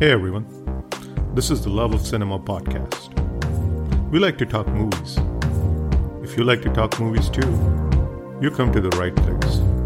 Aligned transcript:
Hey 0.00 0.12
everyone, 0.12 0.46
this 1.34 1.50
is 1.50 1.64
the 1.64 1.70
Love 1.70 1.92
of 1.92 2.06
Cinema 2.06 2.38
podcast. 2.38 3.08
We 4.12 4.20
like 4.20 4.38
to 4.38 4.46
talk 4.46 4.68
movies. 4.68 5.18
If 6.22 6.38
you 6.38 6.44
like 6.44 6.62
to 6.62 6.72
talk 6.72 7.00
movies 7.00 7.28
too, 7.28 7.50
you 8.40 8.52
come 8.52 8.70
to 8.70 8.80
the 8.80 8.90
right 8.90 9.16
place. 9.16 9.77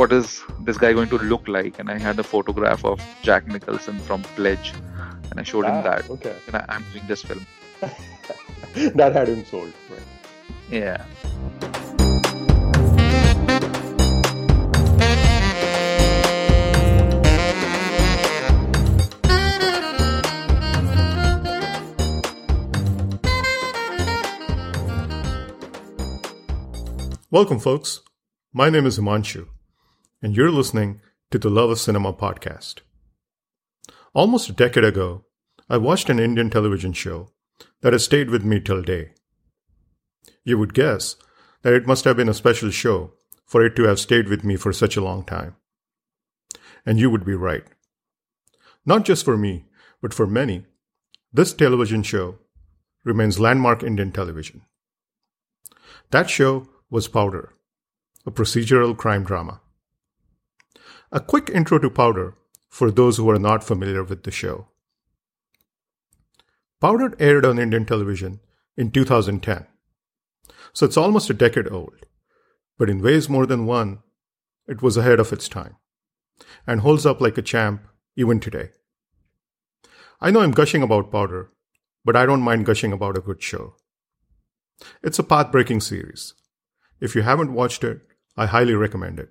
What 0.00 0.12
is 0.12 0.42
this 0.60 0.78
guy 0.78 0.94
going 0.94 1.10
to 1.10 1.18
look 1.18 1.46
like? 1.46 1.78
And 1.78 1.90
I 1.90 1.98
had 1.98 2.18
a 2.18 2.22
photograph 2.22 2.86
of 2.86 3.02
Jack 3.20 3.46
Nicholson 3.46 3.98
from 3.98 4.22
Pledge, 4.34 4.72
and 5.30 5.38
I 5.38 5.42
showed 5.42 5.66
him 5.66 5.74
Ah, 5.74 5.82
that. 5.82 6.08
Okay. 6.08 6.34
And 6.46 6.56
I, 6.56 6.64
I'm 6.70 6.84
doing 6.94 7.06
this 7.06 7.20
film. 7.20 7.46
that 8.94 9.12
had 9.12 9.28
him 9.28 9.44
sold. 9.44 9.74
Right. 9.90 10.00
Yeah. 10.70 11.04
Welcome, 27.30 27.60
folks. 27.60 28.00
My 28.54 28.70
name 28.70 28.86
is 28.86 28.98
Himanshu, 28.98 29.46
and 30.22 30.36
you're 30.36 30.50
listening 30.50 31.00
to 31.30 31.38
the 31.38 31.48
Love 31.48 31.70
of 31.70 31.80
Cinema 31.80 32.12
podcast. 32.12 32.80
Almost 34.12 34.50
a 34.50 34.52
decade 34.52 34.84
ago, 34.84 35.24
I 35.68 35.78
watched 35.78 36.10
an 36.10 36.18
Indian 36.18 36.50
television 36.50 36.92
show 36.92 37.30
that 37.80 37.92
has 37.92 38.04
stayed 38.04 38.28
with 38.28 38.44
me 38.44 38.60
till 38.60 38.82
day. 38.82 39.12
You 40.44 40.58
would 40.58 40.74
guess 40.74 41.16
that 41.62 41.72
it 41.72 41.86
must 41.86 42.04
have 42.04 42.16
been 42.16 42.28
a 42.28 42.34
special 42.34 42.70
show 42.70 43.12
for 43.46 43.64
it 43.64 43.74
to 43.76 43.84
have 43.84 43.98
stayed 43.98 44.28
with 44.28 44.44
me 44.44 44.56
for 44.56 44.72
such 44.72 44.96
a 44.96 45.00
long 45.00 45.24
time. 45.24 45.56
And 46.84 46.98
you 46.98 47.08
would 47.10 47.24
be 47.24 47.34
right. 47.34 47.64
Not 48.84 49.04
just 49.04 49.24
for 49.24 49.36
me, 49.36 49.66
but 50.02 50.14
for 50.14 50.26
many, 50.26 50.66
this 51.32 51.52
television 51.52 52.02
show 52.02 52.38
remains 53.04 53.40
landmark 53.40 53.82
Indian 53.82 54.12
television. 54.12 54.62
That 56.10 56.28
show 56.28 56.68
was 56.90 57.08
Powder, 57.08 57.52
a 58.26 58.30
procedural 58.30 58.96
crime 58.96 59.24
drama. 59.24 59.60
A 61.12 61.18
quick 61.18 61.50
intro 61.52 61.80
to 61.80 61.90
Powder 61.90 62.36
for 62.68 62.92
those 62.92 63.16
who 63.16 63.28
are 63.30 63.38
not 63.38 63.64
familiar 63.64 64.04
with 64.04 64.22
the 64.22 64.30
show. 64.30 64.68
Powder 66.80 67.16
aired 67.18 67.44
on 67.44 67.58
Indian 67.58 67.84
television 67.84 68.38
in 68.76 68.92
2010, 68.92 69.66
so 70.72 70.86
it's 70.86 70.96
almost 70.96 71.28
a 71.28 71.34
decade 71.34 71.68
old, 71.68 72.06
but 72.78 72.88
in 72.88 73.02
ways 73.02 73.28
more 73.28 73.44
than 73.44 73.66
one, 73.66 73.98
it 74.68 74.82
was 74.82 74.96
ahead 74.96 75.18
of 75.18 75.32
its 75.32 75.48
time 75.48 75.74
and 76.64 76.82
holds 76.82 77.04
up 77.04 77.20
like 77.20 77.36
a 77.36 77.42
champ 77.42 77.88
even 78.14 78.38
today. 78.38 78.70
I 80.20 80.30
know 80.30 80.42
I'm 80.42 80.52
gushing 80.52 80.84
about 80.84 81.10
Powder, 81.10 81.50
but 82.04 82.14
I 82.14 82.24
don't 82.24 82.40
mind 82.40 82.66
gushing 82.66 82.92
about 82.92 83.18
a 83.18 83.20
good 83.20 83.42
show. 83.42 83.74
It's 85.02 85.18
a 85.18 85.24
path 85.24 85.50
breaking 85.50 85.80
series. 85.80 86.34
If 87.00 87.16
you 87.16 87.22
haven't 87.22 87.52
watched 87.52 87.82
it, 87.82 88.00
I 88.36 88.46
highly 88.46 88.74
recommend 88.74 89.18
it. 89.18 89.30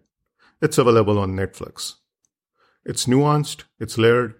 It's 0.61 0.77
available 0.77 1.17
on 1.17 1.35
Netflix. 1.35 1.93
It's 2.85 3.05
nuanced, 3.05 3.63
it's 3.79 3.97
layered, 3.97 4.35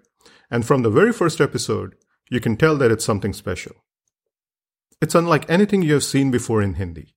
and 0.51 0.65
from 0.65 0.83
the 0.83 0.89
very 0.89 1.13
first 1.13 1.39
episode, 1.39 1.95
you 2.29 2.39
can 2.39 2.57
tell 2.57 2.77
that 2.77 2.91
it's 2.91 3.05
something 3.05 3.33
special. 3.33 3.75
It's 5.01 5.15
unlike 5.15 5.49
anything 5.49 5.81
you 5.81 5.93
have 5.93 6.03
seen 6.03 6.29
before 6.29 6.61
in 6.61 6.73
Hindi, 6.73 7.15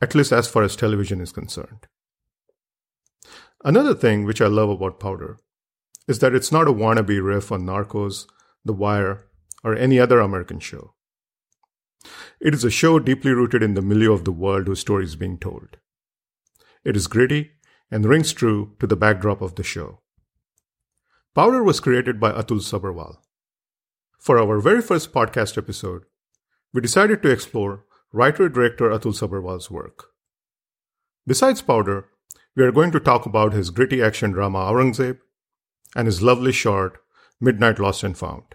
at 0.00 0.14
least 0.14 0.32
as 0.32 0.48
far 0.48 0.62
as 0.62 0.76
television 0.76 1.20
is 1.20 1.30
concerned. 1.32 1.86
Another 3.64 3.94
thing 3.94 4.24
which 4.24 4.40
I 4.40 4.46
love 4.46 4.70
about 4.70 5.00
Powder 5.00 5.38
is 6.08 6.20
that 6.20 6.34
it's 6.34 6.52
not 6.52 6.68
a 6.68 6.72
wannabe 6.72 7.22
riff 7.22 7.52
on 7.52 7.62
Narcos, 7.62 8.26
The 8.64 8.72
Wire, 8.72 9.26
or 9.62 9.74
any 9.74 9.98
other 9.98 10.20
American 10.20 10.60
show. 10.60 10.94
It 12.40 12.54
is 12.54 12.64
a 12.64 12.70
show 12.70 12.98
deeply 12.98 13.32
rooted 13.32 13.62
in 13.62 13.74
the 13.74 13.82
milieu 13.82 14.12
of 14.12 14.24
the 14.24 14.32
world 14.32 14.66
whose 14.66 14.80
story 14.80 15.04
is 15.04 15.16
being 15.16 15.38
told. 15.38 15.76
It 16.84 16.96
is 16.96 17.08
gritty 17.08 17.50
and 17.90 18.04
rings 18.04 18.32
true 18.32 18.74
to 18.80 18.86
the 18.86 18.96
backdrop 18.96 19.40
of 19.40 19.54
the 19.54 19.62
show. 19.62 20.00
Powder 21.34 21.62
was 21.62 21.80
created 21.80 22.18
by 22.18 22.32
Atul 22.32 22.60
Sabharwal. 22.60 23.18
For 24.18 24.38
our 24.38 24.58
very 24.58 24.82
first 24.82 25.12
podcast 25.12 25.58
episode, 25.58 26.04
we 26.72 26.80
decided 26.80 27.22
to 27.22 27.30
explore 27.30 27.84
writer-director 28.12 28.90
Atul 28.90 29.14
Sabharwal's 29.14 29.70
work. 29.70 30.06
Besides 31.26 31.62
Powder, 31.62 32.08
we 32.54 32.64
are 32.64 32.72
going 32.72 32.90
to 32.92 33.00
talk 33.00 33.26
about 33.26 33.52
his 33.52 33.70
gritty 33.70 34.02
action 34.02 34.32
drama 34.32 34.58
Aurangzeb 34.58 35.18
and 35.94 36.06
his 36.06 36.22
lovely 36.22 36.52
short 36.52 36.98
Midnight 37.40 37.78
Lost 37.78 38.02
and 38.02 38.16
Found. 38.16 38.54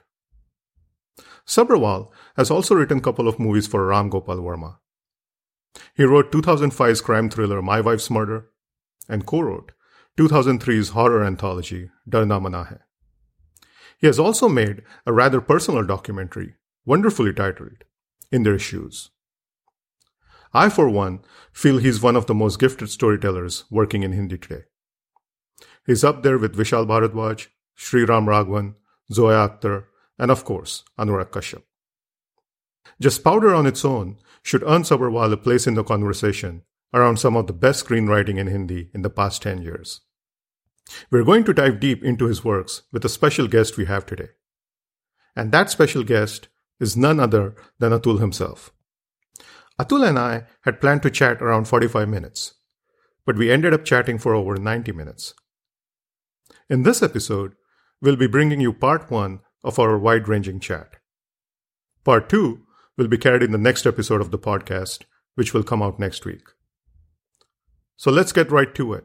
Sabharwal 1.46 2.09
has 2.36 2.50
also 2.50 2.75
written 2.75 3.00
a 3.00 3.02
couple 3.02 3.28
of 3.28 3.40
movies 3.40 3.68
for 3.68 3.86
Ram 3.86 4.09
Gopal 4.09 4.38
Verma. 4.38 4.78
He 5.96 6.03
wrote 6.03 6.31
2005's 6.31 7.02
crime 7.02 7.30
thriller 7.30 7.62
My 7.62 7.81
Wife's 7.81 8.09
Murder 8.09 8.50
and 9.09 9.25
co-wrote 9.25 9.72
2003's 10.17 10.89
horror 10.89 11.23
anthology 11.23 11.89
Darna 12.07 12.39
Mana 12.39 12.63
Hai. 12.66 12.79
He 13.97 14.07
has 14.07 14.19
also 14.19 14.50
made 14.50 14.84
a 15.06 15.13
rather 15.13 15.41
personal 15.41 15.84
documentary, 15.85 16.56
wonderfully 16.85 17.34
titled 17.34 17.84
In 18.31 18.44
Their 18.44 18.59
Shoes. 18.59 19.11
I, 20.53 20.69
for 20.69 20.90
one, 20.90 21.19
feel 21.53 21.78
he's 21.78 22.01
one 22.01 22.16
of 22.16 22.25
the 22.25 22.34
most 22.34 22.59
gifted 22.59 22.90
storytellers 22.90 23.63
working 23.69 24.03
in 24.03 24.11
Hindi 24.11 24.38
today. 24.38 24.63
He's 25.85 26.03
up 26.03 26.23
there 26.23 26.38
with 26.38 26.56
Vishal 26.56 26.85
Bharadwaj, 26.85 27.47
Sri 27.75 28.03
Ram 28.03 28.25
Raghavan, 28.25 28.75
Zoya 29.11 29.47
Akhtar, 29.47 29.85
and 30.19 30.29
of 30.29 30.44
course, 30.44 30.84
Anurag 31.00 31.29
Kashyap. 31.29 31.63
Just 33.00 33.23
Powder 33.23 33.56
on 33.56 33.66
its 33.66 33.85
own 33.85 34.17
should 34.44 34.63
earn 34.63 34.84
Sabharwal 34.84 35.31
a 35.31 35.38
place 35.38 35.67
in 35.67 35.75
the 35.75 35.84
conversation 35.84 36.63
around 36.94 37.18
some 37.18 37.35
of 37.35 37.47
the 37.47 37.53
best 37.53 37.85
screenwriting 37.85 38.38
in 38.38 38.47
Hindi 38.47 38.90
in 38.94 39.02
the 39.02 39.09
past 39.09 39.41
10 39.41 39.62
years. 39.62 40.02
We're 41.09 41.24
going 41.24 41.44
to 41.46 41.53
dive 41.53 41.79
deep 41.79 42.03
into 42.03 42.25
his 42.25 42.44
works 42.44 42.84
with 42.91 43.06
a 43.06 43.09
special 43.09 43.47
guest 43.47 43.78
we 43.78 43.85
have 43.85 44.06
today. 44.06 44.29
And 45.35 45.52
that 45.52 45.69
special 45.69 46.03
guest 46.03 46.50
is 46.79 46.97
none 46.97 47.19
other 47.19 47.56
than 47.79 47.91
Atul 47.91 48.19
himself. 48.19 48.72
Atul 49.79 50.07
and 50.07 50.19
I 50.19 50.44
had 50.62 50.81
planned 50.81 51.03
to 51.03 51.09
chat 51.09 51.41
around 51.41 51.66
45 51.66 52.09
minutes, 52.09 52.56
but 53.25 53.38
we 53.38 53.52
ended 53.52 53.73
up 53.73 53.85
chatting 53.85 54.18
for 54.18 54.35
over 54.35 54.58
90 54.58 54.91
minutes. 54.91 55.34
In 56.69 56.84
this 56.84 57.02
episode, 57.02 57.56
we'll 58.02 58.16
be 58.16 58.28
bringing 58.28 58.59
you 58.59 58.73
part 58.73 59.09
one 59.09 59.40
of 59.63 59.79
our 59.79 59.97
wide 59.97 60.28
ranging 60.28 60.59
chat. 60.59 60.97
Part 62.03 62.29
two 62.29 62.66
will 62.97 63.08
be 63.08 63.18
carried 63.18 63.44
in 63.44 63.52
the 63.52 63.58
next 63.58 63.85
episode 63.85 64.22
of 64.22 64.31
the 64.31 64.40
podcast, 64.40 65.03
which 65.35 65.53
will 65.53 65.63
come 65.63 65.81
out 65.81 66.00
next 66.00 66.25
week. 66.25 66.44
So 68.01 68.09
let's 68.09 68.31
get 68.31 68.51
right 68.51 68.73
to 68.73 68.94
it. 68.94 69.03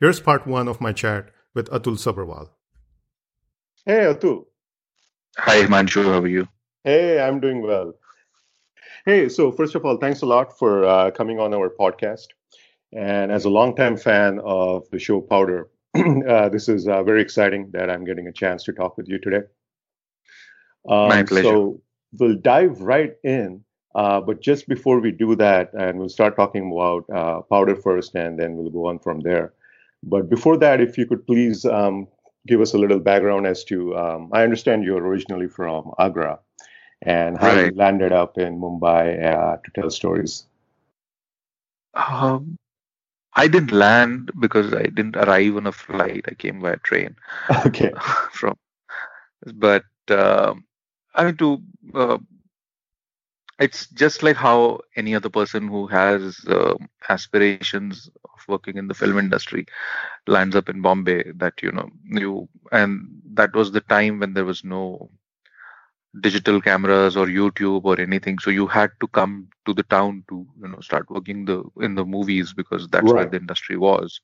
Here's 0.00 0.18
part 0.18 0.44
one 0.44 0.66
of 0.66 0.80
my 0.80 0.92
chat 0.92 1.26
with 1.54 1.70
Atul 1.70 1.98
Sabharwal. 2.04 2.48
Hey, 3.86 4.12
Atul. 4.12 4.46
Hi, 5.38 5.62
Himanshu. 5.62 6.06
How 6.06 6.18
are 6.18 6.26
you? 6.26 6.48
Hey, 6.82 7.20
I'm 7.20 7.38
doing 7.38 7.62
well. 7.62 7.92
Hey, 9.06 9.28
so 9.28 9.52
first 9.52 9.76
of 9.76 9.84
all, 9.84 9.98
thanks 9.98 10.22
a 10.22 10.26
lot 10.26 10.58
for 10.58 10.84
uh, 10.84 11.12
coming 11.12 11.38
on 11.38 11.54
our 11.54 11.70
podcast. 11.78 12.26
And 12.92 13.30
as 13.30 13.44
a 13.44 13.50
longtime 13.50 13.96
fan 13.96 14.40
of 14.44 14.90
the 14.90 14.98
show 14.98 15.20
Powder, 15.20 15.68
uh, 15.94 16.48
this 16.48 16.68
is 16.68 16.88
uh, 16.88 17.04
very 17.04 17.22
exciting 17.22 17.70
that 17.72 17.88
I'm 17.88 18.04
getting 18.04 18.26
a 18.26 18.32
chance 18.32 18.64
to 18.64 18.72
talk 18.72 18.96
with 18.96 19.06
you 19.06 19.20
today. 19.20 19.46
Um, 20.90 21.08
My 21.08 21.22
pleasure. 21.22 21.46
So 21.46 21.82
we'll 22.18 22.40
dive 22.40 22.80
right 22.80 23.12
in. 23.22 23.62
Uh, 23.94 24.20
but 24.20 24.40
just 24.40 24.68
before 24.68 25.00
we 25.00 25.10
do 25.10 25.34
that, 25.36 25.72
and 25.74 25.98
we'll 25.98 26.08
start 26.08 26.36
talking 26.36 26.70
about 26.72 27.04
uh, 27.10 27.40
Powder 27.42 27.74
first, 27.76 28.14
and 28.14 28.38
then 28.38 28.56
we'll 28.56 28.70
go 28.70 28.86
on 28.86 28.98
from 28.98 29.20
there. 29.20 29.52
But 30.02 30.28
before 30.28 30.56
that, 30.58 30.80
if 30.80 30.96
you 30.98 31.06
could 31.06 31.26
please 31.26 31.64
um, 31.64 32.08
give 32.46 32.60
us 32.60 32.74
a 32.74 32.78
little 32.78 32.98
background 33.00 33.46
as 33.46 33.64
to, 33.64 33.96
um, 33.96 34.30
I 34.32 34.42
understand 34.42 34.84
you're 34.84 35.04
originally 35.04 35.48
from 35.48 35.92
Agra 35.98 36.38
and 37.02 37.38
how 37.38 37.52
you 37.52 37.72
landed 37.74 38.12
up 38.12 38.38
in 38.38 38.60
Mumbai 38.60 39.22
uh, 39.24 39.56
to 39.64 39.70
tell 39.74 39.90
stories. 39.90 40.46
Um, 41.94 42.56
I 43.34 43.48
didn't 43.48 43.72
land 43.72 44.30
because 44.40 44.72
I 44.74 44.84
didn't 44.84 45.16
arrive 45.16 45.56
on 45.56 45.66
a 45.66 45.72
flight. 45.72 46.24
I 46.28 46.34
came 46.34 46.60
by 46.60 46.76
train 46.76 47.16
Okay. 47.66 47.92
from, 48.32 48.56
but 49.54 49.84
um 50.08 50.64
I 51.14 51.24
mean 51.24 51.36
to 51.38 51.62
uh, 51.94 52.18
it's 53.58 53.86
just 53.88 54.22
like 54.22 54.36
how 54.36 54.80
any 54.96 55.14
other 55.14 55.28
person 55.28 55.68
who 55.68 55.86
has 55.86 56.44
uh, 56.48 56.74
aspirations 57.08 58.10
of 58.24 58.48
working 58.48 58.76
in 58.76 58.88
the 58.88 58.94
film 58.94 59.18
industry 59.18 59.66
lands 60.26 60.56
up 60.56 60.68
in 60.68 60.80
Bombay. 60.82 61.32
That 61.36 61.54
you 61.62 61.72
know 61.72 61.88
you 62.04 62.48
and 62.70 63.08
that 63.34 63.54
was 63.54 63.72
the 63.72 63.80
time 63.82 64.20
when 64.20 64.34
there 64.34 64.44
was 64.44 64.64
no 64.64 65.10
digital 66.20 66.60
cameras 66.60 67.16
or 67.16 67.26
YouTube 67.26 67.84
or 67.84 68.00
anything. 68.00 68.38
So 68.38 68.50
you 68.50 68.66
had 68.66 68.90
to 69.00 69.08
come 69.08 69.48
to 69.66 69.74
the 69.74 69.84
town 69.84 70.24
to 70.28 70.46
you 70.60 70.68
know 70.68 70.80
start 70.80 71.10
working 71.10 71.44
the 71.44 71.62
in 71.80 71.94
the 71.94 72.04
movies 72.04 72.52
because 72.52 72.88
that's 72.88 73.04
right. 73.04 73.14
where 73.14 73.30
the 73.30 73.38
industry 73.38 73.76
was. 73.76 74.20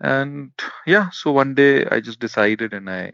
And 0.00 0.50
yeah, 0.86 1.10
so 1.10 1.32
one 1.32 1.54
day 1.54 1.86
I 1.86 2.00
just 2.00 2.18
decided 2.18 2.72
and 2.72 2.90
I 2.90 3.12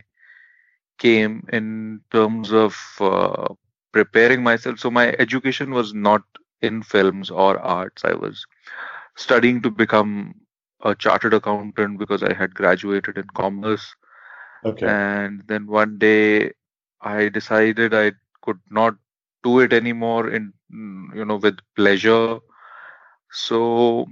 came 0.98 1.46
in 1.52 2.00
terms 2.10 2.52
of 2.52 2.76
uh, 3.00 3.54
preparing 3.92 4.42
myself. 4.42 4.78
So 4.78 4.90
my 4.90 5.14
education 5.18 5.70
was 5.72 5.94
not 5.94 6.22
in 6.62 6.82
films 6.82 7.30
or 7.30 7.58
arts. 7.58 8.04
I 8.04 8.12
was 8.14 8.46
studying 9.16 9.62
to 9.62 9.70
become 9.70 10.34
a 10.82 10.94
chartered 10.94 11.34
accountant 11.34 11.98
because 11.98 12.22
I 12.22 12.32
had 12.34 12.54
graduated 12.54 13.18
in 13.18 13.26
commerce. 13.34 13.94
Okay. 14.64 14.96
And 14.96 15.42
then 15.46 15.66
one 15.66 15.98
day 15.98 16.52
I 17.00 17.28
decided 17.28 17.94
I 17.94 18.12
could 18.42 18.60
not 18.70 18.94
do 19.42 19.60
it 19.60 19.72
anymore 19.72 20.30
in 20.30 20.52
you 21.14 21.24
know 21.24 21.36
with 21.36 21.58
pleasure. 21.76 22.38
So 23.30 24.06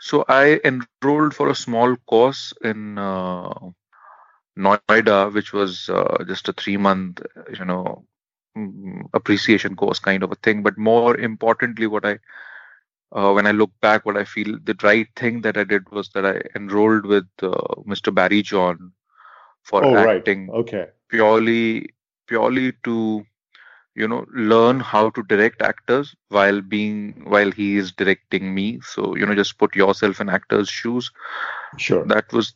so 0.00 0.24
I 0.28 0.60
enrolled 0.64 1.34
for 1.34 1.48
a 1.48 1.54
small 1.54 1.96
course 2.08 2.52
in 2.62 2.98
uh, 2.98 3.52
Noida, 4.58 5.32
which 5.32 5.52
was 5.52 5.88
uh, 5.88 6.24
just 6.26 6.48
a 6.48 6.52
three 6.52 6.76
month, 6.76 7.20
you 7.58 7.64
know, 7.64 8.04
mm, 8.58 9.08
appreciation 9.14 9.76
course 9.76 9.98
kind 9.98 10.22
of 10.22 10.32
a 10.32 10.36
thing. 10.36 10.62
But 10.62 10.78
more 10.78 11.16
importantly, 11.16 11.86
what 11.86 12.04
I 12.04 12.18
uh, 13.12 13.32
when 13.32 13.46
I 13.46 13.52
look 13.52 13.70
back, 13.80 14.04
what 14.04 14.16
I 14.16 14.24
feel 14.24 14.58
the 14.62 14.76
right 14.82 15.08
thing 15.16 15.40
that 15.42 15.56
I 15.56 15.64
did 15.64 15.90
was 15.90 16.10
that 16.10 16.26
I 16.26 16.42
enrolled 16.54 17.06
with 17.06 17.26
uh, 17.42 17.74
Mr. 17.86 18.14
Barry 18.14 18.42
John 18.42 18.92
for 19.62 19.84
oh, 19.84 19.96
acting. 19.96 20.48
Right. 20.48 20.58
Okay. 20.58 20.86
Purely, 21.08 21.88
purely 22.26 22.72
to 22.84 23.24
you 23.94 24.06
know 24.06 24.24
learn 24.32 24.78
how 24.78 25.10
to 25.10 25.22
direct 25.24 25.60
actors 25.60 26.14
while 26.28 26.60
being 26.60 27.24
while 27.26 27.50
he 27.50 27.76
is 27.76 27.92
directing 27.92 28.54
me. 28.54 28.80
So 28.82 29.16
you 29.16 29.26
know 29.26 29.34
just 29.34 29.58
put 29.58 29.74
yourself 29.74 30.20
in 30.20 30.28
actors' 30.28 30.68
shoes. 30.68 31.10
Sure. 31.78 32.04
That 32.04 32.32
was 32.32 32.54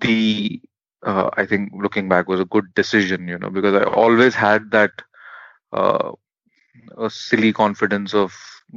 the 0.00 0.60
uh, 1.02 1.30
I 1.36 1.46
think 1.46 1.72
looking 1.74 2.08
back 2.08 2.28
was 2.28 2.40
a 2.40 2.44
good 2.44 2.74
decision, 2.74 3.28
you 3.28 3.38
know, 3.38 3.50
because 3.50 3.74
I 3.74 3.84
always 3.84 4.34
had 4.34 4.70
that 4.72 4.90
uh, 5.72 6.12
a 6.98 7.10
silly 7.10 7.52
confidence 7.52 8.14
of 8.14 8.34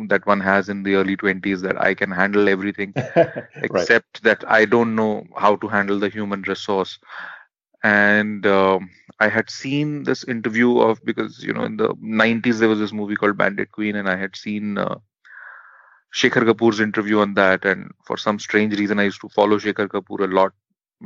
that 0.07 0.25
one 0.25 0.39
has 0.39 0.69
in 0.69 0.83
the 0.83 0.95
early 0.95 1.15
20s 1.15 1.61
that 1.61 1.79
I 1.79 1.93
can 1.93 2.11
handle 2.11 2.49
everything 2.49 2.93
except 3.55 4.23
right. 4.23 4.23
that 4.23 4.43
I 4.49 4.65
don't 4.65 4.95
know 4.95 5.25
how 5.37 5.55
to 5.57 5.67
handle 5.67 5.99
the 5.99 6.09
human 6.09 6.41
resource. 6.43 6.99
And 7.83 8.45
um, 8.47 8.89
I 9.19 9.27
had 9.27 9.49
seen 9.49 10.03
this 10.03 10.23
interview 10.23 10.79
of 10.79 11.03
because 11.03 11.43
you 11.43 11.53
know 11.53 11.63
in 11.63 11.77
the 11.77 11.89
90s 11.95 12.59
there 12.59 12.69
was 12.69 12.79
this 12.79 12.93
movie 12.93 13.15
called 13.15 13.37
Bandit 13.37 13.71
Queen, 13.71 13.95
and 13.95 14.09
I 14.09 14.15
had 14.15 14.35
seen 14.35 14.77
uh, 14.77 14.95
Shekhar 16.13 16.43
Kapur's 16.43 16.79
interview 16.79 17.19
on 17.19 17.33
that. 17.35 17.65
And 17.65 17.91
for 18.05 18.17
some 18.17 18.39
strange 18.39 18.77
reason, 18.79 18.99
I 18.99 19.03
used 19.03 19.21
to 19.21 19.29
follow 19.29 19.57
Shekhar 19.59 19.87
Kapur 19.87 20.23
a 20.23 20.33
lot 20.33 20.53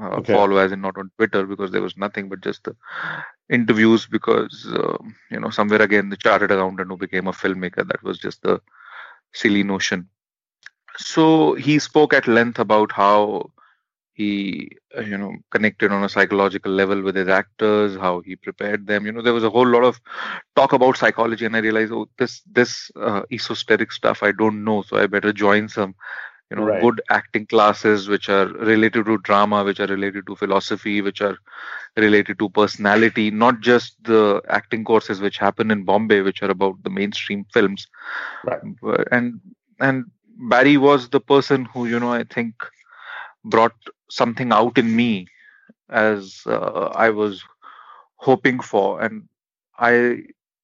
uh, 0.01 0.09
okay. 0.17 0.33
follow 0.33 0.57
as 0.57 0.71
in 0.71 0.81
not 0.81 0.97
on 0.97 1.11
twitter 1.17 1.45
because 1.45 1.71
there 1.71 1.81
was 1.81 1.97
nothing 1.97 2.29
but 2.29 2.41
just 2.41 2.63
the 2.63 2.75
interviews 3.49 4.05
because 4.05 4.67
uh, 4.73 4.97
you 5.31 5.39
know 5.39 5.49
somewhere 5.49 5.81
again 5.81 6.09
the 6.09 6.17
chartered 6.17 6.51
accountant 6.51 6.89
who 6.89 6.97
became 6.97 7.27
a 7.27 7.31
filmmaker 7.31 7.87
that 7.87 8.01
was 8.03 8.17
just 8.17 8.41
the 8.43 8.59
silly 9.33 9.63
notion 9.63 10.07
so 10.97 11.53
he 11.53 11.79
spoke 11.79 12.13
at 12.13 12.27
length 12.27 12.59
about 12.59 12.91
how 12.91 13.51
he 14.17 14.71
uh, 14.97 15.01
you 15.01 15.17
know 15.17 15.31
connected 15.51 15.91
on 15.91 16.03
a 16.03 16.09
psychological 16.09 16.71
level 16.71 17.01
with 17.03 17.15
his 17.15 17.27
actors 17.27 17.95
how 17.95 18.19
he 18.21 18.35
prepared 18.35 18.87
them 18.87 19.05
you 19.05 19.11
know 19.11 19.21
there 19.21 19.33
was 19.33 19.43
a 19.43 19.49
whole 19.49 19.67
lot 19.67 19.83
of 19.83 19.99
talk 20.55 20.73
about 20.73 20.97
psychology 20.97 21.45
and 21.45 21.55
i 21.55 21.59
realized 21.59 21.93
oh 21.93 22.09
this 22.17 22.41
this 22.51 22.91
uh, 22.99 23.21
esoteric 23.31 23.91
stuff 23.91 24.23
i 24.23 24.31
don't 24.31 24.63
know 24.63 24.81
so 24.81 24.97
i 24.97 25.05
better 25.05 25.31
join 25.31 25.69
some 25.69 25.93
you 26.49 26.57
know 26.57 26.65
right. 26.65 26.81
good 26.81 27.01
acting 27.09 27.45
classes 27.45 28.07
which 28.07 28.29
are 28.29 28.47
related 28.47 29.05
to 29.05 29.17
drama 29.19 29.63
which 29.63 29.79
are 29.79 29.87
related 29.87 30.25
to 30.27 30.35
philosophy 30.35 31.01
which 31.01 31.21
are 31.21 31.37
related 31.97 32.39
to 32.39 32.49
personality 32.49 33.29
not 33.31 33.59
just 33.59 33.95
the 34.03 34.41
acting 34.49 34.83
courses 34.83 35.19
which 35.19 35.37
happen 35.37 35.71
in 35.71 35.83
bombay 35.83 36.21
which 36.21 36.41
are 36.41 36.51
about 36.51 36.81
the 36.83 36.89
mainstream 36.89 37.45
films 37.53 37.87
right. 38.43 38.61
and 39.11 39.39
and 39.79 40.05
barry 40.49 40.77
was 40.77 41.09
the 41.09 41.19
person 41.19 41.65
who 41.65 41.85
you 41.87 41.99
know 41.99 42.13
i 42.13 42.23
think 42.23 42.53
brought 43.43 43.75
something 44.09 44.51
out 44.51 44.77
in 44.77 44.95
me 44.95 45.27
as 45.89 46.41
uh, 46.47 46.89
i 46.95 47.09
was 47.09 47.43
hoping 48.15 48.59
for 48.59 49.01
and 49.01 49.23
i 49.79 50.17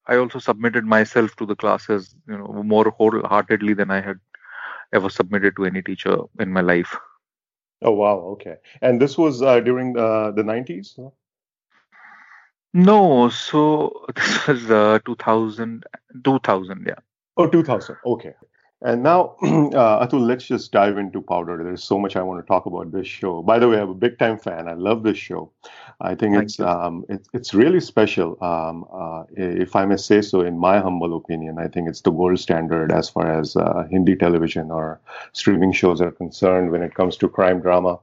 i 0.07 0.15
also 0.15 0.39
submitted 0.39 0.85
myself 0.85 1.35
to 1.35 1.45
the 1.45 1.55
classes 1.55 2.15
you 2.27 2.37
know 2.37 2.63
more 2.63 2.89
wholeheartedly 2.97 3.73
than 3.73 3.91
i 3.91 4.01
had 4.01 4.19
ever 4.93 5.09
submitted 5.09 5.55
to 5.57 5.65
any 5.65 5.81
teacher 5.81 6.17
in 6.39 6.51
my 6.51 6.61
life. 6.61 6.95
Oh 7.81 7.91
wow, 7.91 8.19
okay. 8.33 8.55
And 8.81 9.01
this 9.01 9.17
was 9.17 9.41
uh, 9.41 9.59
during 9.59 9.97
uh, 9.97 10.31
the 10.31 10.43
90s? 10.43 11.11
No, 12.73 13.29
so 13.29 14.05
this 14.15 14.47
was 14.47 14.71
uh, 14.71 14.99
2000, 15.05 15.83
2000, 16.23 16.85
yeah. 16.87 16.95
Oh, 17.37 17.47
2000. 17.47 17.97
Okay. 18.05 18.33
And 18.81 19.01
now, 19.01 19.35
uh, 19.43 20.05
Atul, 20.05 20.27
let's 20.27 20.45
just 20.45 20.71
dive 20.71 20.97
into 20.97 21.21
Powder. 21.21 21.61
There's 21.63 21.83
so 21.83 21.97
much 21.97 22.15
I 22.15 22.21
want 22.21 22.43
to 22.43 22.47
talk 22.47 22.65
about 22.65 22.91
this 22.91 23.07
show. 23.07 23.41
By 23.41 23.57
the 23.59 23.69
way, 23.69 23.79
I'm 23.79 23.89
a 23.89 23.95
big 23.95 24.19
time 24.19 24.37
fan. 24.37 24.67
I 24.67 24.73
love 24.73 25.03
this 25.03 25.17
show. 25.17 25.51
I 26.01 26.15
think 26.15 26.35
Thank 26.35 26.43
it's 26.43 26.59
um, 26.59 27.05
it, 27.09 27.27
it's 27.33 27.53
really 27.53 27.79
special. 27.79 28.37
Um, 28.43 28.85
uh, 28.91 29.23
if 29.35 29.75
I 29.75 29.85
may 29.85 29.97
say 29.97 30.21
so, 30.21 30.41
in 30.41 30.57
my 30.57 30.79
humble 30.79 31.15
opinion, 31.15 31.57
I 31.59 31.67
think 31.67 31.87
it's 31.87 32.01
the 32.01 32.11
gold 32.11 32.39
standard 32.39 32.91
as 32.91 33.09
far 33.09 33.39
as 33.39 33.55
uh, 33.55 33.85
Hindi 33.89 34.15
television 34.15 34.71
or 34.71 34.99
streaming 35.33 35.71
shows 35.71 36.01
are 36.01 36.11
concerned 36.11 36.71
when 36.71 36.83
it 36.83 36.95
comes 36.95 37.17
to 37.17 37.29
crime 37.29 37.61
drama 37.61 37.99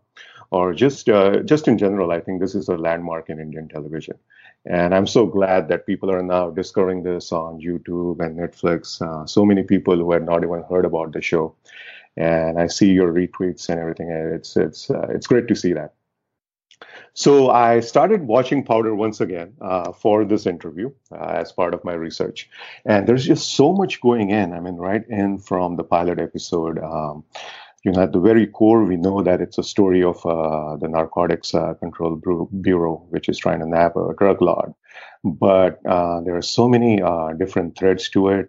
or 0.51 0.75
just 0.75 1.09
uh, 1.09 1.41
just 1.41 1.69
in 1.69 1.79
general. 1.79 2.11
I 2.11 2.21
think 2.21 2.41
this 2.41 2.55
is 2.55 2.69
a 2.69 2.77
landmark 2.77 3.31
in 3.31 3.41
Indian 3.41 3.69
television. 3.69 4.17
And 4.67 4.95
I'm 4.95 5.07
so 5.07 5.27
glad 5.27 5.69
that 5.69 5.87
people 5.87 6.11
are 6.11 6.23
now 6.23 6.51
discovering 6.51 7.03
this 7.03 7.33
on 7.33 7.61
YouTube 7.61 8.21
and 8.21 8.39
Netflix. 8.39 9.01
Uh, 9.01 9.27
so 9.27 9.45
many 9.45 9.63
people 9.63 9.97
who 9.97 10.13
had 10.13 10.27
not 10.27 10.45
even 10.45 10.63
heard 10.69 10.85
about 10.85 11.13
the 11.13 11.23
show, 11.23 11.55
and 12.17 12.61
I 12.61 12.67
see 12.67 12.93
your 12.93 13.13
retweets 13.13 13.69
and 13.69 13.81
everything. 13.81 14.11
It's 14.11 14.57
it's 14.57 14.91
uh, 14.91 15.07
it's 15.11 15.27
great 15.27 15.49
to 15.49 15.55
see 15.55 15.73
that. 15.73 15.95
So 17.15 17.51
I 17.51 17.81
started 17.81 18.27
watching 18.27 18.65
Powder 18.65 18.95
once 18.95 19.21
again 19.21 19.55
uh, 19.61 19.93
for 19.93 20.25
this 20.25 20.47
interview 20.47 20.91
uh, 21.13 21.41
as 21.43 21.53
part 21.53 21.75
of 21.75 21.85
my 21.85 21.93
research, 21.93 22.49
and 22.85 23.07
there's 23.07 23.27
just 23.27 23.53
so 23.55 23.73
much 23.73 24.01
going 24.01 24.31
in. 24.31 24.53
I 24.53 24.61
mean, 24.61 24.77
right 24.77 25.03
in 25.09 25.39
from 25.39 25.77
the 25.77 25.85
pilot 25.85 26.19
episode. 26.19 26.79
Um, 26.79 27.25
you 27.83 27.93
know, 27.93 28.03
at 28.03 28.13
the 28.13 28.21
very 28.21 28.47
core, 28.47 28.85
we 28.85 28.97
know 28.97 29.23
that 29.23 29.41
it's 29.41 29.57
a 29.57 29.63
story 29.63 30.03
of 30.03 30.25
uh, 30.27 30.77
the 30.77 30.87
Narcotics 30.89 31.55
uh, 31.55 31.73
Control 31.75 32.17
Bureau, 32.61 33.07
which 33.09 33.29
is 33.29 33.39
trying 33.39 33.61
to 33.61 33.67
nab 33.67 33.97
a 33.97 34.15
drug 34.19 34.43
lord. 34.43 34.75
But 35.25 35.81
uh, 35.87 36.21
there 36.21 36.37
are 36.37 36.43
so 36.43 36.69
many 36.69 37.01
uh, 37.01 37.33
different 37.33 37.79
threads 37.79 38.11
to 38.11 38.29
it. 38.29 38.49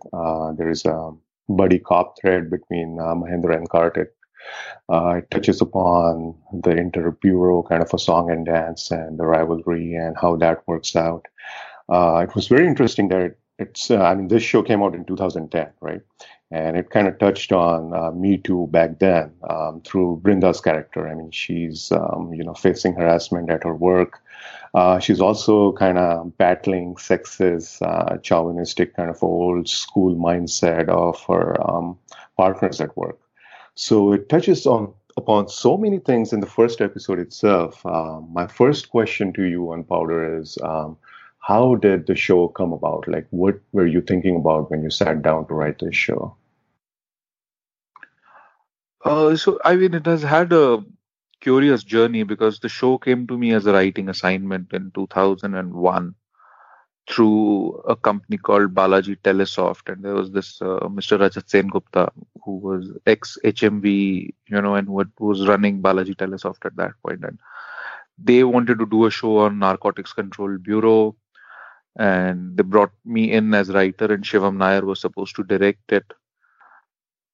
There 0.57 0.69
is 0.69 0.85
a 0.85 1.11
buddy 1.47 1.79
cop 1.79 2.19
thread 2.19 2.49
between 2.49 2.97
Mahendra 2.97 3.55
and 3.55 3.69
Kartik. 3.69 4.09
It 4.89 5.29
touches 5.31 5.61
upon 5.61 6.35
the 6.51 6.71
inter-bureau 6.71 7.63
kind 7.63 7.81
of 7.81 7.93
a 7.93 7.99
song 7.99 8.29
and 8.29 8.45
dance 8.45 8.91
and 8.91 9.17
the 9.17 9.25
rivalry 9.25 9.95
and 9.95 10.17
how 10.17 10.35
that 10.35 10.67
works 10.67 10.95
out. 10.95 11.25
it 11.89 12.35
was 12.35 12.47
very 12.47 12.67
interesting 12.67 13.09
that 13.09 13.21
it, 13.21 13.39
it's, 13.59 13.91
I 13.91 14.15
mean, 14.15 14.27
this 14.27 14.43
show 14.43 14.63
came 14.63 14.81
out 14.81 14.95
in 14.95 15.05
2010, 15.05 15.69
right? 15.81 16.01
and 16.51 16.75
it 16.75 16.89
kind 16.89 17.07
of 17.07 17.17
touched 17.17 17.53
on 17.53 17.93
uh, 17.93 18.11
Me 18.11 18.37
Too 18.37 18.67
back 18.71 18.99
then 18.99 19.31
um, 19.49 19.81
through 19.81 20.19
Brinda's 20.21 20.59
character. 20.59 21.07
I 21.07 21.15
mean, 21.15 21.31
she's 21.31 21.91
um, 21.93 22.33
you 22.33 22.43
know 22.43 22.53
facing 22.53 22.93
harassment 22.93 23.49
at 23.49 23.63
her 23.63 23.73
work. 23.73 24.19
Uh, 24.73 24.99
she's 24.99 25.21
also 25.21 25.71
kind 25.73 25.97
of 25.97 26.37
battling 26.37 26.95
sexist, 26.95 27.81
uh, 27.81 28.17
chauvinistic 28.17 28.95
kind 28.95 29.09
of 29.09 29.23
old 29.23 29.67
school 29.67 30.15
mindset 30.15 30.89
of 30.89 31.21
her 31.27 31.55
um, 31.69 31.97
partners 32.37 32.81
at 32.81 32.95
work. 32.97 33.19
So 33.75 34.13
it 34.13 34.29
touches 34.29 34.65
on 34.65 34.93
upon 35.17 35.49
so 35.49 35.77
many 35.77 35.99
things 35.99 36.33
in 36.33 36.39
the 36.39 36.47
first 36.47 36.81
episode 36.81 37.19
itself. 37.19 37.85
Um, 37.85 38.29
my 38.31 38.47
first 38.47 38.89
question 38.89 39.33
to 39.33 39.43
you 39.43 39.71
on 39.71 39.83
Powder 39.83 40.39
is 40.39 40.57
um, 40.63 40.97
how 41.39 41.75
did 41.75 42.07
the 42.07 42.15
show 42.15 42.47
come 42.47 42.71
about? 42.73 43.07
Like, 43.07 43.27
what 43.31 43.59
were 43.71 43.87
you 43.87 44.01
thinking 44.01 44.35
about 44.35 44.69
when 44.69 44.83
you 44.83 44.89
sat 44.89 45.21
down 45.21 45.47
to 45.47 45.53
write 45.53 45.79
this 45.79 45.95
show? 45.95 46.35
Uh, 49.03 49.35
so 49.35 49.59
I 49.65 49.75
mean, 49.75 49.93
it 49.93 50.05
has 50.05 50.21
had 50.21 50.53
a 50.53 50.83
curious 51.39 51.83
journey 51.83 52.23
because 52.23 52.59
the 52.59 52.69
show 52.69 52.97
came 52.97 53.27
to 53.27 53.37
me 53.37 53.51
as 53.53 53.65
a 53.65 53.73
writing 53.73 54.09
assignment 54.09 54.71
in 54.73 54.91
2001, 54.93 56.15
through 57.09 57.73
a 57.87 57.95
company 57.95 58.37
called 58.37 58.73
Balaji 58.73 59.17
Telesoft, 59.21 59.91
and 59.91 60.03
there 60.03 60.13
was 60.13 60.31
this 60.31 60.61
uh, 60.61 60.79
Mr. 60.97 61.19
Rajat 61.19 61.49
Sen 61.49 61.67
Gupta 61.67 62.11
who 62.43 62.57
was 62.57 62.91
ex 63.05 63.37
HMV, 63.43 64.33
you 64.47 64.61
know, 64.61 64.75
and 64.75 64.87
who 64.87 65.05
was 65.19 65.47
running 65.47 65.81
Balaji 65.81 66.15
Telesoft 66.15 66.65
at 66.65 66.75
that 66.77 66.91
point, 67.05 67.23
and 67.23 67.39
they 68.17 68.43
wanted 68.43 68.79
to 68.79 68.85
do 68.85 69.05
a 69.05 69.11
show 69.11 69.39
on 69.39 69.59
Narcotics 69.59 70.13
Control 70.13 70.57
Bureau, 70.57 71.15
and 71.97 72.55
they 72.57 72.63
brought 72.63 72.91
me 73.05 73.31
in 73.31 73.53
as 73.53 73.69
writer, 73.69 74.05
and 74.13 74.23
Shivam 74.23 74.57
Nair 74.57 74.85
was 74.85 75.01
supposed 75.01 75.35
to 75.37 75.43
direct 75.43 75.91
it, 75.91 76.05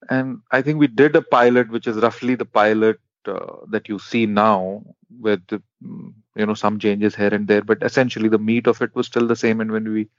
and 0.09 0.41
I 0.51 0.61
think 0.61 0.79
we 0.79 0.87
did 0.87 1.15
a 1.15 1.21
pilot, 1.21 1.69
which 1.69 1.87
is 1.87 1.97
roughly 1.97 2.35
the 2.35 2.45
pilot 2.45 2.99
that 3.25 3.87
you 3.87 3.99
see 3.99 4.25
now 4.25 4.83
with 5.19 5.45
mm, 5.47 6.13
you 6.35 6.45
know 6.45 6.53
some 6.53 6.79
changes 6.79 7.15
here 7.15 7.33
and 7.33 7.47
there 7.47 7.61
but 7.61 7.81
essentially 7.81 8.29
the 8.29 8.37
meat 8.37 8.67
of 8.67 8.81
it 8.81 8.95
was 8.95 9.07
still 9.07 9.27
the 9.27 9.35
same. 9.35 9.61
And 9.61 9.71
when 9.71 9.91
we 9.91 10.09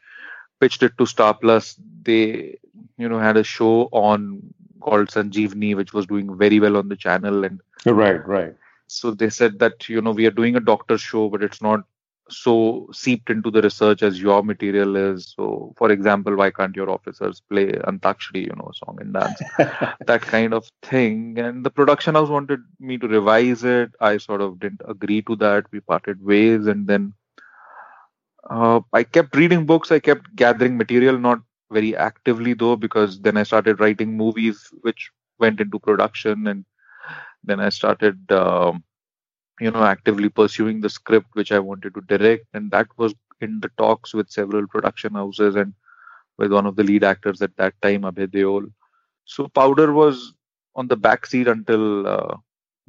pitched 0.61 0.83
it 0.83 0.97
to 0.99 1.07
star 1.07 1.35
plus 1.35 1.76
they 2.02 2.59
you 2.97 3.09
know 3.09 3.19
had 3.19 3.37
a 3.37 3.45
show 3.45 3.88
on 3.93 4.43
called 4.81 5.09
sanjeevni 5.09 5.76
which 5.76 5.93
was 5.93 6.07
doing 6.07 6.37
very 6.37 6.61
well 6.61 6.76
on 6.76 6.88
the 6.88 6.97
channel. 6.97 7.45
And 7.45 7.61
right 7.87 8.26
right. 8.26 8.55
so 8.87 9.11
they 9.11 9.31
said 9.31 9.59
that 9.61 9.88
you 9.88 10.00
know 10.00 10.12
we 10.12 10.26
are 10.26 10.33
doing 10.33 10.57
a 10.57 10.61
doctor 10.61 10.99
show 10.99 11.28
but 11.28 11.43
it's 11.43 11.62
not 11.62 11.85
so 12.30 12.88
seeped 12.92 13.30
into 13.30 13.50
the 13.50 13.62
research 13.62 14.02
as 14.02 14.20
your 14.20 14.42
material 14.42 14.97
is. 14.97 15.35
So, 15.37 15.75
for 15.76 15.90
example, 15.90 16.37
why 16.37 16.50
can't 16.50 16.76
your 16.76 16.90
officers 16.90 17.40
play 17.49 17.73
Antakshari, 17.73 18.42
you 18.47 18.54
know, 18.56 18.70
song 18.75 18.99
and 19.00 19.12
dance, 19.12 19.40
that 20.06 20.23
kind 20.23 20.54
of 20.54 20.70
thing. 20.82 21.38
And 21.38 21.64
the 21.64 21.70
production 21.70 22.14
house 22.14 22.28
wanted 22.28 22.61
me 22.80 22.99
to 22.99 23.08
revise 23.08 23.64
it. 23.64 23.92
I 24.00 24.18
sort 24.18 24.40
of 24.40 24.61
didn't 24.61 24.82
agree 24.87 25.23
to 25.23 25.37
that. 25.37 25.64
We 25.73 25.80
parted 25.80 26.25
ways, 26.25 26.66
and 26.66 26.87
then 26.87 27.14
uh, 28.50 28.80
I 28.92 29.04
kept 29.04 29.37
reading 29.37 29.66
books. 29.66 29.90
I 29.90 29.99
kept 29.99 30.35
gathering 30.37 30.76
material, 30.76 31.18
not 31.18 31.40
very 31.70 31.97
actively 31.97 32.54
though, 32.54 32.76
because 32.76 33.20
then 33.20 33.37
I 33.37 33.42
started 33.42 33.80
writing 33.80 34.16
movies, 34.16 34.68
which 34.82 35.11
went 35.38 35.61
into 35.61 35.78
production, 35.78 36.47
and 36.47 36.64
then 37.44 37.61
I 37.61 37.68
started. 37.70 38.30
Um, 38.32 38.85
you 39.60 39.70
know 39.70 39.84
actively 39.84 40.28
pursuing 40.28 40.80
the 40.80 40.90
script 40.90 41.28
which 41.34 41.52
i 41.52 41.58
wanted 41.58 41.94
to 41.94 42.00
direct. 42.02 42.46
And 42.54 42.70
that 42.72 42.88
was 42.96 43.14
in 43.40 43.60
the 43.60 43.70
talks 43.78 44.14
with 44.14 44.30
several 44.30 44.66
production 44.66 45.14
houses 45.14 45.56
and 45.56 45.74
with 46.38 46.52
one 46.52 46.66
of 46.66 46.76
the 46.76 46.84
lead 46.84 47.04
actors 47.04 47.42
at 47.42 47.56
that 47.56 47.74
time 47.82 48.02
abhay 48.02 48.28
deol. 48.28 48.70
So 49.24 49.48
powder 49.48 49.92
was 49.92 50.34
on 50.76 50.88
the 50.88 50.96
back 50.96 51.26
seat 51.26 51.48
until 51.48 52.06
uh, 52.06 52.36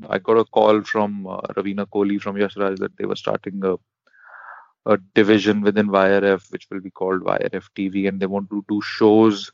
i 0.10 0.18
got 0.20 0.38
a 0.38 0.46
call 0.46 0.82
from 0.84 1.28
uh, 1.28 1.42
Raveena 1.58 1.86
Kohli 1.88 2.22
from 2.22 2.38
Yash 2.38 2.58
Raj 2.58 2.78
that 2.80 2.96
they 2.98 3.06
were 3.06 3.16
starting 3.16 3.62
a 3.64 3.76
a 4.86 4.98
division 5.16 5.62
within 5.62 5.88
YRF 5.90 6.52
which 6.52 6.68
will 6.72 6.82
be 6.82 6.90
called 6.92 7.22
YRF 7.24 7.66
TV 7.76 8.08
and 8.08 8.20
they 8.20 8.26
want 8.26 8.50
to 8.50 8.64
do 8.70 8.82
shows 8.82 9.52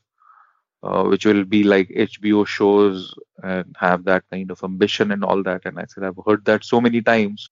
uh, 0.86 1.04
which 1.04 1.26
will 1.26 1.44
be 1.44 1.64
like 1.64 1.88
HBO 1.90 2.46
shows 2.46 3.14
and 3.42 3.76
have 3.78 4.04
that 4.04 4.24
kind 4.30 4.50
of 4.50 4.62
ambition 4.62 5.12
and 5.12 5.24
all 5.24 5.42
that. 5.42 5.62
And 5.66 5.78
I 5.78 5.86
said, 5.88 6.04
I've 6.04 6.18
heard 6.26 6.44
that 6.46 6.64
so 6.64 6.80
many 6.80 7.02
times. 7.02 7.48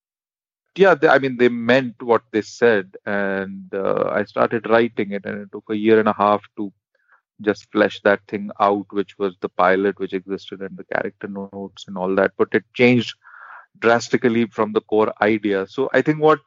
Yeah, 0.77 0.95
they, 0.95 1.09
I 1.09 1.19
mean, 1.19 1.37
they 1.39 1.49
meant 1.49 2.03
what 2.03 2.23
they 2.33 2.43
said. 2.43 2.97
And 3.07 3.73
uh, 3.75 4.11
I 4.13 4.25
started 4.25 4.69
writing 4.71 5.13
it, 5.13 5.27
and 5.27 5.43
it 5.43 5.53
took 5.53 5.65
a 5.71 5.77
year 5.77 5.99
and 5.99 6.09
a 6.09 6.15
half 6.15 6.43
to 6.57 6.73
just 7.43 7.71
flesh 7.73 8.01
that 8.05 8.21
thing 8.29 8.51
out, 8.61 8.87
which 8.91 9.19
was 9.19 9.35
the 9.41 9.49
pilot, 9.49 9.99
which 10.01 10.13
existed, 10.15 10.63
and 10.63 10.77
the 10.77 10.85
character 10.85 11.29
notes 11.29 11.87
and 11.89 11.99
all 11.99 12.15
that. 12.17 12.33
But 12.39 12.49
it 12.53 12.65
changed 12.75 13.15
drastically 13.79 14.47
from 14.47 14.73
the 14.73 14.81
core 14.83 15.13
idea. 15.23 15.67
So 15.69 15.91
I 15.93 16.03
think 16.03 16.21
what 16.21 16.41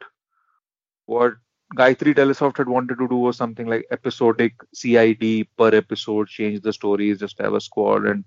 what 1.06 1.34
Gayatri 1.76 2.16
Telesoft 2.16 2.58
had 2.58 2.70
wanted 2.70 2.98
to 2.98 3.08
do 3.08 3.18
was 3.18 3.36
something 3.38 3.68
like 3.68 3.86
episodic 3.92 4.54
CID 4.74 5.48
per 5.58 5.76
episode, 5.76 6.28
change 6.30 6.62
the 6.62 6.72
stories, 6.72 7.20
just 7.20 7.40
have 7.40 7.54
a 7.54 7.62
squad. 7.62 8.06
And 8.06 8.24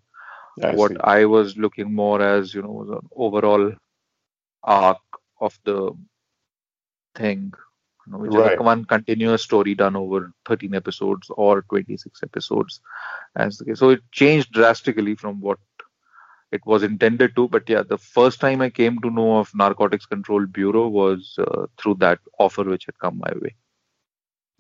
I 0.63 0.75
what 0.75 0.93
see. 0.93 0.97
I 1.03 1.25
was 1.25 1.57
looking 1.57 1.93
more 1.95 2.21
as, 2.21 2.55
you 2.55 2.63
know, 2.63 2.71
was 2.71 2.91
an 2.91 3.09
overall 3.17 3.73
arc 4.63 4.99
of 5.41 5.59
the 5.65 5.93
thing, 7.15 7.53
you 8.07 8.13
know, 8.13 8.19
which 8.19 8.33
right. 8.33 8.41
is 8.41 8.59
like 8.59 8.61
one 8.61 8.85
continuous 8.85 9.43
story 9.43 9.75
done 9.75 9.97
over 9.97 10.33
13 10.47 10.75
episodes 10.75 11.31
or 11.31 11.63
26 11.63 12.23
episodes. 12.23 12.81
As 13.37 13.57
the 13.57 13.65
case. 13.65 13.79
So 13.79 13.91
it 13.91 14.01
changed 14.13 14.53
drastically 14.53 15.15
from 15.15 15.41
what 15.41 15.59
it 16.53 16.65
was 16.67 16.83
intended 16.83 17.37
to. 17.37 17.49
But 17.49 17.69
yeah, 17.69 17.83
the 17.83 17.99
first 17.99 18.41
time 18.41 18.61
I 18.61 18.71
came 18.71 19.01
to 19.01 19.11
know 19.11 19.39
of 19.39 19.55
Narcotics 19.55 20.07
Control 20.07 20.47
Bureau 20.47 20.89
was 20.89 21.35
uh, 21.39 21.67
through 21.79 21.97
that 21.97 22.19
offer 22.39 22.65
which 22.65 22.87
had 22.87 22.99
come 22.99 23.19
my 23.19 23.33
way. 23.41 23.55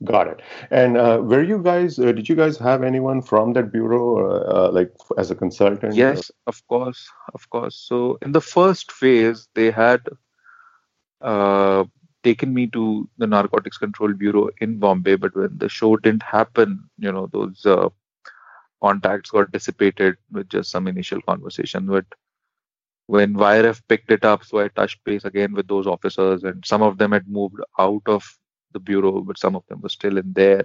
Got 0.02 0.28
it. 0.28 0.42
And 0.70 0.96
uh, 0.96 1.20
were 1.22 1.42
you 1.42 1.62
guys? 1.62 1.98
Uh, 1.98 2.12
did 2.12 2.26
you 2.26 2.34
guys 2.34 2.56
have 2.56 2.82
anyone 2.82 3.20
from 3.20 3.52
that 3.52 3.70
bureau, 3.70 4.40
uh, 4.48 4.70
like 4.72 4.90
as 5.18 5.30
a 5.30 5.34
consultant? 5.34 5.94
Yes, 5.94 6.30
of 6.46 6.66
course, 6.68 7.10
of 7.34 7.50
course. 7.50 7.76
So 7.76 8.18
in 8.22 8.32
the 8.32 8.40
first 8.40 8.92
phase, 8.92 9.48
they 9.54 9.70
had 9.70 10.00
uh, 11.20 11.84
taken 12.22 12.54
me 12.54 12.66
to 12.68 13.10
the 13.18 13.26
Narcotics 13.26 13.76
Control 13.76 14.14
Bureau 14.14 14.48
in 14.58 14.78
Bombay, 14.78 15.16
but 15.16 15.36
when 15.36 15.58
the 15.58 15.68
show 15.68 15.98
didn't 15.98 16.22
happen, 16.22 16.88
you 16.98 17.12
know, 17.12 17.26
those 17.26 17.66
uh, 17.66 17.90
contacts 18.82 19.30
got 19.30 19.52
dissipated 19.52 20.16
with 20.32 20.48
just 20.48 20.70
some 20.70 20.88
initial 20.88 21.20
conversation. 21.22 21.86
But 21.86 22.06
when 23.06 23.34
YRF 23.34 23.82
picked 23.88 24.10
it 24.12 24.24
up, 24.24 24.44
so 24.44 24.60
I 24.60 24.68
touched 24.68 25.04
base 25.04 25.24
again 25.24 25.52
with 25.54 25.68
those 25.68 25.86
officers, 25.86 26.44
and 26.44 26.64
some 26.64 26.82
of 26.82 26.98
them 26.98 27.12
had 27.12 27.28
moved 27.28 27.60
out 27.78 28.02
of 28.06 28.24
the 28.72 28.80
bureau, 28.80 29.20
but 29.22 29.38
some 29.38 29.56
of 29.56 29.66
them 29.68 29.80
were 29.82 29.88
still 29.88 30.16
in 30.18 30.32
there, 30.32 30.64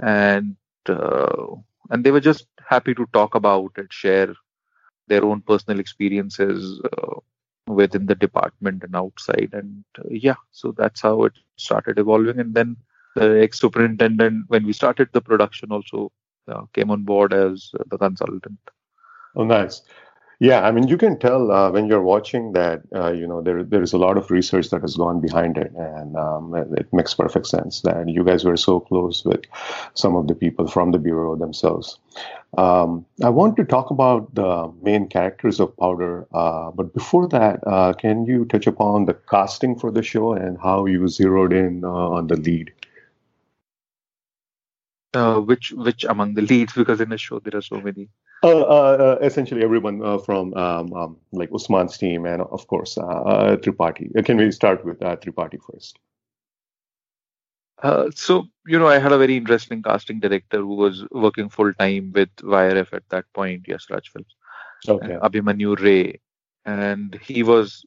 and 0.00 0.56
uh, 0.88 1.54
and 1.90 2.04
they 2.04 2.10
were 2.10 2.20
just 2.20 2.46
happy 2.66 2.94
to 2.94 3.06
talk 3.12 3.34
about 3.34 3.72
it, 3.76 3.92
share 3.92 4.34
their 5.08 5.24
own 5.24 5.42
personal 5.42 5.80
experiences 5.80 6.80
uh, 6.92 7.14
within 7.66 8.06
the 8.06 8.14
department 8.14 8.82
and 8.82 8.96
outside, 8.96 9.50
and 9.52 9.84
uh, 9.98 10.08
yeah, 10.10 10.40
so 10.52 10.72
that's 10.72 11.02
how 11.02 11.24
it 11.24 11.32
started 11.56 11.98
evolving, 11.98 12.38
and 12.40 12.54
then 12.54 12.76
the 13.14 13.42
ex 13.42 13.60
superintendent, 13.60 14.44
when 14.48 14.64
we 14.64 14.72
started 14.72 15.08
the 15.12 15.20
production, 15.20 15.70
also 15.70 16.10
came 16.72 16.90
on 16.90 17.02
board 17.02 17.32
as 17.32 17.70
the 17.90 17.98
consultant. 17.98 18.58
Oh, 19.34 19.44
nice. 19.44 19.82
Yeah, 20.42 20.62
I 20.62 20.72
mean, 20.72 20.88
you 20.88 20.96
can 20.96 21.20
tell 21.20 21.52
uh, 21.52 21.70
when 21.70 21.86
you're 21.86 22.02
watching 22.02 22.52
that, 22.54 22.82
uh, 22.92 23.12
you 23.12 23.28
know, 23.28 23.40
there 23.42 23.62
there 23.62 23.80
is 23.80 23.92
a 23.92 23.98
lot 23.98 24.16
of 24.16 24.28
research 24.28 24.70
that 24.70 24.80
has 24.80 24.96
gone 24.96 25.20
behind 25.20 25.56
it, 25.56 25.70
and 25.76 26.16
um, 26.16 26.52
it, 26.56 26.92
makes 26.92 27.14
perfect 27.14 27.46
sense 27.46 27.82
that 27.82 28.08
you 28.08 28.24
guys 28.24 28.44
were 28.44 28.56
so 28.56 28.80
close 28.80 29.24
with 29.24 29.42
some 29.94 30.16
of 30.16 30.26
the 30.26 30.34
people 30.34 30.66
from 30.66 30.90
the 30.90 30.98
bureau 30.98 31.36
themselves. 31.36 31.96
Um, 32.58 33.06
I 33.22 33.28
want 33.28 33.56
to 33.58 33.64
talk 33.64 33.90
about 33.90 34.34
the 34.34 34.72
main 34.82 35.06
characters 35.06 35.60
of 35.60 35.76
Powder, 35.76 36.26
uh, 36.34 36.72
but 36.72 36.92
before 36.92 37.28
that, 37.28 37.60
uh, 37.64 37.92
can 37.92 38.26
you 38.26 38.44
touch 38.46 38.66
upon 38.66 39.04
the 39.04 39.14
casting 39.14 39.78
for 39.78 39.92
the 39.92 40.02
show 40.02 40.32
and 40.32 40.58
how 40.60 40.86
you 40.86 41.06
zeroed 41.06 41.52
in 41.52 41.84
uh, 41.84 42.16
on 42.18 42.26
the 42.26 42.36
lead? 42.36 42.72
Uh, 45.14 45.40
which 45.40 45.72
which 45.72 46.04
among 46.04 46.34
the 46.34 46.42
leads? 46.42 46.72
Because 46.72 47.00
in 47.00 47.12
a 47.12 47.18
show 47.18 47.38
there 47.38 47.56
are 47.56 47.62
so 47.62 47.80
many. 47.80 48.08
Uh, 48.42 48.62
uh, 48.62 48.62
uh 48.62 49.18
essentially, 49.20 49.62
everyone 49.62 50.02
uh, 50.02 50.18
from 50.18 50.54
um, 50.54 50.92
um, 50.94 51.16
like 51.32 51.50
Usman's 51.52 51.98
team 51.98 52.24
and 52.24 52.40
of 52.40 52.66
course 52.66 52.96
uh, 52.96 53.56
Tripathi. 53.60 54.24
Can 54.24 54.38
we 54.38 54.50
start 54.50 54.84
with 54.84 55.02
uh, 55.02 55.16
Tripathi 55.16 55.58
first? 55.70 55.98
so 58.14 58.46
you 58.66 58.78
know, 58.78 58.86
I 58.86 58.98
had 58.98 59.12
a 59.12 59.18
very 59.18 59.36
interesting 59.36 59.82
casting 59.82 60.20
director 60.20 60.58
who 60.58 60.76
was 60.76 61.04
working 61.10 61.50
full 61.50 61.74
time 61.74 62.12
with 62.14 62.34
YRF 62.36 62.92
at 62.92 63.08
that 63.10 63.24
point, 63.34 63.68
Yash 63.68 63.90
Raj 63.90 64.08
Films. 64.08 64.34
Okay. 64.88 65.18
Abhimanyu 65.22 65.78
Ray, 65.78 66.20
and 66.64 67.14
he 67.22 67.42
was 67.42 67.84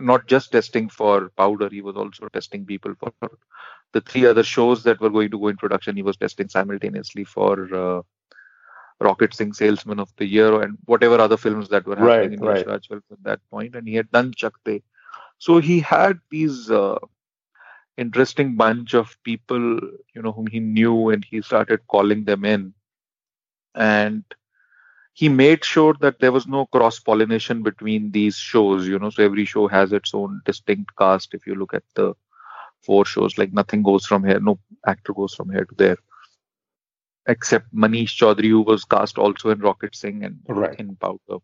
not 0.00 0.26
just 0.26 0.52
testing 0.52 0.88
for 0.88 1.30
powder, 1.36 1.68
he 1.70 1.82
was 1.82 1.96
also 1.96 2.28
testing 2.28 2.64
people 2.64 2.94
for 2.98 3.12
the 3.92 4.00
three 4.00 4.26
other 4.26 4.42
shows 4.42 4.82
that 4.84 5.00
were 5.00 5.10
going 5.10 5.30
to 5.30 5.38
go 5.38 5.48
in 5.48 5.56
production. 5.56 5.96
He 5.96 6.02
was 6.02 6.16
testing 6.16 6.48
simultaneously 6.48 7.24
for 7.24 7.74
uh, 7.74 8.02
Rocket 9.00 9.34
Singh 9.34 9.52
Salesman 9.52 10.00
of 10.00 10.10
the 10.16 10.26
Year 10.26 10.62
and 10.62 10.78
whatever 10.86 11.20
other 11.20 11.36
films 11.36 11.68
that 11.68 11.86
were 11.86 11.96
happening 11.96 12.40
right, 12.40 12.56
in 12.56 12.66
right. 12.66 12.66
Raj 12.66 12.88
at 12.90 13.02
that 13.22 13.40
point. 13.50 13.74
And 13.74 13.86
he 13.86 13.94
had 13.94 14.10
done 14.10 14.32
Chak-De. 14.34 14.82
So 15.38 15.58
he 15.58 15.80
had 15.80 16.20
these 16.30 16.70
uh, 16.70 16.98
interesting 17.96 18.56
bunch 18.56 18.94
of 18.94 19.16
people, 19.24 19.80
you 20.14 20.22
know, 20.22 20.32
whom 20.32 20.46
he 20.46 20.60
knew, 20.60 21.10
and 21.10 21.24
he 21.24 21.42
started 21.42 21.80
calling 21.88 22.24
them 22.24 22.44
in. 22.44 22.74
And 23.74 24.24
he 25.12 25.28
made 25.28 25.64
sure 25.64 25.94
that 26.00 26.20
there 26.20 26.32
was 26.32 26.46
no 26.46 26.66
cross 26.66 26.98
pollination 26.98 27.62
between 27.62 28.10
these 28.10 28.36
shows 28.36 28.86
you 28.86 28.98
know 28.98 29.10
so 29.10 29.22
every 29.22 29.44
show 29.44 29.66
has 29.68 29.92
its 29.92 30.14
own 30.14 30.40
distinct 30.44 30.94
cast 30.96 31.34
if 31.34 31.46
you 31.46 31.54
look 31.54 31.74
at 31.74 31.84
the 31.94 32.14
four 32.82 33.04
shows 33.04 33.38
like 33.38 33.52
nothing 33.52 33.82
goes 33.82 34.06
from 34.06 34.24
here 34.24 34.40
no 34.40 34.58
actor 34.86 35.12
goes 35.12 35.34
from 35.34 35.50
here 35.50 35.64
to 35.64 35.74
there 35.76 35.98
except 37.28 37.72
manish 37.74 38.16
chaudhary 38.20 38.48
who 38.48 38.62
was 38.62 38.84
cast 38.84 39.18
also 39.18 39.50
in 39.50 39.60
rocket 39.60 39.94
singh 39.94 40.24
and 40.24 40.38
right. 40.48 40.80
in 40.80 40.96
powder 40.96 41.38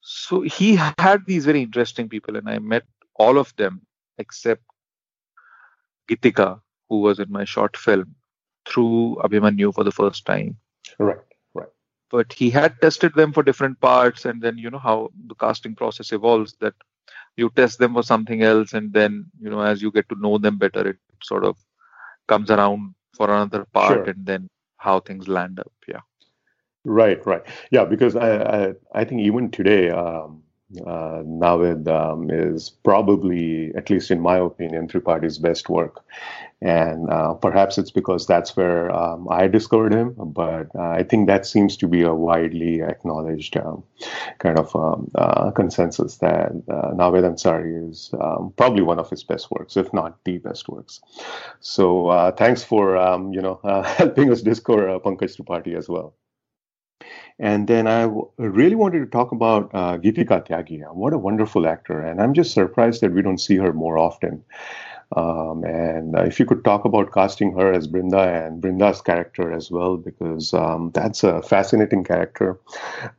so 0.00 0.42
he 0.42 0.76
had 0.76 1.24
these 1.26 1.46
very 1.46 1.62
interesting 1.62 2.08
people 2.08 2.36
and 2.36 2.48
i 2.48 2.58
met 2.58 2.84
all 3.16 3.38
of 3.38 3.54
them 3.56 3.80
except 4.18 4.62
geetika 6.10 6.60
who 6.88 7.00
was 7.00 7.18
in 7.18 7.30
my 7.30 7.44
short 7.44 7.76
film 7.76 8.14
through 8.66 9.16
Abhimanyu 9.22 9.74
for 9.74 9.84
the 9.84 9.92
first 9.92 10.26
time. 10.26 10.56
Right, 10.98 11.16
right. 11.16 11.33
But 12.14 12.32
he 12.32 12.48
had 12.48 12.80
tested 12.80 13.12
them 13.14 13.32
for 13.32 13.42
different 13.42 13.80
parts, 13.80 14.24
and 14.24 14.40
then 14.40 14.56
you 14.56 14.70
know 14.70 14.78
how 14.78 15.10
the 15.26 15.34
casting 15.34 15.74
process 15.74 16.12
evolves. 16.12 16.54
That 16.60 16.74
you 17.36 17.50
test 17.56 17.80
them 17.80 17.94
for 17.94 18.04
something 18.04 18.44
else, 18.50 18.72
and 18.72 18.92
then 18.92 19.16
you 19.40 19.50
know 19.50 19.62
as 19.70 19.82
you 19.82 19.90
get 19.90 20.08
to 20.10 20.20
know 20.20 20.38
them 20.38 20.56
better, 20.56 20.86
it 20.90 20.98
sort 21.30 21.44
of 21.44 21.56
comes 22.28 22.52
around 22.52 22.94
for 23.16 23.26
another 23.30 23.64
part, 23.64 23.94
sure. 23.94 24.04
and 24.04 24.24
then 24.24 24.48
how 24.76 25.00
things 25.00 25.26
land 25.26 25.58
up. 25.58 25.72
Yeah. 25.88 26.02
Right, 26.84 27.26
right. 27.26 27.42
Yeah, 27.72 27.84
because 27.84 28.14
I 28.14 28.30
I, 28.58 28.72
I 28.94 29.04
think 29.04 29.22
even 29.22 29.50
today, 29.50 29.90
um, 29.90 30.44
uh, 30.86 31.22
Navid 31.24 31.86
um, 31.88 32.30
is 32.30 32.70
probably, 32.70 33.72
at 33.76 33.90
least 33.90 34.10
in 34.10 34.20
my 34.20 34.38
opinion, 34.38 34.88
Tripathi's 34.88 35.38
best 35.38 35.68
work. 35.68 36.04
And 36.62 37.10
uh, 37.10 37.34
perhaps 37.34 37.78
it's 37.78 37.90
because 37.90 38.26
that's 38.26 38.56
where 38.56 38.90
um, 38.94 39.28
I 39.30 39.48
discovered 39.48 39.92
him, 39.92 40.14
but 40.18 40.68
uh, 40.74 40.80
I 40.82 41.02
think 41.02 41.26
that 41.26 41.46
seems 41.46 41.76
to 41.78 41.88
be 41.88 42.02
a 42.02 42.14
widely 42.14 42.82
acknowledged 42.82 43.56
um, 43.58 43.84
kind 44.38 44.58
of 44.58 44.74
um, 44.74 45.10
uh, 45.14 45.50
consensus 45.50 46.16
that 46.18 46.52
uh, 46.68 46.92
Navid 46.94 47.24
Ansari 47.24 47.90
is 47.90 48.10
um, 48.20 48.52
probably 48.56 48.82
one 48.82 48.98
of 48.98 49.10
his 49.10 49.24
best 49.24 49.50
works, 49.50 49.76
if 49.76 49.92
not 49.92 50.24
the 50.24 50.38
best 50.38 50.68
works. 50.68 51.00
So 51.60 52.08
uh, 52.08 52.32
thanks 52.32 52.64
for 52.64 52.96
um, 52.96 53.32
you 53.32 53.42
know 53.42 53.60
helping 53.98 54.32
us 54.32 54.42
discover 54.42 54.98
Pankaj 55.00 55.36
Tripathi 55.36 55.76
as 55.76 55.88
well. 55.88 56.14
And 57.38 57.66
then 57.68 57.86
I 57.86 58.02
w- 58.02 58.28
really 58.38 58.76
wanted 58.76 59.00
to 59.00 59.06
talk 59.06 59.32
about 59.32 59.70
uh, 59.74 59.98
Geetika. 59.98 60.94
What 60.94 61.12
a 61.12 61.18
wonderful 61.18 61.66
actor. 61.66 62.00
And 62.00 62.20
I'm 62.20 62.34
just 62.34 62.52
surprised 62.52 63.00
that 63.02 63.12
we 63.12 63.22
don't 63.22 63.38
see 63.38 63.56
her 63.56 63.72
more 63.72 63.98
often. 63.98 64.44
Um, 65.12 65.64
and 65.64 66.16
uh, 66.16 66.22
if 66.22 66.40
you 66.40 66.46
could 66.46 66.64
talk 66.64 66.84
about 66.84 67.12
casting 67.12 67.52
her 67.52 67.72
as 67.72 67.86
Brinda 67.86 68.46
and 68.46 68.62
Brinda's 68.62 69.00
character 69.00 69.52
as 69.52 69.70
well, 69.70 69.96
because 69.96 70.52
um, 70.54 70.90
that's 70.94 71.22
a 71.22 71.42
fascinating 71.42 72.04
character. 72.04 72.58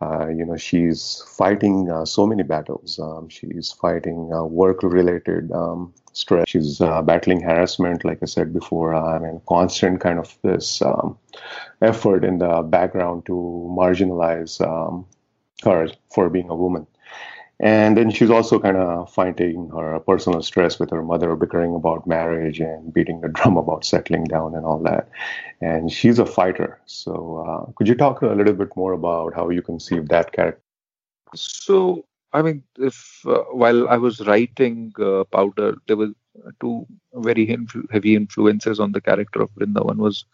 Uh, 0.02 0.28
you 0.28 0.46
know, 0.46 0.58
she's 0.58 1.24
fighting 1.38 1.90
uh, 1.90 2.06
so 2.06 2.28
many 2.28 2.44
battles. 2.44 3.00
Um, 3.00 3.30
she's 3.30 3.72
fighting 3.72 4.32
uh, 4.34 4.44
work-related 4.44 5.52
um, 5.52 5.94
stress. 6.14 6.46
She's 6.48 6.82
uh, 6.82 7.02
battling 7.02 7.42
harassment, 7.42 8.04
like 8.04 8.20
I 8.22 8.26
said 8.26 8.54
before. 8.54 8.94
I 8.96 9.20
mean, 9.20 9.42
constant 9.48 10.02
kind 10.02 10.20
of 10.20 10.38
this 10.42 10.82
um, 10.82 11.18
effort 11.82 12.24
in 12.26 12.40
the 12.40 12.62
background 12.62 13.26
to 13.28 13.34
marginalize 13.78 14.60
um, 14.66 15.06
her 15.64 15.88
for 16.14 16.30
being 16.30 16.50
a 16.50 16.56
woman. 16.56 16.88
And 17.60 17.96
then 17.96 18.12
she's 18.12 18.30
also 18.30 18.60
kind 18.60 18.76
of 18.76 19.12
fighting 19.14 19.70
her 19.70 20.00
personal 20.02 20.42
stress 20.42 20.78
with 20.78 20.90
her 20.92 21.02
mother, 21.02 21.36
bickering 21.36 21.74
about 21.74 22.06
marriage 22.06 22.60
and 22.60 22.94
beating 22.94 23.22
the 23.22 23.30
drum 23.38 23.58
about 23.58 23.86
settling 23.86 24.26
down 24.26 24.56
and 24.56 24.66
all 24.66 24.80
that. 24.80 25.10
And 25.62 25.92
she's 25.92 26.20
a 26.20 26.26
fighter. 26.26 26.80
So, 26.86 27.46
uh, 27.48 27.72
could 27.74 27.88
you 27.88 27.96
talk 27.96 28.22
a 28.22 28.28
little 28.28 28.54
bit 28.54 28.76
more 28.76 28.94
about 28.94 29.34
how 29.34 29.50
you 29.50 29.62
conceive 29.62 30.10
that 30.10 30.34
character? 30.34 30.62
So, 31.34 32.06
I 32.34 32.42
mean, 32.42 32.64
if 32.78 33.22
uh, 33.26 33.44
while 33.52 33.88
I 33.88 33.98
was 33.98 34.20
writing 34.28 34.92
uh, 35.00 35.24
Powder, 35.24 35.76
there 35.88 35.96
were 35.96 36.12
two 36.60 36.86
very 37.14 37.48
influ- 37.48 37.90
heavy 37.92 38.16
influences 38.16 38.80
on 38.80 38.92
the 38.92 39.02
character 39.02 39.42
of 39.42 39.56
Brinda. 39.56 39.86
One 39.86 39.98
was 39.98 40.26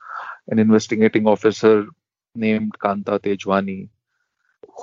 an 0.48 0.58
investigating 0.58 1.28
officer 1.28 1.86
named 2.34 2.78
Kanta 2.80 3.20
Tejwani, 3.20 3.90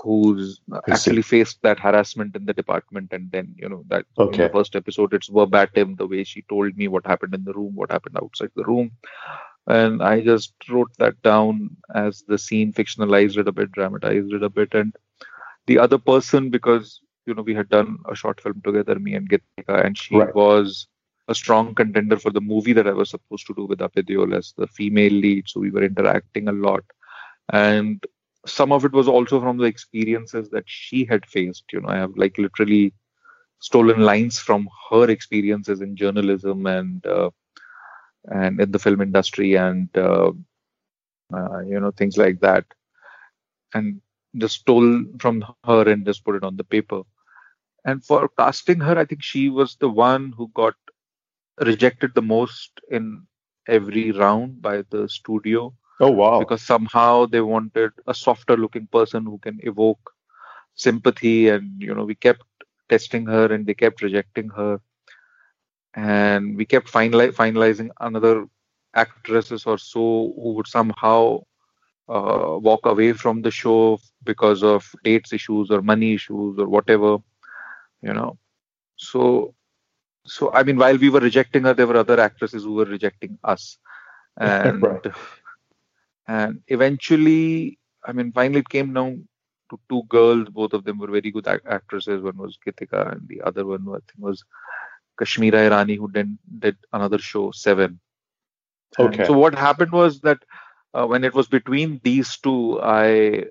who's 0.03 0.61
actually 0.89 1.23
faced 1.23 1.61
that 1.63 1.79
harassment 1.79 2.35
in 2.37 2.45
the 2.45 2.55
department 2.55 3.13
and 3.13 3.31
then 3.31 3.55
you 3.57 3.69
know 3.69 3.85
that 3.89 4.05
okay. 4.19 4.35
in 4.35 4.41
the 4.43 4.53
first 4.53 4.77
episode 4.77 5.15
it's 5.15 5.29
verbatim 5.29 5.95
the 5.97 6.07
way 6.07 6.25
she 6.25 6.43
told 6.43 6.77
me 6.77 6.89
what 6.89 7.07
happened 7.07 7.35
in 7.35 7.45
the 7.45 7.53
room 7.53 7.75
what 7.75 7.91
happened 7.91 8.17
outside 8.21 8.51
the 8.55 8.65
room. 8.65 8.91
And 9.67 10.03
i 10.03 10.21
just 10.21 10.55
wrote 10.71 10.91
that 10.99 11.21
down 11.23 11.77
as 11.95 12.25
the 12.27 12.39
scene 12.39 12.73
fictionalized 12.73 13.37
it 13.37 13.49
a 13.49 13.53
bit 13.53 13.73
dramatized 13.73 14.33
it 14.33 14.43
a 14.43 14.49
bit. 14.49 14.75
And 14.75 14.95
the 15.67 15.79
other 15.79 15.99
person 15.99 16.51
because 16.51 17.01
you 17.27 17.35
know 17.35 17.43
we 17.43 17.55
had 17.55 17.69
done 17.69 17.99
a 18.11 18.15
short 18.15 18.41
film 18.41 18.63
together 18.65 18.99
me 18.99 19.15
and 19.15 19.29
Geetika 19.29 19.85
and 19.85 19.99
she 19.99 20.17
right. 20.17 20.35
was 20.35 20.89
a 21.29 21.35
strong 21.35 21.75
contender 21.75 22.19
for 22.19 22.31
the 22.31 22.41
movie 22.41 22.73
that 22.73 22.87
I 22.87 22.93
was 22.93 23.11
supposed 23.11 23.47
to 23.47 23.55
do 23.55 23.67
with 23.67 23.81
Abhay 23.81 24.37
as 24.37 24.55
the 24.57 24.67
female 24.67 25.13
lead. 25.13 25.45
So 25.47 25.61
we 25.61 25.71
were 25.71 25.85
interacting 25.85 26.49
a 26.49 26.53
lot. 26.53 26.83
And 27.53 28.03
some 28.47 28.73
of 28.73 28.85
it 28.85 28.93
was 28.93 29.09
also 29.09 29.41
from 29.41 29.59
the 29.59 29.65
experiences 29.65 30.51
that 30.51 30.65
she 30.67 31.05
had 31.05 31.27
faced 31.27 31.65
you 31.73 31.81
know. 31.81 31.89
I 31.89 31.97
have 31.97 32.17
like 32.17 32.39
literally 32.39 32.95
stolen 33.61 34.01
lines 34.01 34.39
from 34.39 34.69
her 34.91 35.09
experiences 35.11 35.81
in 35.81 35.97
journalism 35.97 36.67
and 36.67 37.05
uh, 37.07 37.31
and 38.31 38.61
in 38.61 38.71
the 38.73 38.79
film 38.79 39.01
industry 39.01 39.55
and 39.57 39.89
uh, 39.97 40.33
uh, 41.35 41.61
you 41.61 41.81
know 41.81 41.91
things 41.93 42.17
like 42.17 42.41
that. 42.41 42.65
And 43.75 44.01
just 44.37 44.61
stole 44.61 45.05
from 45.19 45.43
her 45.43 45.69
and 45.69 45.89
just 45.89 46.07
put 46.07 46.19
it 46.19 46.27
on 46.27 46.39
the 46.39 46.45
paper. 46.49 46.85
And 47.73 47.89
for 47.89 48.17
casting 48.23 48.71
her 48.73 48.89
i 48.91 49.05
think 49.05 49.23
she 49.23 49.49
was 49.49 49.77
the 49.77 49.89
one 49.89 50.33
who 50.37 50.49
got 50.55 50.75
rejected 51.61 52.15
the 52.15 52.23
most 52.23 52.81
in 52.91 53.27
every 53.69 54.11
round 54.13 54.61
by 54.63 54.83
the 54.91 55.09
studio 55.09 55.75
Oh 56.01 56.11
wow! 56.11 56.39
Because 56.39 56.63
somehow 56.63 57.27
they 57.27 57.41
wanted 57.41 57.93
a 58.07 58.15
softer 58.15 58.57
looking 58.57 58.87
person 58.87 59.25
who 59.25 59.39
can 59.39 59.59
evoke 59.63 60.13
sympathy, 60.75 61.49
and 61.49 61.81
you 61.81 61.95
know 61.95 62.05
we 62.05 62.15
kept 62.15 62.45
testing 62.89 63.27
her, 63.27 63.53
and 63.53 63.67
they 63.67 63.75
kept 63.75 64.03
rejecting 64.03 64.49
her, 64.51 64.81
and 65.95 66.57
we 66.57 66.65
kept 66.65 66.91
finali- 66.93 67.33
finalizing 67.33 67.91
another 68.01 68.47
actresses 68.95 69.67
or 69.67 69.79
so 69.79 70.33
who 70.37 70.55
would 70.55 70.67
somehow 70.67 71.39
uh, 72.09 72.57
walk 72.61 72.85
away 72.87 73.13
from 73.13 73.43
the 73.43 73.51
show 73.51 73.99
because 74.25 74.63
of 74.63 74.91
dates 75.05 75.33
issues 75.33 75.71
or 75.71 75.83
money 75.83 76.15
issues 76.15 76.59
or 76.59 76.69
whatever, 76.69 77.19
you 78.03 78.13
know. 78.13 78.39
So, 78.97 79.55
so 80.27 80.53
I 80.53 80.63
mean, 80.63 80.77
while 80.77 80.97
we 80.97 81.11
were 81.11 81.21
rejecting 81.21 81.65
her, 81.65 81.75
there 81.75 81.87
were 81.87 81.97
other 81.97 82.21
actresses 82.21 82.65
who 82.65 82.75
were 82.75 82.85
rejecting 82.87 83.39
us, 83.45 83.79
and. 84.37 84.89
right 84.89 85.07
and 86.29 86.61
eventually 86.69 87.79
i 88.05 88.13
mean 88.13 88.33
finally 88.33 88.61
it 88.61 88.69
came 88.69 88.93
down 88.93 89.27
to 89.71 89.79
two 89.91 90.03
girls. 90.09 90.49
Both 90.49 90.73
of 90.73 90.85
them 90.85 90.99
were 90.99 91.09
very 91.09 91.31
good 91.31 91.47
act- 91.47 91.67
actresses. 91.67 92.23
One 92.23 92.39
was 92.39 92.59
Geetika 92.67 93.13
and 93.13 93.29
the 93.29 93.43
other 93.43 93.67
one 93.67 93.87
i 93.91 94.01
think 94.07 94.19
was 94.19 94.45
kashmira 95.21 95.61
irani 95.69 95.97
who 95.99 96.11
then 96.13 96.39
did 96.59 96.77
another 96.93 97.19
show 97.19 97.51
seven. 97.51 98.01
Okay. 98.99 99.19
and 99.19 99.27
so 99.27 99.35
what 99.39 99.55
happened 99.55 99.93
was 99.93 100.21
that 100.21 100.39
uh, 100.95 101.07
when 101.07 101.25
it 101.25 101.35
was 101.35 101.49
between 101.49 102.01
these 102.03 102.37
two 102.39 102.81
i 102.83 103.45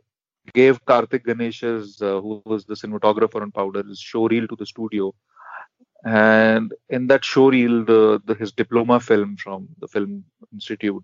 gave 0.53 0.83
karthik 0.85 1.25
ganesh's 1.25 2.01
uh, 2.01 2.19
who 2.21 2.41
was 2.45 2.65
the 2.65 2.73
cinematographer 2.75 3.41
on 3.41 3.51
powder 3.51 3.83
his 3.83 3.99
show 3.99 4.27
reel 4.27 4.47
to 4.47 4.55
the 4.55 4.65
studio. 4.65 5.13
And 6.03 6.73
in 6.89 7.07
that 7.07 7.25
show 7.25 7.49
reel 7.49 7.83
the, 7.83 8.21
the 8.25 8.35
his 8.35 8.51
diploma 8.51 8.99
film 8.99 9.35
from 9.37 9.67
the 9.79 9.87
film 9.87 10.23
institute 10.53 11.03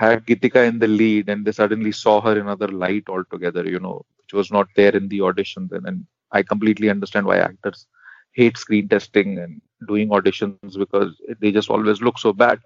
had 0.00 0.24
Geetika 0.26 0.66
in 0.66 0.78
the 0.78 0.88
lead 0.88 1.28
and 1.28 1.44
they 1.44 1.52
suddenly 1.52 1.92
saw 1.92 2.20
her 2.22 2.32
in 2.32 2.46
another 2.48 2.68
light 2.68 3.04
altogether, 3.08 3.64
you 3.74 3.78
know, 3.78 3.96
which 4.18 4.32
was 4.32 4.50
not 4.50 4.66
there 4.74 4.96
in 4.96 5.08
the 5.08 5.20
audition 5.20 5.68
then. 5.70 5.84
and 5.84 6.06
I 6.32 6.42
completely 6.42 6.88
understand 6.88 7.26
why 7.26 7.38
actors 7.38 7.86
hate 8.32 8.56
screen 8.56 8.88
testing 8.88 9.38
and 9.38 9.60
doing 9.86 10.08
auditions 10.08 10.78
because 10.78 11.10
they 11.40 11.52
just 11.52 11.68
always 11.68 12.00
look 12.00 12.18
so 12.18 12.32
bad. 12.32 12.60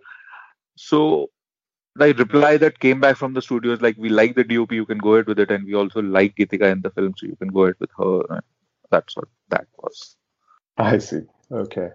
So 0.76 1.30
the 1.96 2.12
reply 2.14 2.56
that 2.58 2.78
came 2.78 3.00
back 3.00 3.16
from 3.16 3.34
the 3.34 3.42
studio 3.42 3.72
is 3.72 3.80
like, 3.80 3.96
we 3.98 4.10
like 4.10 4.36
the 4.36 4.44
DOP, 4.44 4.72
you 4.72 4.86
can 4.86 4.98
go 4.98 5.14
ahead 5.14 5.26
with 5.26 5.40
it. 5.40 5.50
And 5.50 5.64
we 5.64 5.74
also 5.74 6.02
like 6.02 6.36
Geetika 6.36 6.70
in 6.70 6.82
the 6.82 6.90
film, 6.90 7.14
so 7.16 7.26
you 7.26 7.36
can 7.36 7.48
go 7.48 7.64
ahead 7.64 7.76
with 7.80 7.90
her. 7.98 8.42
That's 8.90 9.16
what 9.16 9.28
that 9.48 9.66
was. 9.78 10.16
I 10.76 10.98
see. 10.98 11.22
Okay. 11.50 11.90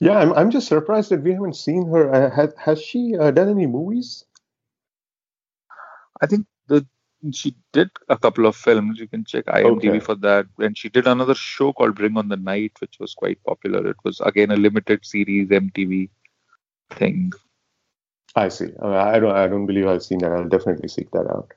Yeah, 0.00 0.18
I'm, 0.18 0.32
I'm 0.34 0.50
just 0.50 0.68
surprised 0.68 1.10
that 1.10 1.22
we 1.22 1.32
haven't 1.32 1.56
seen 1.56 1.88
her. 1.90 2.12
Uh, 2.12 2.30
has, 2.34 2.54
has 2.58 2.82
she 2.82 3.16
uh, 3.18 3.30
done 3.30 3.48
any 3.48 3.66
movies? 3.66 4.24
I 6.20 6.26
think 6.26 6.46
the 6.68 6.86
she 7.32 7.54
did 7.72 7.90
a 8.08 8.16
couple 8.16 8.46
of 8.46 8.56
films. 8.56 8.98
You 8.98 9.08
can 9.08 9.24
check 9.24 9.46
IMDb 9.46 9.88
okay. 9.88 10.00
for 10.00 10.14
that. 10.16 10.46
And 10.58 10.76
she 10.76 10.88
did 10.88 11.06
another 11.06 11.34
show 11.34 11.72
called 11.72 11.94
Bring 11.94 12.16
on 12.16 12.28
the 12.28 12.36
Night, 12.36 12.72
which 12.78 12.98
was 13.00 13.14
quite 13.14 13.42
popular. 13.44 13.86
It 13.88 13.96
was 14.04 14.20
again 14.20 14.50
a 14.50 14.56
limited 14.56 15.04
series 15.04 15.48
MTV 15.48 16.10
thing. 16.90 17.32
I 18.34 18.48
see. 18.48 18.68
I 18.82 19.18
don't. 19.18 19.34
I 19.34 19.46
don't 19.46 19.66
believe 19.66 19.86
I've 19.86 20.02
seen 20.02 20.18
that. 20.18 20.32
I'll 20.32 20.48
definitely 20.48 20.88
seek 20.88 21.10
that 21.12 21.26
out. 21.30 21.52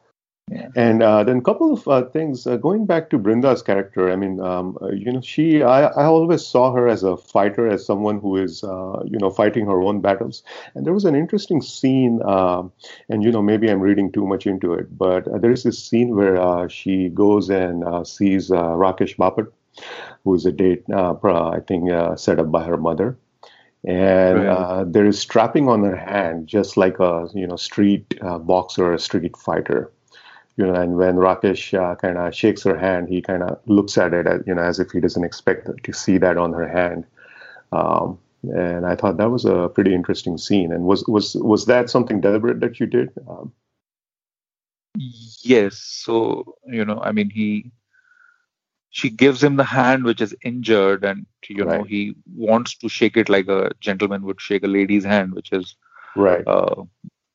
And 0.76 1.04
uh, 1.04 1.24
then 1.24 1.38
a 1.38 1.42
couple 1.42 1.74
of 1.74 1.88
uh, 1.88 2.04
things 2.10 2.48
uh, 2.48 2.58
going 2.58 2.86
back 2.86 3.10
to 3.10 3.20
Brinda's 3.20 3.62
character. 3.62 4.12
I 4.12 4.16
mean, 4.16 4.40
um, 4.40 4.78
uh, 4.82 4.90
you 4.90 5.12
know, 5.12 5.22
she 5.22 5.62
I, 5.62 5.84
I 5.88 6.06
always 6.06 6.46
saw 6.46 6.72
her 6.74 6.88
as 6.88 7.04
a 7.04 7.18
fighter, 7.18 7.68
as 7.68 7.86
someone 7.86 8.20
who 8.20 8.36
is 8.38 8.64
uh, 8.64 9.04
you 9.06 9.18
know 9.20 9.30
fighting 9.30 9.66
her 9.66 9.82
own 9.82 10.02
battles. 10.02 10.44
And 10.74 10.86
there 10.86 10.94
was 10.94 11.06
an 11.06 11.16
interesting 11.16 11.62
scene, 11.62 12.22
um, 12.24 12.72
and 13.10 13.24
you 13.24 13.32
know 13.32 13.42
maybe 13.42 13.70
I'm 13.70 13.82
reading 13.82 14.12
too 14.12 14.26
much 14.26 14.48
into 14.48 14.74
it, 14.74 14.98
but 14.98 15.28
uh, 15.28 15.38
there 15.38 15.52
is 15.52 15.64
this 15.64 15.78
scene 15.82 16.16
where 16.16 16.68
she 16.70 17.10
goes 17.10 17.50
and 17.50 18.08
sees 18.08 18.50
Rakesh 18.50 19.18
Bapat, 19.18 19.52
who 20.24 20.36
is 20.36 20.46
a 20.46 20.52
date 20.52 20.84
I 20.92 21.60
think 21.68 21.90
set 22.18 22.40
up 22.40 22.52
by 22.52 22.64
her 22.64 22.78
mother 22.78 23.18
and 23.86 24.48
uh, 24.48 24.84
there 24.86 25.06
is 25.06 25.20
strapping 25.20 25.70
on 25.70 25.84
her 25.84 25.96
hand, 25.96 26.48
just 26.48 26.76
like 26.76 27.00
a 27.00 27.28
you 27.34 27.48
know 27.48 27.56
street 27.56 28.14
uh, 28.22 28.38
boxer 28.38 28.86
or 28.86 28.94
a 28.94 29.00
street 29.00 29.38
fighter. 29.38 29.92
You 30.60 30.68
know, 30.68 30.74
and 30.74 30.98
when 30.98 31.16
Rakesh 31.16 31.74
uh, 31.74 31.96
kind 31.96 32.18
of 32.18 32.36
shakes 32.36 32.64
her 32.64 32.78
hand, 32.78 33.08
he 33.08 33.22
kind 33.22 33.44
of 33.44 33.60
looks 33.66 33.98
at 33.98 34.14
it, 34.14 34.28
as, 34.28 34.42
you 34.46 34.54
know, 34.54 34.62
as 34.62 34.78
if 34.78 34.92
he 34.92 35.00
doesn't 35.00 35.24
expect 35.24 35.70
to 35.82 35.94
see 35.94 36.18
that 36.18 36.36
on 36.36 36.52
her 36.52 36.68
hand. 36.68 37.06
Um, 37.72 38.20
and 38.44 38.86
I 38.86 38.98
thought 38.98 39.16
that 39.16 39.32
was 39.32 39.46
a 39.46 39.70
pretty 39.74 39.94
interesting 39.94 40.38
scene. 40.38 40.74
And 40.74 40.84
was 40.84 41.06
was 41.08 41.36
was 41.36 41.66
that 41.68 41.90
something 41.90 42.20
deliberate 42.20 42.60
that 42.60 42.78
you 42.78 42.88
did? 42.88 43.10
Um, 43.30 43.54
yes. 44.96 45.78
So 45.78 46.58
you 46.68 46.84
know, 46.84 47.00
I 47.00 47.14
mean, 47.14 47.30
he 47.30 47.72
she 48.90 49.10
gives 49.10 49.42
him 49.42 49.56
the 49.56 49.64
hand 49.64 50.04
which 50.04 50.20
is 50.20 50.36
injured 50.44 51.06
and 51.06 51.26
you 51.48 51.64
right. 51.64 51.78
know 51.78 51.84
he 51.86 52.16
wants 52.36 52.76
to 52.76 52.90
shake 52.90 53.16
it 53.16 53.30
like 53.30 53.48
a 53.48 53.72
gentleman 53.80 54.24
would 54.24 54.42
shake 54.42 54.64
a 54.64 54.68
lady's 54.68 55.06
hand 55.06 55.34
which 55.34 55.52
is 55.52 55.76
right 56.16 56.44
uh, 56.48 56.84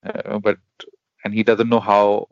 uh, 0.05 0.39
but 0.41 0.59
and 1.25 1.33
he 1.33 1.45
doesn't 1.45 1.69
know 1.69 1.79
how 1.81 2.27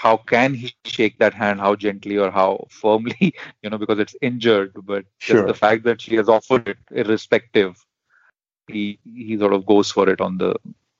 how 0.00 0.16
can 0.16 0.54
he 0.54 0.72
shake 0.84 1.18
that 1.18 1.34
hand 1.34 1.60
how 1.60 1.74
gently 1.84 2.16
or 2.16 2.30
how 2.30 2.50
firmly 2.70 3.34
you 3.62 3.70
know 3.70 3.78
because 3.78 3.98
it's 3.98 4.16
injured 4.22 4.72
but 4.90 5.04
sure. 5.18 5.36
just 5.36 5.46
the 5.46 5.60
fact 5.62 5.84
that 5.84 6.00
she 6.00 6.16
has 6.16 6.28
offered 6.28 6.68
it 6.68 6.78
irrespective 6.90 7.84
he 8.66 8.98
he 9.04 9.38
sort 9.38 9.52
of 9.52 9.66
goes 9.66 9.90
for 9.90 10.08
it 10.08 10.20
on 10.20 10.38
the 10.38 10.54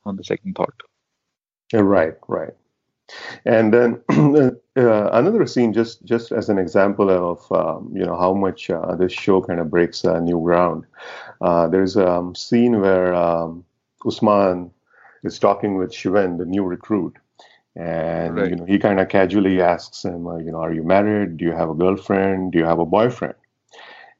on 0.04 0.16
the 0.16 0.24
second 0.24 0.54
thought 0.54 0.88
right 1.72 2.14
right 2.28 2.54
and 3.44 3.72
then 3.72 4.00
uh, 4.76 5.10
another 5.12 5.46
scene, 5.46 5.72
just 5.72 6.04
just 6.04 6.32
as 6.32 6.48
an 6.48 6.58
example 6.58 7.10
of 7.10 7.52
um, 7.52 7.90
you 7.94 8.04
know 8.04 8.16
how 8.16 8.32
much 8.32 8.70
uh, 8.70 8.94
this 8.94 9.12
show 9.12 9.40
kind 9.42 9.60
of 9.60 9.70
breaks 9.70 10.04
uh, 10.04 10.20
new 10.20 10.40
ground. 10.40 10.84
Uh, 11.40 11.66
there's 11.68 11.96
a 11.96 12.08
um, 12.08 12.34
scene 12.34 12.80
where 12.80 13.14
um, 13.14 13.64
Usman 14.06 14.70
is 15.24 15.38
talking 15.38 15.76
with 15.76 15.92
Shiven, 15.92 16.38
the 16.38 16.46
new 16.46 16.64
recruit, 16.64 17.16
and 17.76 18.37
right. 18.37 18.50
you 18.50 18.56
know 18.56 18.64
he 18.64 18.78
kind 18.78 19.00
of 19.00 19.09
casually 19.09 19.61
asks 19.61 20.04
him, 20.04 20.26
uh, 20.26 20.37
you 20.37 20.52
know, 20.52 20.59
are 20.61 20.72
you 20.72 20.83
married? 20.83 21.37
Do 21.37 21.44
you 21.44 21.52
have 21.52 21.70
a 21.70 21.74
girlfriend? 21.74 22.52
Do 22.52 22.59
you 22.59 22.64
have 22.64 22.78
a 22.78 22.87
boyfriend? 22.87 23.35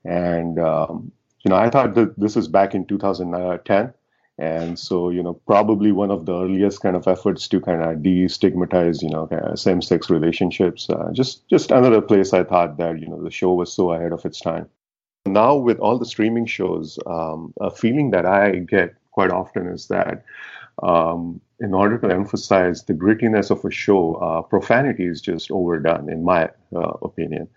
And 0.05 0.59
um, 0.59 1.13
you 1.45 1.51
know, 1.51 1.57
I 1.57 1.71
thought 1.71 1.95
that 1.95 2.19
this 2.19 2.37
is 2.37 2.49
back 2.49 2.75
in 2.75 2.87
2010 2.87 3.93
and 4.41 4.79
so 4.79 5.11
you 5.11 5.23
know 5.23 5.35
probably 5.47 5.93
one 5.93 6.11
of 6.11 6.25
the 6.25 6.35
earliest 6.35 6.81
kind 6.81 6.97
of 6.97 7.07
efforts 7.07 7.47
to 7.47 7.61
kind 7.61 7.83
of 7.83 7.99
destigmatize 7.99 9.03
you 9.03 9.11
know 9.11 9.29
same-sex 9.55 10.09
relationships 10.09 10.89
uh, 10.89 11.11
just 11.13 11.47
just 11.49 11.71
another 11.71 12.01
place 12.01 12.33
i 12.33 12.43
thought 12.43 12.79
that 12.79 12.99
you 12.99 13.07
know 13.07 13.23
the 13.23 13.31
show 13.31 13.53
was 13.53 13.73
so 13.73 13.93
ahead 13.93 14.13
of 14.13 14.25
its 14.25 14.41
time 14.41 14.67
now 15.27 15.55
with 15.55 15.79
all 15.79 15.99
the 15.99 16.07
streaming 16.07 16.47
shows 16.47 16.99
um, 17.07 17.53
a 17.61 17.71
feeling 17.71 18.11
that 18.11 18.25
i 18.25 18.57
get 18.57 18.95
quite 19.11 19.31
often 19.31 19.69
is 19.69 19.89
that 19.89 20.25
um, 20.83 21.40
in 21.61 21.75
order 21.75 21.99
to 21.99 22.09
emphasize 22.09 22.85
the 22.85 22.95
grittiness 22.95 23.51
of 23.51 23.62
a 23.66 23.71
show, 23.71 24.14
uh, 24.14 24.40
profanity 24.40 25.05
is 25.05 25.21
just 25.21 25.51
overdone, 25.51 26.09
in 26.09 26.25
my 26.25 26.49
uh, 26.75 26.93
opinion. 27.03 27.49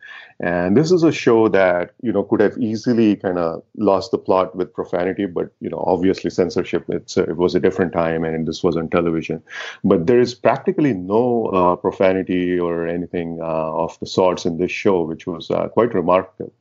And 0.41 0.75
this 0.75 0.91
is 0.91 1.03
a 1.03 1.11
show 1.11 1.47
that 1.47 1.91
you 2.01 2.11
know 2.11 2.23
could 2.23 2.41
have 2.41 2.57
easily 2.57 3.15
kind 3.15 3.37
of 3.37 3.63
lost 3.77 4.11
the 4.11 4.17
plot 4.17 4.57
with 4.57 4.73
profanity, 4.73 5.25
but 5.25 5.53
you 5.61 5.69
know 5.69 5.81
obviously 5.87 6.29
censorship. 6.29 6.83
It's 6.89 7.15
a, 7.15 7.23
it 7.23 7.37
was 7.37 7.55
a 7.55 7.61
different 7.61 7.93
time, 7.93 8.25
and 8.25 8.45
this 8.45 8.61
was 8.61 8.75
on 8.75 8.89
television. 8.89 9.41
But 9.85 10.05
there 10.05 10.19
is 10.19 10.35
practically 10.35 10.93
no 10.93 11.45
uh, 11.45 11.75
profanity 11.77 12.59
or 12.59 12.87
anything 12.87 13.39
uh, 13.41 13.71
of 13.85 13.97
the 14.01 14.05
sorts 14.05 14.45
in 14.45 14.57
this 14.57 14.71
show, 14.71 15.03
which 15.03 15.27
was 15.27 15.49
uh, 15.49 15.69
quite 15.69 15.93
remarkable 15.93 16.51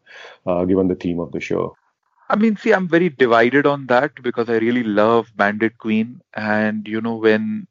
uh, 0.46 0.64
given 0.64 0.87
the 0.87 0.94
theme 0.94 1.18
of 1.18 1.33
the 1.33 1.40
show. 1.40 1.77
I 2.33 2.37
mean, 2.37 2.57
see, 2.57 2.73
I'm 2.73 2.88
very 2.88 3.11
divided 3.11 3.66
on 3.66 3.87
that 3.88 4.12
because 4.23 4.49
I 4.49 4.57
really 4.57 4.83
love 4.83 5.31
Bandit 5.37 5.77
Queen, 5.77 6.23
and 6.33 6.88
you 6.88 7.03
know 7.03 7.16
when 7.16 7.66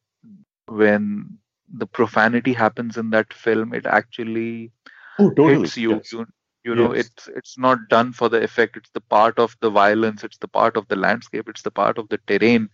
when 0.68 1.40
the 1.74 1.88
profanity 1.88 2.54
happens 2.54 2.96
in 2.96 3.10
that 3.10 3.34
film, 3.34 3.74
it 3.74 3.88
actually 3.88 4.72
oh, 5.18 5.32
totally. 5.32 5.62
hits 5.62 5.78
you. 5.78 5.96
Yes. 5.96 6.14
You, 6.14 6.28
you 6.64 6.76
know, 6.76 6.94
yes. 6.94 7.08
it's 7.08 7.28
it's 7.30 7.58
not 7.58 7.80
done 7.90 8.14
for 8.14 8.30
the 8.30 8.44
effect. 8.44 8.78
It's 8.78 8.92
the 8.92 9.02
part 9.02 9.40
of 9.40 9.58
the 9.62 9.72
violence. 9.72 10.24
It's 10.24 10.38
the 10.38 10.48
part 10.48 10.78
of 10.78 10.88
the 10.90 10.96
landscape. 10.96 11.50
It's 11.50 11.64
the 11.64 11.72
part 11.72 11.98
of 11.98 12.08
the 12.10 12.20
terrain. 12.28 12.70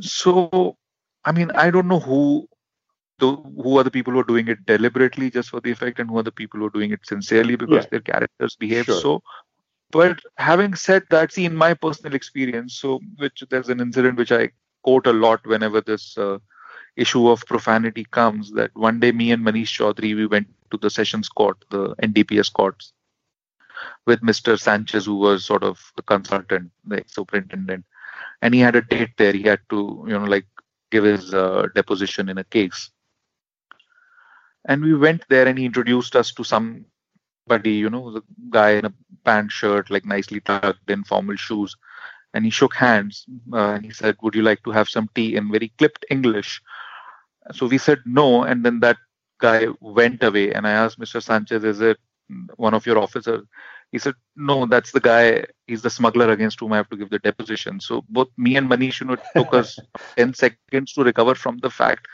So, 0.00 0.78
I 1.26 1.32
mean, 1.32 1.50
I 1.50 1.70
don't 1.70 1.88
know 1.88 2.00
who 2.00 2.48
the, 3.18 3.36
who 3.36 3.76
are 3.78 3.84
the 3.84 3.90
people 3.90 4.14
who 4.14 4.20
are 4.20 4.32
doing 4.32 4.48
it 4.48 4.64
deliberately 4.64 5.30
just 5.30 5.50
for 5.50 5.60
the 5.60 5.70
effect 5.70 5.98
and 5.98 6.08
who 6.08 6.16
are 6.16 6.22
the 6.22 6.32
people 6.32 6.58
who 6.58 6.66
are 6.68 6.76
doing 6.78 6.90
it 6.90 7.00
sincerely 7.04 7.56
because 7.56 7.84
yeah. 7.84 7.90
their 7.90 8.00
characters 8.00 8.56
behave 8.56 8.86
sure. 8.86 9.00
so 9.00 9.22
but 9.90 10.20
having 10.36 10.74
said 10.74 11.04
that, 11.10 11.32
see, 11.32 11.44
in 11.44 11.56
my 11.56 11.74
personal 11.74 12.14
experience, 12.14 12.74
so 12.74 13.00
which 13.16 13.42
there's 13.50 13.68
an 13.68 13.80
incident 13.80 14.18
which 14.18 14.32
I 14.32 14.50
quote 14.82 15.06
a 15.06 15.12
lot 15.12 15.46
whenever 15.46 15.80
this 15.80 16.16
uh, 16.16 16.38
issue 16.96 17.28
of 17.28 17.44
profanity 17.46 18.04
comes. 18.10 18.52
That 18.52 18.70
one 18.74 19.00
day, 19.00 19.12
me 19.12 19.32
and 19.32 19.44
Manish 19.44 19.76
Chaudhary, 19.76 20.14
we 20.14 20.26
went 20.26 20.48
to 20.70 20.76
the 20.76 20.90
Sessions 20.90 21.28
Court, 21.28 21.56
the 21.70 21.94
NDPS 21.96 22.52
courts, 22.52 22.92
with 24.06 24.20
Mr. 24.20 24.58
Sanchez, 24.58 25.06
who 25.06 25.16
was 25.16 25.44
sort 25.44 25.64
of 25.64 25.92
the 25.96 26.02
consultant, 26.02 26.70
the 26.84 27.02
superintendent, 27.06 27.84
and 28.42 28.54
he 28.54 28.60
had 28.60 28.76
a 28.76 28.82
date 28.82 29.10
there. 29.16 29.32
He 29.32 29.42
had 29.42 29.60
to, 29.70 30.04
you 30.06 30.18
know, 30.18 30.24
like 30.24 30.46
give 30.90 31.04
his 31.04 31.34
uh, 31.34 31.66
deposition 31.74 32.28
in 32.28 32.38
a 32.38 32.44
case. 32.44 32.90
And 34.66 34.82
we 34.82 34.94
went 34.94 35.24
there, 35.28 35.48
and 35.48 35.58
he 35.58 35.64
introduced 35.64 36.14
us 36.14 36.32
to 36.32 36.44
some 36.44 36.84
buddy, 37.50 37.76
you 37.84 37.90
know, 37.90 38.12
the 38.12 38.22
guy 38.50 38.70
in 38.80 38.84
a 38.86 38.94
pant 39.24 39.50
shirt, 39.50 39.90
like 39.90 40.06
nicely 40.06 40.40
tucked 40.40 40.88
in 40.88 41.04
formal 41.04 41.36
shoes. 41.36 41.76
And 42.32 42.44
he 42.44 42.50
shook 42.50 42.74
hands 42.74 43.26
uh, 43.52 43.72
and 43.74 43.84
he 43.84 43.92
said, 44.00 44.16
Would 44.22 44.36
you 44.36 44.42
like 44.42 44.62
to 44.64 44.70
have 44.70 44.88
some 44.88 45.08
tea 45.14 45.34
in 45.36 45.50
very 45.50 45.72
clipped 45.78 46.06
English? 46.10 46.62
So 47.52 47.66
we 47.66 47.78
said 47.78 47.98
no. 48.06 48.44
And 48.44 48.64
then 48.64 48.78
that 48.80 48.98
guy 49.46 49.66
went 49.80 50.22
away. 50.22 50.52
And 50.52 50.66
I 50.66 50.70
asked 50.82 51.00
Mr. 51.00 51.20
Sanchez, 51.20 51.64
Is 51.64 51.80
it 51.80 51.98
one 52.56 52.74
of 52.74 52.86
your 52.86 52.98
officers? 52.98 53.44
He 53.90 53.98
said, 53.98 54.14
No, 54.36 54.64
that's 54.66 54.92
the 54.92 55.00
guy. 55.00 55.44
He's 55.66 55.82
the 55.82 55.90
smuggler 55.90 56.30
against 56.30 56.60
whom 56.60 56.72
I 56.72 56.76
have 56.76 56.90
to 56.90 56.96
give 56.96 57.10
the 57.10 57.18
deposition. 57.18 57.80
So 57.80 58.04
both 58.08 58.28
me 58.36 58.56
and 58.56 58.70
Manish, 58.70 59.00
you 59.00 59.08
know, 59.08 59.16
took 59.36 59.52
us 59.52 59.76
10 60.16 60.34
seconds 60.34 60.92
to 60.94 61.02
recover 61.02 61.34
from 61.34 61.58
the 61.58 61.70
fact 61.70 62.06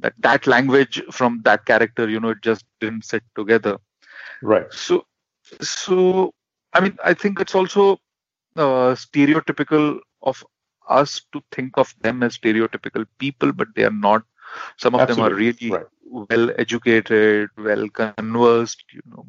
that 0.00 0.14
that 0.20 0.46
language 0.46 1.02
from 1.10 1.42
that 1.44 1.66
character, 1.66 2.08
you 2.08 2.20
know, 2.20 2.30
it 2.30 2.42
just 2.42 2.64
didn't 2.80 3.04
sit 3.04 3.22
together. 3.36 3.76
Right. 4.42 4.72
So, 4.72 5.06
so 5.60 6.32
I 6.74 6.80
mean, 6.80 6.96
I 7.04 7.14
think 7.14 7.40
it's 7.40 7.54
also 7.54 7.98
uh, 8.56 8.94
stereotypical 8.94 9.98
of 10.22 10.44
us 10.88 11.22
to 11.32 11.42
think 11.52 11.76
of 11.76 11.94
them 12.00 12.22
as 12.22 12.38
stereotypical 12.38 13.06
people, 13.18 13.52
but 13.52 13.68
they 13.74 13.84
are 13.84 13.90
not. 13.90 14.22
Some 14.78 14.94
of 14.94 15.02
Absolutely. 15.02 15.24
them 15.24 15.32
are 15.32 15.36
really 15.36 15.70
right. 15.70 15.86
well 16.30 16.50
educated, 16.58 17.50
well 17.56 17.88
conversed. 17.88 18.84
You 18.92 19.02
know, 19.10 19.26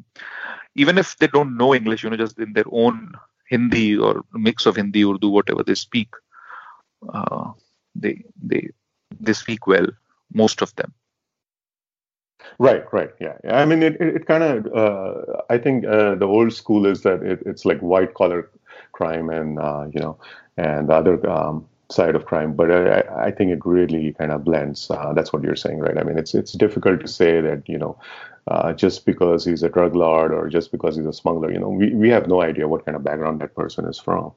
even 0.74 0.98
if 0.98 1.16
they 1.18 1.26
don't 1.26 1.56
know 1.56 1.74
English, 1.74 2.02
you 2.02 2.10
know, 2.10 2.16
just 2.16 2.38
in 2.38 2.52
their 2.52 2.64
own 2.70 3.12
Hindi 3.48 3.98
or 3.98 4.24
mix 4.32 4.66
of 4.66 4.76
Hindi, 4.76 5.04
Urdu, 5.04 5.28
whatever 5.28 5.62
they 5.62 5.74
speak, 5.74 6.08
uh, 7.12 7.52
they 7.94 8.24
they 8.42 8.70
they 9.18 9.32
speak 9.32 9.66
well. 9.66 9.86
Most 10.32 10.62
of 10.62 10.74
them. 10.76 10.94
Right, 12.58 12.84
right, 12.92 13.10
yeah. 13.20 13.36
I 13.48 13.64
mean, 13.64 13.82
it, 13.82 13.94
it, 14.00 14.16
it 14.16 14.26
kind 14.26 14.42
of, 14.42 14.66
uh, 14.74 15.42
I 15.48 15.58
think 15.58 15.84
uh, 15.84 16.14
the 16.14 16.26
old 16.26 16.52
school 16.52 16.86
is 16.86 17.02
that 17.02 17.22
it, 17.22 17.42
it's 17.46 17.64
like 17.64 17.80
white 17.80 18.14
collar 18.14 18.50
crime 18.92 19.30
and, 19.30 19.58
uh, 19.58 19.86
you 19.92 20.00
know, 20.00 20.18
and 20.56 20.88
the 20.88 20.94
other 20.94 21.30
um, 21.30 21.66
side 21.90 22.14
of 22.14 22.26
crime. 22.26 22.52
But 22.52 22.70
I, 22.70 23.26
I 23.26 23.30
think 23.30 23.50
it 23.50 23.64
really 23.64 24.12
kind 24.12 24.30
of 24.30 24.44
blends. 24.44 24.90
Uh, 24.90 25.12
that's 25.14 25.32
what 25.32 25.42
you're 25.42 25.56
saying, 25.56 25.78
right? 25.78 25.96
I 25.96 26.02
mean, 26.02 26.18
it's 26.18 26.34
it's 26.34 26.52
difficult 26.52 27.00
to 27.00 27.08
say 27.08 27.40
that, 27.40 27.68
you 27.68 27.78
know, 27.78 27.98
uh, 28.48 28.72
just 28.72 29.06
because 29.06 29.44
he's 29.44 29.62
a 29.62 29.68
drug 29.68 29.94
lord 29.94 30.32
or 30.32 30.48
just 30.48 30.70
because 30.70 30.96
he's 30.96 31.06
a 31.06 31.12
smuggler, 31.12 31.50
you 31.50 31.58
know, 31.58 31.70
we, 31.70 31.94
we 31.94 32.10
have 32.10 32.28
no 32.28 32.42
idea 32.42 32.68
what 32.68 32.84
kind 32.84 32.96
of 32.96 33.04
background 33.04 33.40
that 33.40 33.54
person 33.54 33.86
is 33.86 33.98
from. 33.98 34.32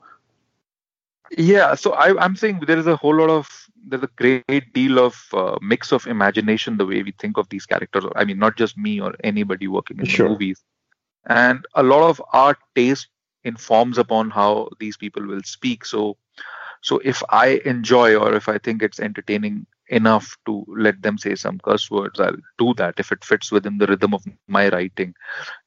Yeah, 1.38 1.74
so 1.76 1.94
I, 1.94 2.24
I'm 2.24 2.36
saying 2.36 2.62
there 2.68 2.78
is 2.78 2.86
a 2.86 2.96
whole 2.96 3.16
lot 3.16 3.30
of 3.30 3.63
there's 3.86 4.04
a 4.04 4.10
great 4.16 4.74
deal 4.74 5.00
of 5.00 5.16
uh, 5.34 5.58
mix 5.62 5.92
of 5.92 6.08
imagination 6.08 6.78
the 6.78 6.86
way 6.86 7.04
we 7.04 7.12
think 7.20 7.38
of 7.38 7.50
these 7.50 7.66
characters. 7.66 8.06
I 8.16 8.26
mean, 8.26 8.40
not 8.40 8.58
just 8.58 8.78
me 8.78 9.00
or 9.00 9.14
anybody 9.24 9.68
working 9.68 10.00
in 10.00 10.06
sure. 10.06 10.28
the 10.28 10.32
movies, 10.32 10.64
and 11.26 11.66
a 11.76 11.84
lot 11.84 12.10
of 12.10 12.22
our 12.34 12.58
taste 12.76 13.08
informs 13.44 13.98
upon 13.98 14.30
how 14.30 14.70
these 14.80 14.98
people 14.98 15.26
will 15.26 15.44
speak. 15.44 15.86
So, 15.86 16.18
so 16.82 17.00
if 17.04 17.22
I 17.30 17.62
enjoy 17.66 18.16
or 18.16 18.34
if 18.34 18.48
I 18.48 18.58
think 18.58 18.82
it's 18.82 19.00
entertaining 19.00 19.66
enough 19.90 20.38
to 20.46 20.66
let 20.68 21.02
them 21.02 21.18
say 21.18 21.36
some 21.36 21.60
curse 21.60 21.92
words, 21.92 22.20
I'll 22.20 22.38
do 22.58 22.74
that 22.76 22.96
if 22.98 23.12
it 23.12 23.24
fits 23.24 23.52
within 23.52 23.78
the 23.78 23.88
rhythm 23.88 24.14
of 24.14 24.24
my 24.48 24.70
writing. 24.70 25.14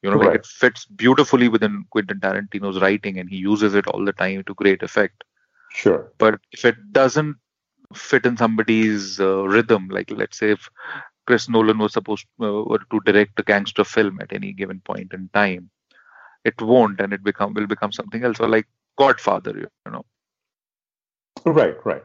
You 0.03 0.11
know, 0.11 0.17
right. 0.17 0.29
like 0.29 0.41
it 0.41 0.47
fits 0.47 0.87
beautifully 0.87 1.49
within 1.49 1.85
Quentin 1.91 2.21
Tarantino's 2.21 2.81
writing, 2.81 3.19
and 3.19 3.29
he 3.29 3.37
uses 3.37 3.75
it 3.75 3.87
all 3.89 4.05
the 4.05 4.13
time 4.13 4.45
to 4.45 4.55
great 4.55 4.83
effect. 4.83 5.25
Sure. 5.71 6.11
But 6.19 6.41
if 6.53 6.65
it 6.65 6.77
doesn't 6.93 7.37
fit 7.95 8.27
in 8.27 8.37
somebody's 8.37 9.21
uh, 9.21 9.47
rhythm. 9.47 9.89
Like 9.89 10.11
let's 10.11 10.39
say 10.39 10.51
if 10.53 10.69
Chris 11.27 11.49
Nolan 11.49 11.79
was 11.79 11.93
supposed 11.93 12.27
uh, 12.41 12.63
to 12.91 13.01
direct 13.05 13.39
a 13.41 13.43
gangster 13.43 13.85
film 13.85 14.19
at 14.21 14.33
any 14.33 14.53
given 14.53 14.81
point 14.81 15.13
in 15.13 15.29
time, 15.33 15.71
it 16.45 16.61
won't, 16.61 17.01
and 17.01 17.13
it 17.13 17.23
become 17.25 17.55
will 17.55 17.67
become 17.67 17.93
something 17.93 18.25
else. 18.25 18.41
Or 18.41 18.49
like 18.49 18.67
Godfather, 18.99 19.57
you 19.59 19.69
know, 19.93 20.05
Right, 21.45 21.77
right. 21.87 22.05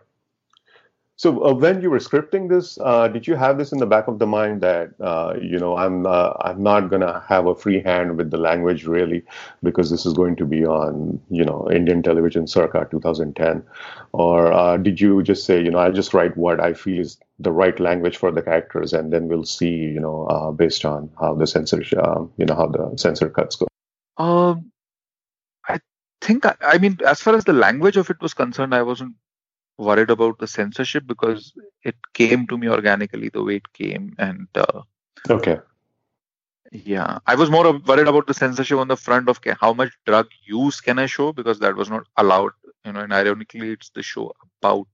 So 1.17 1.45
uh, 1.45 1.54
when 1.54 1.82
you 1.82 1.91
were 1.91 2.00
scripting 2.00 2.50
this, 2.50 2.80
uh, 2.82 3.08
did 3.08 3.28
you 3.28 3.36
have 3.36 3.60
this 3.60 3.71
in 3.71 3.78
the 3.78 3.86
back 3.86 4.08
of 4.08 4.17
the 4.17 4.26
mind 4.26 4.62
that 4.62 4.89
uh, 5.00 5.36
you 5.39 5.60
know 5.60 5.78
I'm 5.78 6.08
uh, 6.08 6.34
I'm 6.41 6.63
not 6.63 6.89
gonna 6.89 7.24
have 7.28 7.45
a 7.45 7.54
free 7.54 7.80
hand 7.80 8.17
with 8.17 8.32
the 8.32 8.38
language 8.38 8.86
really 8.86 9.24
because 9.62 9.91
this 9.91 10.06
is 10.08 10.13
going 10.13 10.36
to 10.38 10.45
be 10.45 10.65
on 10.65 11.21
you 11.30 11.45
know 11.45 11.69
Indian 11.71 12.02
television 12.02 12.47
circa 12.47 12.88
2010, 12.89 13.63
or 14.13 14.52
uh, 14.52 14.78
did 14.78 15.00
you 15.00 15.21
just 15.21 15.45
say 15.45 15.63
you 15.63 15.69
know 15.69 15.78
I'll 15.78 15.91
just 15.91 16.15
write 16.15 16.36
what 16.38 16.60
I 16.60 16.74
feel 16.74 17.00
is 17.00 17.19
the 17.38 17.52
right 17.52 17.80
language 17.80 18.17
for 18.17 18.32
the 18.32 18.41
characters 18.41 18.91
and 18.91 19.13
then 19.13 19.28
we'll 19.28 19.45
see 19.45 19.69
you 19.69 20.00
know 20.00 20.26
uh, 20.26 20.52
based 20.52 20.86
on 20.86 21.12
how 21.19 21.36
the 21.36 21.45
censor 21.45 21.84
you 22.38 22.45
know 22.45 22.56
how 22.56 22.65
the 22.65 22.97
censor 22.97 23.30
cuts 23.30 23.58
go. 23.58 23.67
Um, 24.17 24.71
I 25.67 25.80
think 26.19 26.47
I, 26.47 26.56
I 26.62 26.78
mean 26.80 26.97
as 27.06 27.21
far 27.21 27.36
as 27.36 27.45
the 27.45 27.54
language 27.54 27.97
of 27.97 28.10
it 28.10 28.19
was 28.21 28.34
concerned, 28.34 28.74
I 28.74 28.82
wasn't 28.82 29.13
worried 29.88 30.12
about 30.15 30.38
the 30.39 30.48
censorship 30.48 31.04
because 31.08 31.54
it 31.84 31.96
came 32.13 32.48
to 32.48 32.58
me 32.62 32.70
organically 32.78 33.30
the 33.30 33.44
way 33.44 33.58
it 33.62 33.74
came 33.74 34.15
and 34.28 34.48
uh, 34.56 34.82
okay. 35.38 35.58
yeah 36.72 37.20
i 37.34 37.36
was 37.41 37.54
more 37.56 37.65
worried 37.89 38.12
about 38.12 38.28
the 38.28 38.38
censorship 38.41 38.84
on 38.84 38.91
the 38.94 39.02
front 39.06 39.34
of 39.34 39.39
how 39.63 39.74
much 39.82 39.91
drug 40.06 40.28
use 40.44 40.82
can 40.82 41.00
i 41.06 41.06
show? 41.06 41.32
Because 41.39 41.60
that 41.60 41.76
was 41.76 41.89
not 41.89 42.08
allowed 42.17 42.54
you 42.86 42.94
know 42.94 43.02
and 43.02 43.13
ironically 43.13 43.72
it's 43.72 43.89
the 43.89 44.04
show 44.04 44.34
about 44.62 44.88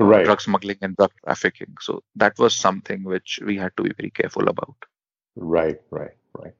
uh, 0.00 0.04
right. 0.04 0.24
drug 0.24 0.40
smuggling 0.40 0.78
and 0.82 0.96
drug 0.96 1.12
trafficking. 1.24 1.74
So 1.80 2.02
that 2.16 2.38
was 2.38 2.54
something 2.54 3.04
which 3.04 3.38
we 3.44 3.56
had 3.56 3.76
to 3.76 3.82
be 3.82 3.92
very 3.96 4.10
careful 4.10 4.48
about. 4.48 4.74
Right 5.36 5.80
right 5.90 6.16
right. 6.34 6.54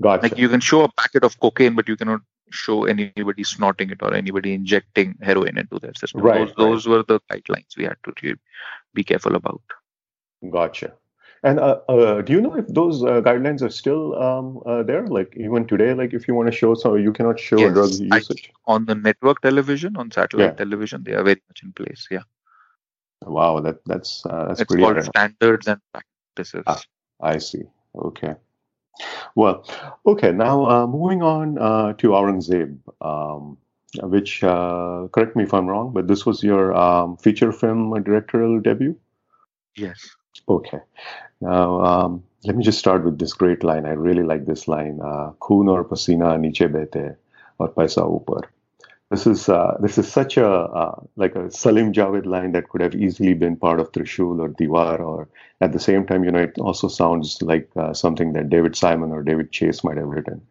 Gotcha. 0.00 0.22
Like 0.22 0.38
you 0.38 0.48
can 0.48 0.60
show 0.60 0.84
a 0.84 0.92
packet 0.92 1.24
of 1.24 1.38
cocaine 1.40 1.74
but 1.74 1.88
you 1.88 1.96
cannot 1.96 2.20
show 2.50 2.84
anybody 2.84 3.44
snorting 3.44 3.90
it 3.90 4.02
or 4.02 4.14
anybody 4.14 4.54
injecting 4.54 5.16
heroin 5.20 5.58
into 5.58 5.78
their 5.78 5.94
system. 5.94 6.20
Right, 6.20 6.38
those, 6.38 6.48
right. 6.48 6.56
those 6.56 6.86
were 6.86 7.02
the 7.02 7.20
guidelines 7.30 7.76
we 7.76 7.84
had 7.84 7.96
to 8.04 8.36
be 8.94 9.04
careful 9.04 9.34
about. 9.34 9.62
Gotcha. 10.50 10.94
And 11.42 11.60
uh, 11.60 11.80
uh, 11.88 12.22
do 12.22 12.32
you 12.32 12.40
know 12.40 12.56
if 12.56 12.66
those 12.68 13.04
uh, 13.04 13.20
guidelines 13.20 13.62
are 13.62 13.70
still 13.70 14.20
um, 14.20 14.62
uh, 14.66 14.82
there? 14.82 15.06
Like 15.06 15.34
even 15.36 15.66
today, 15.66 15.94
like 15.94 16.14
if 16.14 16.26
you 16.26 16.34
want 16.34 16.48
to 16.50 16.52
show 16.52 16.74
so 16.74 16.94
you 16.94 17.12
cannot 17.12 17.38
show 17.38 17.58
yes, 17.58 17.72
drug 17.72 17.90
usage 17.92 18.50
on 18.66 18.86
the 18.86 18.94
network 18.94 19.42
television, 19.42 19.96
on 19.96 20.10
satellite 20.10 20.46
Yeah. 20.46 20.52
television, 20.52 21.04
they 21.04 21.12
are 21.12 21.22
very 21.22 21.42
much 21.48 21.62
in 21.62 21.72
place. 21.72 22.08
Yeah, 22.10 22.22
Wow, 23.22 23.60
that 23.60 23.84
that's 23.86 24.24
uh, 24.26 24.46
that's 24.48 24.60
it's 24.60 24.68
pretty. 24.68 24.82
called 24.82 25.04
standards 25.04 25.68
and 25.68 25.80
practices. 25.92 26.64
Ah. 26.66 26.80
I 27.20 27.38
see. 27.38 27.62
Okay. 27.94 28.34
Well, 29.34 29.64
okay. 30.06 30.32
Now 30.32 30.66
uh, 30.66 30.86
moving 30.86 31.22
on 31.22 31.58
uh, 31.58 31.92
to 31.94 32.08
Aurangzeb, 32.08 32.78
um, 33.00 33.58
which 34.02 34.42
uh, 34.42 35.08
correct 35.12 35.36
me 35.36 35.44
if 35.44 35.54
I'm 35.54 35.66
wrong, 35.66 35.92
but 35.92 36.08
this 36.08 36.24
was 36.26 36.42
your 36.42 36.74
um, 36.74 37.16
feature 37.16 37.52
film 37.52 37.92
directorial 38.02 38.60
debut. 38.60 38.96
Yes. 39.76 40.08
Okay. 40.48 40.80
Now, 41.40 41.80
um, 41.84 42.24
let 42.44 42.56
me 42.56 42.64
just 42.64 42.78
start 42.78 43.04
with 43.04 43.18
this 43.18 43.32
great 43.32 43.62
line. 43.62 43.84
I 43.86 43.90
really 43.90 44.22
like 44.22 44.46
this 44.46 44.68
line. 44.68 45.00
Uh, 45.02 45.32
Khoon 45.40 45.68
aur 45.68 45.84
pasina 45.84 46.38
niche 46.40 46.70
bete 46.72 47.16
aur 47.58 47.68
paisa 47.68 48.02
upar. 48.02 48.44
This 49.10 49.24
is 49.24 49.48
uh, 49.48 49.76
this 49.80 49.98
is 49.98 50.10
such 50.10 50.36
a 50.36 50.48
uh, 50.48 51.00
like 51.14 51.36
a 51.36 51.48
Salim 51.48 51.92
Javed 51.92 52.26
line 52.26 52.50
that 52.52 52.68
could 52.68 52.80
have 52.80 52.94
easily 52.94 53.34
been 53.34 53.56
part 53.56 53.78
of 53.78 53.92
Trishul 53.92 54.40
or 54.40 54.48
Diwar, 54.48 54.98
or 54.98 55.28
at 55.60 55.72
the 55.72 55.78
same 55.78 56.04
time, 56.04 56.24
you 56.24 56.32
know, 56.32 56.40
it 56.40 56.58
also 56.58 56.88
sounds 56.88 57.40
like 57.40 57.70
uh, 57.76 57.94
something 57.94 58.32
that 58.32 58.50
David 58.50 58.74
Simon 58.74 59.12
or 59.12 59.22
David 59.22 59.52
Chase 59.52 59.84
might 59.84 59.96
have 59.96 60.08
written. 60.08 60.44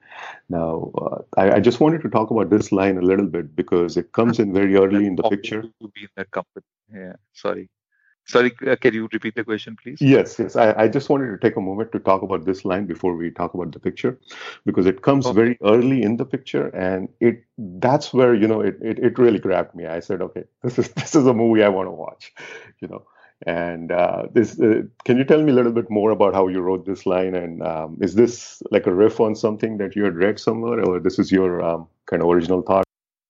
Now, 0.48 0.92
uh, 0.98 1.22
I, 1.36 1.56
I 1.56 1.60
just 1.60 1.82
wanted 1.82 2.02
to 2.04 2.10
talk 2.10 2.32
about 2.32 2.50
this 2.50 2.72
line 2.72 2.98
a 2.98 3.02
little 3.02 3.28
bit 3.28 3.58
because 3.58 3.98
it 3.98 4.14
comes 4.14 4.40
in 4.40 4.54
very 4.54 4.78
early 4.78 5.06
in 5.06 5.18
the 5.18 5.24
picture. 5.24 5.62
To 5.64 5.88
be 5.94 6.04
in 6.04 6.10
that 6.16 6.32
company. 6.32 6.64
Yeah. 6.94 7.14
Sorry. 7.34 7.68
Sorry. 8.26 8.52
Uh, 8.66 8.76
can 8.76 8.94
you 8.94 9.08
repeat 9.12 9.36
the 9.36 9.44
question, 9.44 9.78
please? 9.82 10.00
Yes, 10.02 10.40
yes. 10.40 10.56
I, 10.56 10.74
I 10.74 10.88
just 10.88 11.10
wanted 11.10 11.30
to 11.32 11.38
take 11.38 11.56
a 11.58 11.62
moment 11.62 11.92
to 11.92 12.00
talk 12.00 12.22
about 12.24 12.46
this 12.46 12.66
line 12.66 12.86
before 12.86 13.16
we 13.16 13.30
talk 13.32 13.54
about 13.54 13.72
the 13.72 13.80
picture, 13.80 14.20
because 14.66 14.86
it 14.88 15.02
comes 15.04 15.26
Okay. 15.28 15.36
very 15.36 15.58
early 15.64 16.02
in 16.02 16.18
the 16.18 16.26
picture, 16.26 16.68
and 16.70 17.10
it 17.20 17.44
that's 17.58 18.14
where 18.14 18.34
you 18.34 18.48
know 18.48 18.62
it, 18.62 18.78
it, 18.82 19.00
it 19.00 19.20
really 19.20 19.40
grabbed 19.40 19.76
me. 19.76 19.86
I 19.86 20.00
said, 20.00 20.22
okay, 20.22 20.44
this 20.64 20.80
is 20.80 20.90
this 20.90 21.16
is 21.16 21.26
a 21.28 21.34
movie 21.34 21.64
I 21.64 21.70
want 21.70 21.88
to 21.88 21.92
watch, 21.92 22.34
you 22.82 22.88
know. 22.88 23.06
And 23.46 23.92
uh, 23.92 24.28
this, 24.34 24.60
uh, 24.60 24.84
can 25.04 25.18
you 25.18 25.24
tell 25.26 25.42
me 25.44 25.52
a 25.52 25.56
little 25.56 25.74
bit 25.74 25.90
more 25.90 26.12
about 26.12 26.34
how 26.34 26.48
you 26.48 26.62
wrote 26.62 26.86
this 26.86 27.06
line? 27.06 27.36
And 27.36 27.62
um, 27.62 27.98
is 28.02 28.16
this 28.16 28.64
like 28.72 28.88
a 28.88 28.94
riff 28.94 29.20
on 29.20 29.36
something 29.36 29.78
that 29.78 29.96
you 29.96 30.04
had 30.06 30.16
read 30.16 30.40
somewhere, 30.40 30.84
or 30.84 31.00
this 31.00 31.20
is 31.20 31.32
your 31.32 31.62
um, 31.62 31.88
kind 32.06 32.24
of 32.24 32.30
original 32.30 32.62
thought? 32.62 32.86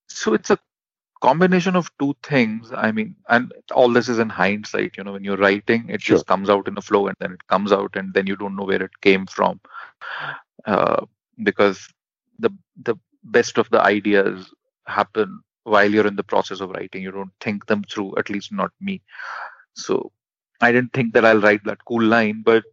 so 0.08 0.34
it's 0.34 0.50
a 0.50 0.58
combination 1.22 1.76
of 1.76 1.90
two 2.00 2.14
things 2.24 2.72
i 2.76 2.92
mean 2.92 3.16
and 3.30 3.54
all 3.74 3.90
this 3.92 4.08
is 4.10 4.20
in 4.20 4.30
hindsight 4.30 4.96
you 4.98 5.04
know 5.04 5.14
when 5.14 5.24
you're 5.24 5.38
writing 5.46 5.86
it 5.90 6.02
Sure. 6.02 6.14
just 6.14 6.26
comes 6.28 6.50
out 6.50 6.68
in 6.68 6.78
a 6.78 6.82
flow 6.82 7.08
and 7.08 7.16
then 7.20 7.32
it 7.32 7.48
comes 7.48 7.72
out 7.72 7.96
and 7.96 8.14
then 8.14 8.28
you 8.28 8.36
don't 8.36 8.56
know 8.56 8.64
where 8.66 8.84
it 8.84 9.02
came 9.02 9.26
from. 9.26 9.60
Uh, 10.66 11.06
because 11.44 11.88
the 12.40 12.50
the 12.84 12.96
best 13.24 13.58
of 13.58 13.70
the 13.70 13.82
ideas 13.82 14.54
happen 14.88 15.42
while 15.64 15.92
you're 15.92 16.08
in 16.08 16.16
the 16.16 16.24
process 16.24 16.60
of 16.62 16.70
writing. 16.72 17.02
You 17.04 17.12
don't 17.12 17.32
think 17.42 17.66
them 17.68 17.84
through 17.84 18.16
at 18.18 18.30
least 18.30 18.52
not 18.52 18.72
me. 18.80 19.02
So 19.74 20.12
i 20.62 20.72
didn't 20.72 20.94
think 20.94 21.14
that 21.14 21.26
i'll 21.26 21.42
write 21.42 21.64
that 21.66 21.84
cool 21.86 22.04
line 22.04 22.42
but 22.46 22.64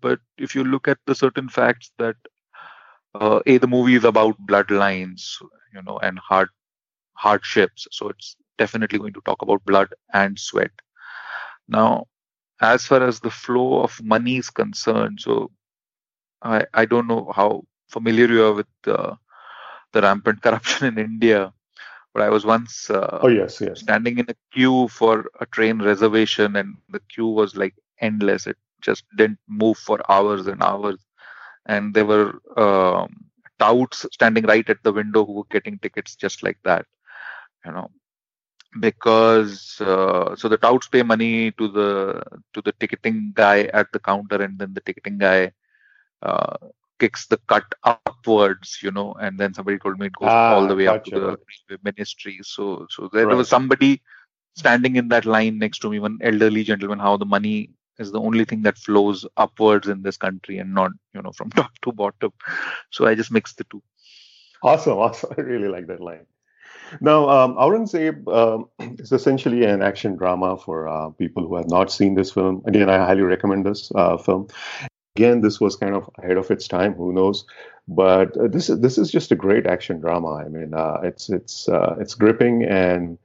but 0.00 0.18
if 0.38 0.54
you 0.54 0.64
look 0.64 0.88
at 0.88 0.98
the 1.06 1.14
certain 1.14 1.48
facts 1.48 1.90
that 1.98 2.16
uh, 3.14 3.40
a 3.46 3.58
the 3.58 3.66
movie 3.68 3.94
is 3.94 4.04
about 4.04 4.36
bloodlines 4.46 5.22
you 5.74 5.82
know 5.82 5.98
and 5.98 6.18
hard 6.18 6.48
hardships. 7.24 7.86
So 7.92 8.08
it's 8.10 8.36
definitely 8.58 8.98
going 8.98 9.14
to 9.14 9.22
talk 9.26 9.42
about 9.42 9.64
blood 9.64 9.88
and 10.12 10.38
sweat. 10.38 10.70
Now 11.68 12.06
as 12.60 12.86
far 12.86 13.02
as 13.02 13.20
the 13.20 13.30
flow 13.30 13.82
of 13.82 14.00
money 14.02 14.36
is 14.38 14.50
concerned 14.50 15.18
so 15.20 15.50
i 16.42 16.58
i 16.74 16.84
don't 16.84 17.08
know 17.12 17.22
how 17.38 17.48
familiar 17.94 18.26
you 18.36 18.42
are 18.48 18.54
with 18.60 18.72
uh, 18.96 19.14
the 19.92 20.00
rampant 20.06 20.40
corruption 20.46 20.86
in 20.90 20.98
india 21.10 21.40
but 22.12 22.22
i 22.22 22.30
was 22.34 22.44
once 22.44 22.90
uh, 22.90 23.26
Oh 23.26 23.28
yes, 23.28 23.60
yes. 23.60 23.82
standing 23.82 24.18
in 24.22 24.26
a 24.34 24.36
queue 24.54 24.88
for 24.98 25.14
a 25.40 25.46
train 25.56 25.78
reservation 25.90 26.56
and 26.56 26.76
the 26.88 27.00
queue 27.12 27.28
was 27.40 27.56
like 27.56 27.74
endless. 28.00 28.46
It 28.46 28.56
just 28.80 29.04
didn't 29.16 29.38
move 29.48 29.76
for 29.78 29.98
hours 30.10 30.46
and 30.46 30.62
hours. 30.62 30.98
And 31.66 31.94
there 31.94 32.04
were 32.04 32.40
um, 32.56 33.08
touts 33.58 34.06
standing 34.12 34.44
right 34.44 34.68
at 34.68 34.82
the 34.82 34.92
window 34.92 35.24
who 35.24 35.32
were 35.34 35.50
getting 35.50 35.78
tickets 35.78 36.16
just 36.16 36.42
like 36.42 36.58
that 36.64 36.86
you 37.64 37.72
know 37.72 37.88
because 38.80 39.80
uh, 39.80 40.34
so 40.36 40.48
the 40.48 40.56
touts 40.58 40.88
pay 40.88 41.02
money 41.02 41.50
to 41.52 41.68
the 41.68 42.22
to 42.54 42.60
the 42.62 42.72
ticketing 42.80 43.32
guy 43.34 43.62
at 43.80 43.90
the 43.92 43.98
counter 44.00 44.42
and 44.42 44.58
then 44.58 44.72
the 44.74 44.80
ticketing 44.80 45.18
guy 45.18 45.52
uh, 46.22 46.56
kicks 46.98 47.26
the 47.26 47.38
cut 47.48 47.64
upwards 47.84 48.78
you 48.82 48.90
know 48.90 49.12
and 49.20 49.38
then 49.38 49.52
somebody 49.54 49.78
told 49.78 49.98
me 49.98 50.06
it 50.06 50.12
goes 50.12 50.22
Ah, 50.22 50.48
all 50.48 50.66
the 50.66 50.74
way 50.76 50.86
up 50.86 51.02
to 51.04 51.10
the 51.12 51.36
ministry 51.82 52.38
so 52.42 52.86
so 52.90 53.08
there, 53.12 53.26
there 53.26 53.36
Right. 53.36 53.38
was 53.38 53.48
somebody 53.48 54.00
standing 54.56 54.96
in 54.96 55.08
that 55.08 55.24
line 55.26 55.58
next 55.58 55.78
to 55.78 55.90
me 55.90 55.98
one 56.00 56.18
elderly 56.22 56.62
gentleman 56.64 56.98
how 56.98 57.16
the 57.16 57.24
money 57.26 57.70
is 57.98 58.10
the 58.12 58.20
only 58.20 58.44
thing 58.44 58.62
that 58.62 58.78
flows 58.78 59.26
upwards 59.36 59.88
in 59.88 60.02
this 60.02 60.16
country 60.16 60.58
and 60.58 60.74
not 60.74 60.90
you 61.14 61.22
know 61.22 61.32
from 61.32 61.50
top 61.60 61.70
to 61.82 61.92
bottom 61.92 62.32
so 62.90 63.06
i 63.06 63.14
just 63.14 63.32
mixed 63.32 63.58
the 63.58 63.64
two 63.70 63.82
Awesome, 64.62 64.98
awesome. 64.98 65.34
I 65.38 65.40
really 65.42 65.68
like 65.68 65.86
that 65.88 66.00
line. 66.00 66.26
Now, 67.00 67.28
um, 67.28 67.54
Aurangzeb 67.56 68.26
um, 68.28 68.68
is 68.98 69.12
essentially 69.12 69.64
an 69.64 69.82
action 69.82 70.16
drama 70.16 70.56
for 70.56 70.88
uh, 70.88 71.10
people 71.10 71.46
who 71.46 71.56
have 71.56 71.68
not 71.68 71.92
seen 71.92 72.14
this 72.14 72.32
film. 72.32 72.62
Again, 72.66 72.90
I 72.90 72.98
highly 72.98 73.22
recommend 73.22 73.66
this 73.66 73.92
uh, 73.94 74.16
film. 74.16 74.48
Again, 75.16 75.40
this 75.40 75.60
was 75.60 75.76
kind 75.76 75.94
of 75.94 76.08
ahead 76.22 76.36
of 76.36 76.50
its 76.50 76.68
time. 76.68 76.94
Who 76.94 77.12
knows? 77.12 77.44
But 77.88 78.36
uh, 78.36 78.48
this 78.48 78.70
is 78.70 78.80
this 78.80 78.98
is 78.98 79.10
just 79.10 79.32
a 79.32 79.36
great 79.36 79.66
action 79.66 80.00
drama. 80.00 80.34
I 80.34 80.48
mean, 80.48 80.74
uh, 80.74 81.00
it's 81.02 81.28
it's 81.28 81.68
uh, 81.68 81.96
it's 81.98 82.14
gripping 82.14 82.64
and 82.64 83.18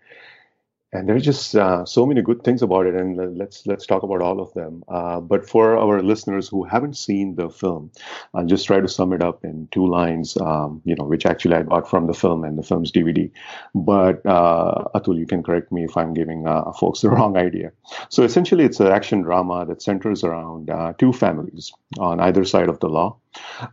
and 0.94 1.10
there's 1.10 1.24
just 1.26 1.56
uh, 1.56 1.84
so 1.86 2.06
many 2.06 2.22
good 2.22 2.44
things 2.44 2.62
about 2.62 2.86
it. 2.86 2.96
And 2.96 3.38
let's 3.38 3.66
let's 3.68 3.86
talk 3.86 4.04
about 4.04 4.22
all 4.22 4.40
of 4.40 4.54
them. 4.54 4.84
Uh, 4.88 5.20
but 5.20 5.50
for 5.50 5.78
our 5.78 6.02
listeners 6.02 6.48
who 6.48 6.64
haven't 6.64 6.96
seen 6.96 7.36
the 7.36 7.50
film, 7.50 7.92
I'll 8.34 8.46
just 8.46 8.66
try 8.66 8.80
to 8.80 8.88
sum 8.88 9.12
it 9.12 9.22
up 9.22 9.44
in 9.44 9.68
two 9.72 9.86
lines, 9.88 10.38
um, 10.38 10.82
you 10.86 10.96
know, 10.96 11.04
which 11.04 11.26
actually 11.26 11.56
I 11.56 11.64
got 11.64 11.90
from 11.90 12.08
the 12.08 12.14
film 12.14 12.46
and 12.46 12.58
the 12.58 12.64
film's 12.64 12.92
DVD. 12.92 13.30
But 13.74 14.26
uh, 14.26 14.86
Atul, 14.96 15.18
you 15.18 15.26
can 15.28 15.44
correct 15.44 15.72
me 15.72 15.84
if 15.84 15.98
I'm 15.98 16.14
giving 16.14 16.48
uh, 16.48 16.72
folks 16.72 17.02
the 17.02 17.10
wrong 17.16 17.36
idea. 17.36 17.74
So 18.10 18.24
essentially, 18.24 18.64
it's 18.64 18.80
an 18.80 18.88
action 18.88 19.22
drama 19.22 19.66
that 19.66 19.82
centers 19.82 20.24
around 20.24 20.70
uh, 20.70 20.94
two 20.98 21.12
families 21.12 21.74
on 22.00 22.20
either 22.22 22.46
side 22.46 22.70
of 22.70 22.80
the 22.80 22.88
law. 22.90 23.18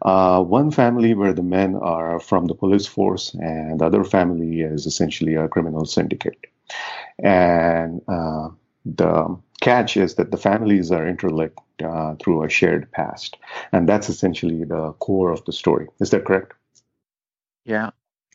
Uh, 0.02 0.42
one 0.42 0.70
family 0.72 1.14
where 1.14 1.32
the 1.34 1.42
men 1.42 1.76
are 1.76 2.18
from 2.20 2.46
the 2.46 2.54
police 2.54 2.86
force, 2.86 3.34
and 3.34 3.80
the 3.80 3.86
other 3.86 4.02
family 4.04 4.60
is 4.60 4.86
essentially 4.86 5.34
a 5.34 5.48
criminal 5.48 5.84
syndicate. 5.86 6.46
And 7.18 8.02
uh, 8.08 8.48
the 8.84 9.38
catch 9.60 9.96
is 9.96 10.16
that 10.16 10.30
the 10.30 10.36
families 10.36 10.90
are 10.90 11.06
interlinked 11.06 11.58
uh, 11.82 12.16
through 12.16 12.44
a 12.44 12.48
shared 12.48 12.90
past. 12.92 13.36
And 13.72 13.88
that's 13.88 14.08
essentially 14.08 14.64
the 14.64 14.92
core 14.94 15.30
of 15.30 15.44
the 15.44 15.52
story. 15.52 15.88
Is 16.00 16.10
that 16.10 16.24
correct? 16.24 16.54
Yeah. 17.64 17.90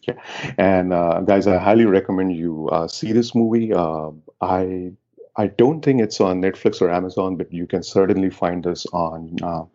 Yeah, 0.07 0.21
and 0.57 0.93
uh, 0.93 1.19
guys, 1.21 1.47
I 1.47 1.57
highly 1.57 1.85
recommend 1.85 2.33
you 2.33 2.69
uh, 2.69 2.87
see 2.87 3.11
this 3.11 3.35
movie. 3.35 3.73
Uh, 3.73 4.11
I 4.39 4.91
I 5.35 5.47
don't 5.47 5.81
think 5.83 6.01
it's 6.01 6.19
on 6.19 6.41
Netflix 6.41 6.81
or 6.81 6.89
Amazon, 6.89 7.35
but 7.35 7.53
you 7.53 7.67
can 7.67 7.83
certainly 7.83 8.29
find 8.29 8.63
this 8.63 8.85
on 8.87 9.37
uh, 9.43 9.65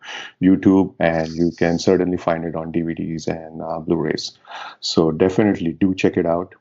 YouTube, 0.42 0.94
and 0.98 1.28
you 1.28 1.52
can 1.56 1.78
certainly 1.78 2.16
find 2.16 2.44
it 2.44 2.56
on 2.56 2.72
DVDs 2.72 3.28
and 3.28 3.62
uh, 3.62 3.78
Blu-rays. 3.78 4.32
So 4.80 5.12
definitely 5.12 5.72
do 5.72 5.94
check 5.94 6.16
it 6.16 6.26
out. 6.26 6.54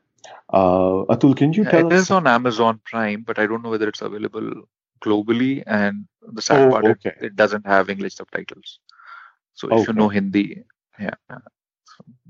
Uh, 0.52 1.04
Atul, 1.14 1.36
can 1.36 1.52
you 1.52 1.64
tell 1.64 1.86
it 1.86 1.92
us? 1.92 2.02
is 2.04 2.10
on 2.10 2.26
Amazon 2.26 2.80
Prime, 2.84 3.22
but 3.22 3.38
I 3.38 3.46
don't 3.46 3.62
know 3.62 3.70
whether 3.70 3.88
it's 3.88 4.02
available 4.02 4.50
globally. 5.04 5.62
And 5.66 6.06
the 6.22 6.42
sad 6.42 6.58
Oh, 6.58 6.70
part, 6.70 6.84
it, 6.86 6.98
okay. 6.98 7.14
it 7.20 7.36
doesn't 7.36 7.66
have 7.66 7.90
English 7.90 8.14
subtitles. 8.16 8.78
So 9.54 9.68
if 9.70 9.88
you 9.88 9.94
know 9.94 10.08
Hindi, 10.08 10.64
yeah, 10.98 11.14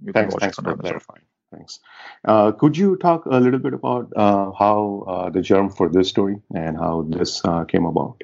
you 0.02 0.12
can 0.12 0.31
Thanks, 0.31 0.35
it 0.35 0.59
on 0.59 0.64
for 0.64 0.72
Amazon. 0.72 0.78
clarifying. 0.81 1.22
Thanks. 1.52 1.81
Uh, 2.24 2.52
could 2.52 2.76
you 2.76 2.96
talk 2.96 3.26
a 3.26 3.38
little 3.38 3.59
bit 3.61 3.74
about 3.74 4.12
uh, 4.16 4.52
how 4.52 5.05
uh, 5.07 5.31
the 5.31 5.40
germ 5.42 5.70
for 5.70 5.88
this 5.88 6.09
story 6.09 6.40
and 6.55 6.76
how 6.76 7.02
this 7.09 7.44
uh, 7.44 7.64
came 7.64 7.85
about? 7.85 8.22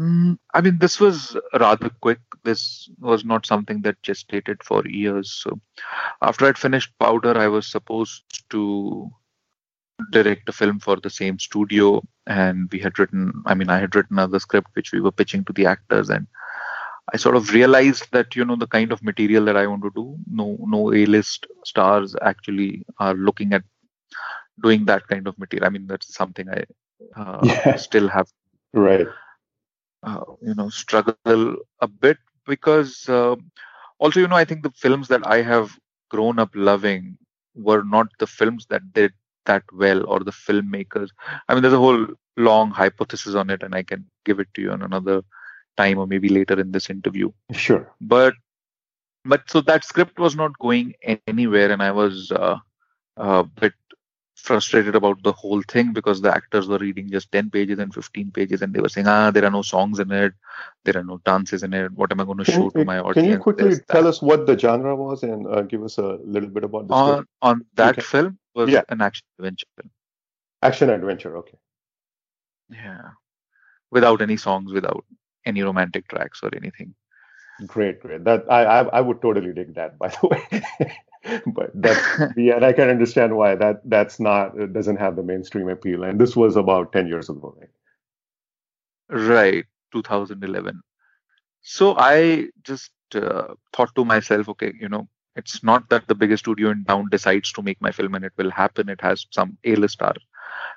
Mm, 0.00 0.38
I 0.52 0.60
mean, 0.60 0.78
this 0.78 0.98
was 0.98 1.36
rather 1.58 1.90
quick. 2.00 2.18
This 2.42 2.90
was 2.98 3.24
not 3.24 3.46
something 3.46 3.82
that 3.82 4.02
gestated 4.02 4.62
for 4.62 4.86
years. 4.86 5.30
So 5.32 5.60
after 6.22 6.46
I'd 6.46 6.58
finished 6.58 6.92
Powder, 6.98 7.36
I 7.38 7.48
was 7.48 7.66
supposed 7.68 8.24
to 8.50 9.10
direct 10.10 10.48
a 10.48 10.52
film 10.52 10.80
for 10.80 10.96
the 10.96 11.10
same 11.10 11.38
studio, 11.38 12.02
and 12.26 12.68
we 12.72 12.78
had 12.80 12.98
written. 12.98 13.32
I 13.46 13.54
mean, 13.54 13.70
I 13.70 13.78
had 13.78 13.94
written 13.94 14.18
another 14.18 14.40
script 14.40 14.68
which 14.74 14.92
we 14.92 15.00
were 15.00 15.12
pitching 15.12 15.44
to 15.44 15.52
the 15.52 15.66
actors, 15.66 16.10
and 16.10 16.26
I 17.12 17.16
sort 17.16 17.36
of 17.36 17.52
realized 17.52 18.08
that 18.12 18.34
you 18.36 18.44
know 18.44 18.56
the 18.56 18.66
kind 18.66 18.92
of 18.92 19.02
material 19.02 19.44
that 19.46 19.56
I 19.56 19.66
want 19.66 19.82
to 19.84 19.92
do, 19.94 20.18
no 20.30 20.58
no 20.66 20.92
A-list 20.92 21.46
stars 21.64 22.16
actually 22.22 22.84
are 22.98 23.14
looking 23.14 23.52
at 23.52 23.62
doing 24.62 24.84
that 24.86 25.06
kind 25.08 25.26
of 25.26 25.38
material. 25.38 25.66
I 25.66 25.70
mean, 25.70 25.86
that's 25.86 26.14
something 26.14 26.48
I 26.48 26.64
uh, 27.16 27.40
Yeah. 27.66 27.76
still 27.76 28.08
have 28.08 28.28
Right. 28.74 29.06
Uh, 30.04 30.24
you 30.42 30.54
know 30.54 30.68
struggle 30.70 31.42
a 31.66 31.72
bit 31.88 32.04
because 32.34 32.94
uh, 33.08 33.24
also 33.98 34.20
you 34.20 34.26
know 34.28 34.36
i 34.36 34.44
think 34.44 34.62
the 34.62 34.70
films 34.84 35.08
that 35.08 35.26
i 35.26 35.40
have 35.42 35.78
grown 36.10 36.38
up 36.38 36.50
loving 36.54 37.16
were 37.54 37.82
not 37.84 38.06
the 38.18 38.26
films 38.26 38.66
that 38.68 38.92
did 38.92 39.12
that 39.46 39.62
well 39.72 40.04
or 40.06 40.20
the 40.20 40.32
filmmakers 40.46 41.08
i 41.48 41.54
mean 41.54 41.62
there's 41.62 41.74
a 41.80 41.84
whole 41.86 42.06
long 42.36 42.70
hypothesis 42.70 43.34
on 43.34 43.50
it 43.50 43.62
and 43.62 43.74
i 43.74 43.82
can 43.82 44.04
give 44.24 44.40
it 44.40 44.48
to 44.54 44.62
you 44.62 44.70
on 44.70 44.82
another 44.82 45.22
time 45.76 45.98
or 45.98 46.06
maybe 46.06 46.28
later 46.28 46.58
in 46.60 46.72
this 46.72 46.90
interview 46.90 47.30
Sure. 47.52 47.94
but 48.00 48.34
but 49.24 49.42
so 49.50 49.60
that 49.60 49.84
script 49.84 50.18
was 50.18 50.36
not 50.36 50.58
going 50.58 50.94
anywhere 51.10 51.58
and 51.58 51.82
i 51.82 51.90
was 51.90 52.16
uh, 52.32 52.56
a 53.16 53.44
bit 53.44 53.74
frustrated 54.36 54.94
about 54.94 55.22
the 55.22 55.32
whole 55.32 55.62
thing 55.62 55.92
because 55.92 56.20
the 56.20 56.34
actors 56.34 56.68
were 56.68 56.78
reading 56.78 57.10
just 57.10 57.30
10 57.32 57.50
pages 57.50 57.78
and 57.78 57.94
15 57.94 58.30
pages 58.30 58.62
and 58.62 58.72
they 58.74 58.80
were 58.80 58.88
saying 58.88 59.06
ah 59.08 59.30
there 59.30 59.44
are 59.44 59.50
no 59.50 59.62
songs 59.62 59.98
in 60.00 60.10
it 60.12 60.32
there 60.84 60.96
are 60.98 61.04
no 61.04 61.18
dances 61.24 61.62
in 61.62 61.72
it 61.74 61.92
what 61.92 62.12
am 62.12 62.20
i 62.20 62.24
going 62.24 62.38
to 62.38 62.44
Can, 62.44 62.54
show 62.56 62.70
to 62.70 62.84
my 62.84 62.98
audience 62.98 63.14
can 63.14 63.24
you 63.26 63.36
quickly 63.38 63.76
tell 63.90 64.06
that. 64.06 64.06
us 64.06 64.22
what 64.22 64.46
the 64.46 64.58
genre 64.58 64.94
was 64.96 65.22
and 65.24 65.46
uh, 65.46 65.62
give 65.62 65.82
us 65.84 65.98
a 65.98 66.18
little 66.24 66.48
bit 66.48 66.64
about 66.64 66.88
the 66.88 66.94
on 66.94 67.26
on 67.42 67.66
that 67.74 68.00
Okay. 68.00 68.02
film 68.02 68.38
was 68.54 68.72
Yeah. 68.72 68.82
an 68.88 69.00
action 69.02 69.26
adventure 69.38 69.66
film 69.76 69.90
Action 70.62 70.90
adventure. 70.90 71.36
Okay. 71.38 71.58
yeah 72.68 73.10
without 73.90 74.20
any 74.22 74.36
songs 74.36 74.72
without 74.72 75.04
any 75.46 75.62
romantic 75.62 76.08
tracks 76.08 76.40
or 76.42 76.50
anything 76.56 76.94
Great, 77.66 78.00
great. 78.00 78.24
That 78.24 78.50
I, 78.50 78.64
I 78.64 78.80
I 78.98 79.00
would 79.00 79.20
totally 79.22 79.52
dig 79.52 79.74
that. 79.74 79.98
By 79.98 80.08
the 80.08 80.26
way, 80.28 80.62
but 81.46 81.70
that's 81.74 82.36
yeah, 82.36 82.56
and 82.56 82.64
I 82.64 82.72
can 82.72 82.90
understand 82.90 83.36
why 83.36 83.54
that 83.56 83.80
that's 83.84 84.20
not 84.20 84.58
it 84.58 84.72
doesn't 84.72 84.96
have 84.96 85.16
the 85.16 85.22
mainstream 85.22 85.68
appeal. 85.68 86.04
And 86.04 86.20
this 86.20 86.36
was 86.36 86.56
about 86.56 86.92
ten 86.92 87.06
years 87.08 87.30
ago, 87.30 87.56
right? 87.58 87.70
Right, 89.08 89.64
2011. 89.92 90.80
So 91.62 91.94
I 91.96 92.48
just 92.62 92.90
uh, 93.14 93.54
thought 93.72 93.94
to 93.96 94.04
myself, 94.04 94.48
okay, 94.50 94.72
you 94.78 94.88
know, 94.88 95.08
it's 95.36 95.62
not 95.62 95.88
that 95.90 96.08
the 96.08 96.14
biggest 96.14 96.44
studio 96.44 96.70
in 96.70 96.84
town 96.84 97.08
decides 97.10 97.52
to 97.52 97.62
make 97.62 97.80
my 97.80 97.90
film 97.92 98.14
and 98.14 98.24
it 98.24 98.32
will 98.36 98.50
happen. 98.50 98.88
It 98.88 99.00
has 99.00 99.26
some 99.30 99.56
A-list 99.64 99.94
star 99.94 100.14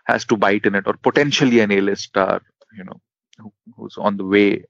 has 0.06 0.26
to 0.26 0.38
bite 0.38 0.66
in 0.66 0.76
it, 0.76 0.88
or 0.88 0.94
potentially 0.94 1.60
an 1.60 1.72
A-list 1.72 2.04
star, 2.04 2.42
you 2.78 2.84
know, 2.84 3.00
who, 3.38 3.54
who's 3.76 3.98
on 3.98 4.18
the 4.18 4.26
way 4.26 4.64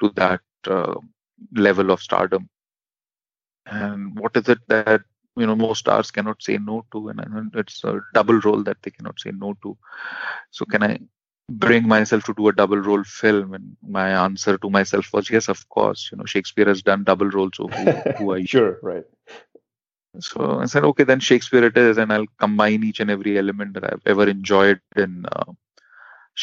to 0.00 0.10
that 0.16 0.40
uh, 0.66 0.94
level 1.54 1.90
of 1.90 2.00
stardom. 2.00 2.48
And 3.66 4.18
what 4.18 4.36
is 4.36 4.48
it 4.48 4.58
that 4.68 5.02
you 5.36 5.46
know 5.46 5.56
most 5.56 5.80
stars 5.80 6.10
cannot 6.10 6.42
say 6.42 6.58
no 6.58 6.84
to, 6.92 7.08
and, 7.08 7.52
it's 7.54 7.84
a 7.84 8.00
double 8.14 8.40
role 8.40 8.62
that 8.64 8.78
they 8.82 8.90
cannot 8.90 9.20
say 9.20 9.30
no 9.32 9.54
to. 9.62 9.76
So 10.50 10.64
can 10.64 10.82
I 10.82 10.98
bring 11.50 11.86
myself 11.86 12.24
to 12.24 12.34
do 12.34 12.48
a 12.48 12.52
double 12.52 12.78
role 12.78 13.02
film 13.02 13.54
and 13.54 13.76
my 13.82 14.10
answer 14.10 14.56
to 14.56 14.70
myself 14.70 15.12
was 15.12 15.28
yes 15.28 15.48
of 15.48 15.68
course 15.68 16.08
you 16.10 16.16
know 16.16 16.24
shakespeare 16.24 16.66
has 16.66 16.80
done 16.80 17.02
double 17.02 17.28
roles 17.28 17.50
so 17.56 17.66
who, 17.66 17.90
who 18.12 18.30
are 18.30 18.38
you 18.44 18.46
sure, 18.46 18.78
right. 18.82 19.04
so 20.20 20.60
i 20.60 20.64
said 20.64 20.84
okay 20.84 21.02
then 21.02 21.18
shakespeare 21.18 21.64
it 21.64 21.76
is 21.76 21.98
and 21.98 22.12
i'll 22.12 22.26
combine 22.38 22.84
each 22.84 23.00
and 23.00 23.10
every 23.10 23.36
element 23.36 23.74
that 23.74 23.82
i've 23.82 24.02
ever 24.06 24.28
enjoyed 24.28 24.80
in 24.96 25.26
uh, 25.32 25.52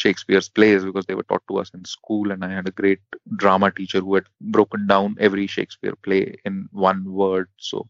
shakespeare's 0.02 0.48
plays 0.58 0.84
because 0.84 1.06
they 1.06 1.16
were 1.18 1.28
taught 1.30 1.46
to 1.48 1.58
us 1.62 1.70
in 1.76 1.84
school 1.84 2.30
and 2.32 2.44
i 2.44 2.50
had 2.56 2.68
a 2.68 2.76
great 2.82 3.00
drama 3.42 3.70
teacher 3.78 4.00
who 4.00 4.14
had 4.16 4.26
broken 4.56 4.86
down 4.86 5.16
every 5.28 5.46
shakespeare 5.46 5.96
play 6.08 6.22
in 6.44 6.68
one 6.72 7.00
word 7.22 7.48
so 7.58 7.86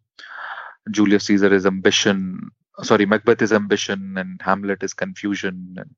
julius 0.90 1.24
caesar 1.26 1.52
is 1.58 1.66
ambition 1.66 2.50
sorry 2.90 3.06
macbeth 3.14 3.42
is 3.42 3.52
ambition 3.52 4.14
and 4.22 4.40
hamlet 4.48 4.82
is 4.88 4.94
confusion 5.04 5.56
and 5.82 5.90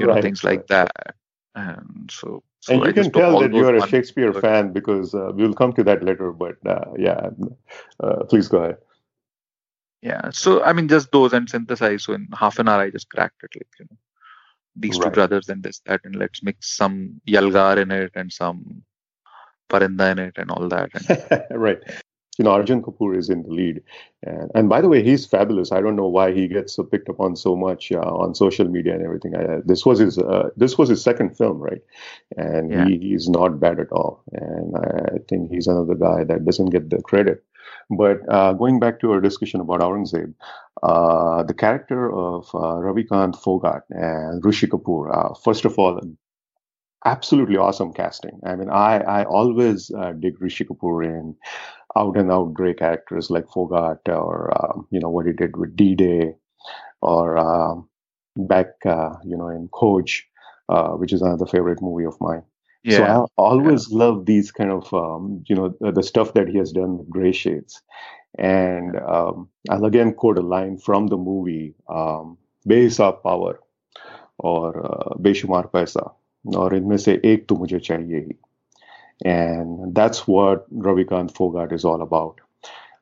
you 0.00 0.06
know 0.06 0.14
right, 0.14 0.22
things 0.22 0.44
like 0.44 0.60
right. 0.60 0.68
that 0.68 1.14
and 1.54 2.10
so, 2.10 2.42
so 2.60 2.74
And 2.74 2.84
I 2.84 2.88
you 2.88 2.92
can 2.92 3.10
tell 3.10 3.40
that 3.40 3.52
you're 3.52 3.74
a 3.76 3.86
Shakespeare 3.88 4.32
fan 4.32 4.72
because 4.72 5.14
uh, 5.14 5.32
we'll 5.34 5.54
come 5.54 5.72
to 5.74 5.84
that 5.84 6.04
later. 6.04 6.32
But 6.32 6.56
uh, 6.66 6.92
yeah, 6.96 7.30
uh, 8.00 8.24
please 8.30 8.48
go 8.48 8.58
ahead. 8.64 8.76
yeah 10.02 10.30
so 10.30 10.62
i 10.62 10.72
mean 10.72 10.88
just 10.88 11.10
those 11.12 11.32
and 11.32 11.48
synthesize 11.50 12.04
so 12.04 12.12
in 12.12 12.28
half 12.42 12.58
an 12.58 12.68
hour 12.68 12.82
i 12.82 12.90
just 12.90 13.10
cracked 13.10 13.42
it 13.42 13.50
like 13.56 13.68
you 13.78 13.86
know 13.90 13.98
these 14.80 14.98
two 14.98 15.10
brothers 15.10 15.48
and 15.48 15.62
this 15.62 15.80
that 15.86 16.00
and 16.04 16.16
let's 16.16 16.42
mix 16.42 16.76
some 16.76 17.20
yalgar 17.26 17.78
in 17.82 17.90
it 17.90 18.12
and 18.14 18.32
some 18.32 18.82
parinda 19.70 20.12
in 20.12 20.18
it 20.18 20.34
and 20.38 20.50
all 20.50 20.68
that 20.68 20.90
and 20.94 21.42
right. 21.60 21.78
You 22.40 22.44
know, 22.44 22.52
Arjun 22.52 22.82
Kapoor 22.82 23.16
is 23.18 23.30
in 23.30 23.42
the 23.42 23.50
lead, 23.50 23.82
and 24.22 24.48
and 24.54 24.68
by 24.68 24.80
the 24.80 24.88
way, 24.88 25.02
he's 25.02 25.26
fabulous. 25.26 25.72
I 25.72 25.80
don't 25.80 25.96
know 25.96 26.06
why 26.06 26.32
he 26.32 26.46
gets 26.46 26.78
uh, 26.78 26.84
picked 26.84 27.08
up 27.08 27.18
on 27.18 27.34
so 27.34 27.56
much 27.56 27.90
uh, 27.90 27.98
on 27.98 28.32
social 28.36 28.68
media 28.68 28.94
and 28.94 29.02
everything. 29.04 29.34
I, 29.34 29.58
this 29.64 29.84
was 29.84 29.98
his 29.98 30.18
uh, 30.18 30.50
this 30.56 30.78
was 30.78 30.88
his 30.88 31.02
second 31.02 31.36
film, 31.36 31.58
right? 31.58 31.82
And 32.36 32.70
Yeah. 32.70 32.84
he, 32.86 32.98
he's 32.98 33.28
not 33.28 33.58
bad 33.58 33.80
at 33.80 33.90
all. 33.90 34.22
And 34.32 34.76
I 34.76 35.18
think 35.28 35.50
he's 35.50 35.66
another 35.66 35.96
guy 35.96 36.22
that 36.22 36.44
doesn't 36.44 36.70
get 36.70 36.90
the 36.90 37.02
credit. 37.02 37.42
But 37.90 38.18
uh, 38.28 38.52
going 38.54 38.80
back 38.80 39.00
to 39.00 39.12
our 39.12 39.20
discussion 39.20 39.60
about 39.60 39.80
Aurangzeb, 39.80 40.34
uh, 40.82 41.42
the 41.44 41.54
character 41.54 42.12
of 42.12 42.46
uh, 42.54 42.78
Ravikant 42.84 43.34
Phogat 43.42 43.82
and 43.90 44.44
Rishi 44.44 44.66
Kapoor. 44.66 45.14
Uh, 45.14 45.34
first 45.34 45.64
of 45.64 45.78
all, 45.78 46.00
absolutely 47.04 47.56
awesome 47.56 47.92
casting. 47.92 48.40
I 48.44 48.56
mean, 48.56 48.70
I 48.70 48.98
I 49.00 49.24
always 49.24 49.90
uh, 49.90 50.12
dig 50.12 50.40
Rishi 50.40 50.64
Kapoor 50.64 51.04
in 51.04 51.36
out 51.96 52.16
and 52.16 52.30
out 52.32 52.54
great 52.54 52.78
characters 52.78 53.30
like 53.30 53.46
Phogat 53.46 54.00
or 54.08 54.52
um, 54.60 54.86
you 54.90 55.00
know 55.00 55.10
what 55.10 55.26
he 55.26 55.32
did 55.32 55.56
with 55.56 55.76
D 55.76 55.94
Day 55.94 56.34
or 57.02 57.38
um, 57.38 57.88
back 58.36 58.68
uh, 58.86 59.14
you 59.24 59.36
know 59.36 59.48
in 59.48 59.68
Coach, 59.68 60.26
uh, 60.68 60.90
which 60.92 61.12
is 61.12 61.22
another 61.22 61.46
favorite 61.46 61.82
movie 61.82 62.06
of 62.06 62.20
mine. 62.20 62.42
Yeah. 62.84 62.96
So 62.96 63.04
I 63.04 63.26
always 63.36 63.90
yeah. 63.90 63.98
love 63.98 64.26
these 64.26 64.52
kind 64.52 64.70
of 64.70 64.92
um, 64.94 65.44
you 65.48 65.56
know 65.56 65.74
the, 65.80 65.92
the, 65.92 66.02
stuff 66.02 66.34
that 66.34 66.48
he 66.48 66.58
has 66.58 66.72
done 66.72 66.98
with 66.98 67.10
gray 67.10 67.32
shades, 67.32 67.82
and 68.38 68.96
um, 68.96 69.48
I'll 69.68 69.84
again 69.84 70.14
quote 70.14 70.38
a 70.38 70.42
line 70.42 70.78
from 70.78 71.08
the 71.08 71.16
movie 71.16 71.74
um, 71.88 72.38
of 72.70 73.22
Power" 73.22 73.60
or 74.38 74.86
uh, 74.86 75.14
Paisa" 75.18 76.12
or 76.44 76.74
in 76.74 76.98
se 76.98 77.20
ek 77.24 77.48
tu 77.48 77.56
mujhe 77.56 77.80
chahiye." 77.80 78.36
And 79.24 79.94
that's 79.96 80.28
what 80.28 80.72
Ravikant 80.72 81.32
Phogat 81.32 81.72
is 81.72 81.84
all 81.84 82.02
about. 82.02 82.40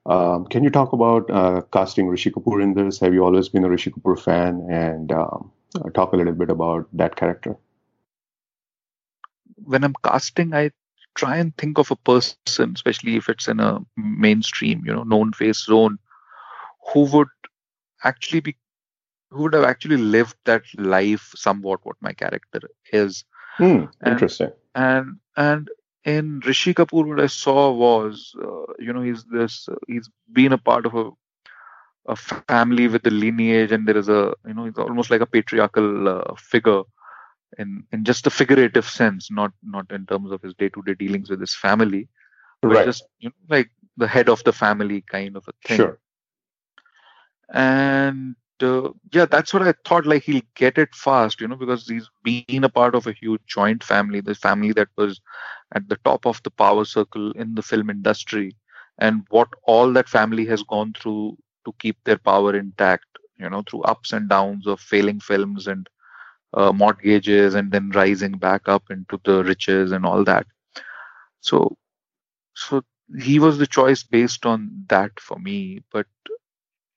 Um, 0.07 0.47
can 0.47 0.65
you 0.65 0.71
talk 0.71 0.95
about 0.95 1.31
uh, 1.31 1.61
casting 1.73 2.07
Rishi 2.07 2.31
Kapoor 2.31 2.63
in 2.63 2.73
this? 2.73 2.99
Have 3.01 3.13
you 3.13 3.25
always 3.25 3.51
been 3.51 3.65
a 3.65 3.69
Rishi 3.69 3.91
Kapoor 3.91 4.19
fan? 4.19 4.67
And 4.71 5.13
um, 5.13 5.51
uh, 5.75 5.91
talk 5.91 6.15
a 6.15 6.17
little 6.17 6.33
bit 6.33 6.49
about 6.49 6.89
that 6.95 7.17
character 7.17 7.57
when 9.67 9.85
i'm 9.85 9.95
casting 10.05 10.55
i 10.55 10.71
try 11.17 11.37
and 11.39 11.57
think 11.59 11.79
of 11.79 11.91
a 11.93 11.97
person 11.97 12.57
especially 12.59 12.99
if 13.01 13.13
it's 13.13 13.33
in 13.33 13.45
a 13.45 13.63
mainstream 13.87 14.71
you 14.75 14.81
know 14.81 14.93
known 14.95 15.23
face 15.25 15.55
zone 15.65 15.99
who 16.93 17.01
would 17.13 17.29
actually 18.05 18.41
be 18.41 18.57
who 19.31 19.43
would 19.43 19.55
have 19.55 19.65
actually 19.65 19.97
lived 19.97 20.37
that 20.45 20.63
life 20.79 21.33
somewhat 21.35 21.81
what 21.85 21.97
my 22.01 22.13
character 22.13 22.61
is 22.93 23.25
Hmm, 23.57 23.87
And- 24.03 24.13
interesting. 24.13 24.53
and 24.75 25.17
and 25.37 25.69
in 26.05 26.41
Rishi 26.47 26.73
Kapoor, 26.75 27.07
what 27.07 27.21
I 27.21 27.27
saw 27.27 27.73
was, 27.73 28.35
uh, 28.43 28.73
you 28.79 28.93
know, 28.93 29.03
he's 29.03 29.25
this, 29.25 29.69
uh, 29.69 29.75
he's 29.87 30.09
been 30.33 30.53
a 30.53 30.59
part 30.59 30.87
of 30.87 30.95
a, 30.95 31.11
a 32.07 32.17
family 32.17 32.75
with 32.75 32.93
a 32.93 32.95
lineage, 32.95 33.57
and 33.57 33.73
there 33.75 33.97
is 33.97 34.09
a, 34.09 34.21
you 34.37 34.43
know, 34.43 34.55
he's 34.55 34.69
almost 34.69 35.01
like 35.01 35.13
a 35.13 35.21
patriarchal 35.21 36.09
uh, 36.09 36.35
figure, 36.37 36.83
in 37.59 37.85
in 37.93 38.05
just 38.05 38.27
a 38.27 38.31
figurative 38.31 38.87
sense, 38.89 39.31
not 39.31 39.53
not 39.63 39.91
in 39.93 40.07
terms 40.07 40.31
of 40.33 40.43
his 40.43 40.55
day-to-day 40.55 40.95
dealings 40.95 41.31
with 41.31 41.41
his 41.41 41.55
family, 41.55 42.09
but 42.67 42.81
Right. 42.81 42.85
just 42.85 43.07
you 43.19 43.29
know, 43.31 43.35
like 43.49 43.71
the 43.97 44.09
head 44.09 44.29
of 44.29 44.43
the 44.45 44.53
family 44.53 45.03
kind 45.03 45.37
of 45.37 45.47
a 45.49 45.53
thing 45.67 45.93
Sure. 45.93 46.01
and 47.53 48.37
uh, 48.63 48.89
yeah 49.13 49.25
that's 49.27 49.53
what 49.53 49.63
i 49.63 49.73
thought 49.85 50.07
like 50.07 50.23
he'll 50.25 50.43
get 50.55 50.79
it 50.79 50.95
fast 50.95 51.41
you 51.41 51.49
know 51.49 51.57
because 51.57 51.87
he's 51.89 52.09
been 52.25 52.51
a 52.51 52.57
part 52.57 52.81
of 52.81 52.95
a 52.95 53.01
huge 53.01 53.29
joint 53.35 53.71
family 53.71 54.09
the 54.09 54.23
family 54.25 54.63
that 54.63 54.79
was 54.87 55.13
at 55.75 55.87
the 55.89 55.97
top 56.05 56.27
of 56.27 56.41
the 56.43 56.51
power 56.51 56.85
circle 56.85 57.31
in 57.33 57.55
the 57.55 57.63
film 57.63 57.89
industry 57.91 58.57
and 58.99 59.25
what 59.31 59.49
all 59.65 59.93
that 59.93 60.09
family 60.09 60.45
has 60.47 60.63
gone 60.63 60.93
through 60.93 61.37
to 61.65 61.73
keep 61.79 61.97
their 62.05 62.19
power 62.19 62.55
intact 62.57 63.05
you 63.39 63.49
know 63.49 63.63
through 63.69 63.83
ups 63.83 64.13
and 64.13 64.29
downs 64.29 64.67
of 64.67 64.81
failing 64.81 65.21
films 65.21 65.67
and 65.67 65.89
uh, 66.57 66.73
mortgages 66.73 67.55
and 67.55 67.73
then 67.73 67.91
rising 67.95 68.33
back 68.33 68.69
up 68.69 68.85
into 68.91 69.21
the 69.25 69.45
riches 69.45 69.93
and 69.93 70.07
all 70.07 70.25
that 70.25 70.47
so 71.41 71.77
so 72.55 72.83
he 73.19 73.39
was 73.39 73.59
the 73.59 73.67
choice 73.67 74.03
based 74.05 74.47
on 74.47 74.85
that 74.89 75.11
for 75.21 75.39
me 75.39 75.83
but 75.93 76.07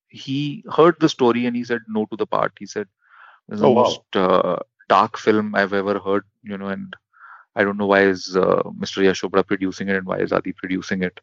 he 0.09 0.63
heard 0.75 0.95
the 0.99 1.09
story 1.09 1.45
and 1.45 1.55
he 1.55 1.63
said 1.63 1.81
no 1.87 2.05
to 2.07 2.17
the 2.17 2.27
part. 2.27 2.53
He 2.59 2.65
said 2.67 2.87
it's 3.49 3.61
the 3.61 3.67
Oh, 3.67 3.71
wow. 3.71 3.71
most 3.71 4.01
uh, 4.15 4.57
dark 4.89 5.17
film 5.17 5.55
I've 5.55 5.73
ever 5.73 5.99
heard, 5.99 6.23
you 6.43 6.57
know, 6.57 6.67
and 6.67 6.93
I 7.55 7.63
don't 7.63 7.77
know 7.77 7.87
why 7.87 8.01
is 8.03 8.35
uh, 8.37 8.63
Mr. 8.77 9.01
Yash 9.03 9.21
Chopra 9.21 9.45
producing 9.45 9.89
it 9.89 9.95
and 9.97 10.05
why 10.07 10.19
is 10.19 10.31
Adi 10.33 10.53
producing 10.53 11.03
it. 11.03 11.19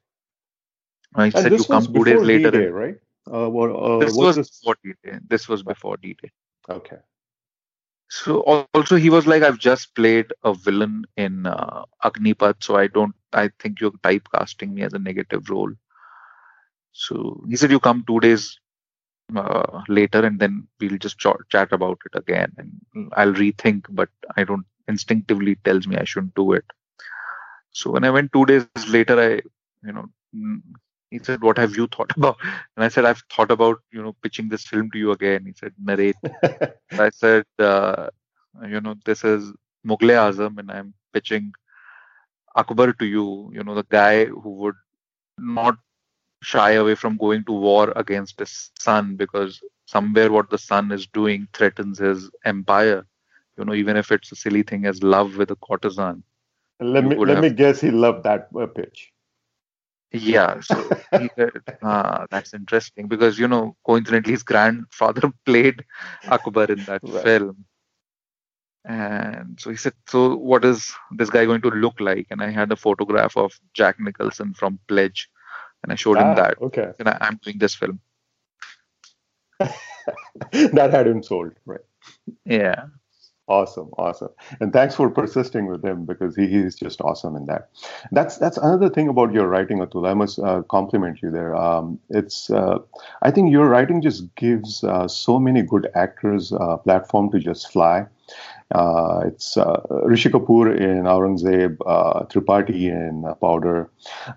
And 1.15 1.33
said 1.35 1.57
you 1.57 1.65
come 1.65 1.89
two 1.95 2.05
days 2.05 2.23
later. 2.23 2.53
D-Day, 2.53 2.67
right? 2.67 2.97
Uh, 3.31 3.49
what, 3.49 3.71
uh, 3.71 4.11
this 4.11 4.13
was 4.13 4.37
this? 4.37 4.51
before 4.63 4.77
D-Day. 4.85 5.19
This 5.29 5.49
was 5.49 5.63
before 5.63 5.97
D-Day. 5.97 6.31
Okay. 6.69 6.99
So 8.09 8.41
also 8.41 8.97
he 8.97 9.11
was 9.11 9.27
like, 9.27 9.43
I've 9.43 9.59
just 9.59 9.95
played 9.95 10.33
a 10.45 10.55
villain 10.55 11.05
in 11.17 11.47
uh, 11.47 11.85
Agnipath, 12.05 12.63
so 12.63 12.77
I 12.77 12.87
don't. 12.87 13.15
I 13.33 13.51
think 13.59 13.81
you're 13.81 13.91
typecasting 13.93 14.73
me 14.73 14.83
as 14.83 14.93
a 14.95 14.99
negative 14.99 15.51
role. 15.51 15.73
So 16.93 17.45
he 17.49 17.57
said, 17.57 17.71
you 17.71 17.81
come 17.81 18.05
two 18.07 18.21
days 18.21 18.59
uh, 19.37 19.83
later, 19.89 20.25
and 20.25 20.39
then 20.39 20.69
we'll 20.81 20.99
just 20.99 21.19
ch- 21.19 21.49
chat 21.51 21.73
about 21.73 21.99
it 22.07 22.17
again, 22.17 22.53
and 22.59 23.11
I'll 23.15 23.35
rethink. 23.35 23.87
But 23.91 24.09
I 24.37 24.45
don't 24.45 24.67
instinctively 24.89 25.57
tells 25.65 25.87
me 25.87 25.97
I 25.97 26.05
shouldn't 26.05 26.35
do 26.37 26.53
it. 26.53 26.65
So 27.73 27.91
when 27.91 28.05
I 28.05 28.11
went 28.11 28.33
two 28.33 28.47
days 28.47 28.67
later, 28.89 29.21
I, 29.21 29.43
you 29.87 29.93
know, 29.93 30.09
he 31.17 31.25
said, 31.25 31.43
"What 31.43 31.59
have 31.59 31.77
you 31.77 31.87
thought 31.97 32.17
about?" 32.21 32.37
And 32.77 32.85
I 32.85 32.89
said, 32.89 33.05
"I've 33.05 33.23
thought 33.35 33.51
about, 33.51 33.81
you 33.93 34.03
know, 34.03 34.15
pitching 34.23 34.49
this 34.49 34.67
film 34.67 34.91
to 34.93 34.99
you 34.99 35.13
again." 35.13 35.47
He 35.47 35.55
said, 35.63 35.75
"Narrate." 35.91 36.17
I 37.07 37.11
said, 37.11 37.45
uh, 37.59 38.09
you 38.75 38.81
know, 38.81 38.95
this 39.05 39.25
is 39.25 39.53
Mughal 39.87 40.15
Azam, 40.27 40.59
and 40.59 40.71
I'm 40.71 40.95
pitching 41.13 41.53
Akbar 42.55 42.93
to 42.95 43.07
you. 43.07 43.51
You 43.53 43.65
know, 43.65 43.75
the 43.75 43.87
guy 43.89 44.25
who 44.27 44.51
would 44.63 44.75
not 45.39 45.79
shy 46.43 46.73
away 46.73 46.95
from 46.95 47.17
going 47.17 47.45
to 47.45 47.53
war 47.53 47.93
against 47.97 48.39
his 48.39 48.71
son 48.79 49.17
because 49.17 49.61
somewhere 49.87 50.31
what 50.33 50.51
the 50.51 50.59
son 50.59 50.93
is 50.93 51.07
doing 51.07 51.49
threatens 51.53 51.99
his 51.99 52.31
empire. 52.45 53.07
You 53.59 53.65
know, 53.65 53.75
even 53.75 53.97
if 53.97 54.13
it's 54.13 54.33
a 54.33 54.37
silly 54.37 54.63
thing 54.63 54.85
as 54.87 55.03
love 55.03 55.37
with 55.37 55.51
a 55.51 55.57
courtesan. 55.57 56.23
let 56.81 57.05
me 57.05 57.17
let 57.17 57.37
have- 57.37 57.43
me 57.45 57.51
guess. 57.51 57.81
He 57.81 57.91
loved 57.91 58.25
that 58.25 58.49
uh, 58.61 58.67
pitch. 58.67 59.13
Yeah, 60.19 60.61
so 60.61 60.93
he 61.13 61.31
said, 61.37 61.51
ah, 61.83 62.27
that's 62.31 62.55
interesting 62.55 63.09
because 63.09 63.39
you 63.39 63.49
know, 63.49 63.77
coincidentally, 63.87 64.33
his 64.33 64.43
grandfather 64.43 65.33
played 65.47 65.85
Akbar 66.29 66.67
in 66.67 66.85
that 66.87 67.03
Right. 67.03 67.23
film. 67.23 67.65
And 68.85 69.59
so 69.61 69.71
he 69.71 69.77
said, 69.77 69.95
So 70.09 70.37
what 70.37 70.65
is 70.65 70.93
this 71.11 71.31
guy 71.31 71.45
going 71.45 71.63
to 71.63 71.71
look 71.71 72.01
like? 72.01 72.27
And 72.31 72.43
I 72.43 72.51
had 72.51 72.71
a 72.73 72.77
photograph 72.77 73.37
of 73.37 73.59
Jack 73.75 73.99
Nicholson 74.01 74.55
from 74.55 74.79
Pledge, 74.89 75.29
and 75.83 75.93
I 75.93 75.97
showed 75.97 76.21
him 76.21 76.33
Ah, 76.33 76.35
that. 76.35 76.59
Okay. 76.61 76.93
And 76.99 77.09
I, 77.09 77.19
I'm 77.21 77.39
doing 77.43 77.59
this 77.59 77.75
film. 77.75 78.01
that 80.53 80.91
had 80.93 81.07
him 81.07 81.23
sold. 81.23 81.53
Right. 81.65 81.81
Yeah. 82.45 82.87
Awesome, 83.49 83.91
awesome, 83.97 84.31
and 84.59 84.73
thanks 84.73 84.97
for 84.97 85.09
persisting 85.09 85.67
with 85.67 85.85
him 85.85 86.05
because 86.05 86.35
he, 86.35 86.49
he 86.49 86.57
is 86.57 86.75
just 86.75 87.01
awesome 87.01 87.37
in 87.37 87.47
that. 87.47 87.69
That's 88.11 88.39
that's 88.39 88.57
another 88.57 88.89
thing 88.91 89.07
about 89.09 89.33
your 89.33 89.47
writing, 89.47 89.79
Atul. 89.79 90.09
I 90.09 90.15
must 90.15 90.41
uh, 90.41 90.63
compliment 90.63 91.23
you 91.23 91.31
there. 91.31 91.55
Um, 91.55 92.01
it's 92.09 92.51
uh, 92.51 92.79
I 93.23 93.31
think 93.31 93.53
your 93.53 93.69
writing 93.69 94.03
just 94.03 94.35
gives 94.35 94.83
uh, 94.83 95.07
so 95.07 95.39
many 95.39 95.63
good 95.63 95.89
actors 95.95 96.51
a 96.51 96.77
platform 96.79 97.31
to 97.31 97.39
just 97.39 97.71
fly. 97.71 98.07
Uh, 98.75 99.23
it's 99.27 99.57
uh, 99.57 99.81
Rishi 100.05 100.31
Kapoor 100.31 100.77
in 100.77 101.05
Aurangzeb, 101.05 101.77
uh, 101.87 102.25
Tripathi 102.27 102.91
in 102.91 103.25
uh, 103.27 103.35
Powder. 103.35 103.91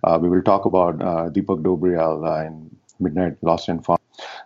Uh, 0.03 0.20
we 0.22 0.30
will 0.30 0.43
talk 0.43 0.66
about 0.66 1.01
uh, 1.01 1.30
Deepak 1.30 1.64
Dobriyal 1.64 2.26
uh, 2.28 2.45
in 2.47 2.70
Midnight 3.00 3.38
Lost 3.41 3.70
and 3.70 3.84
Found. 3.86 4.00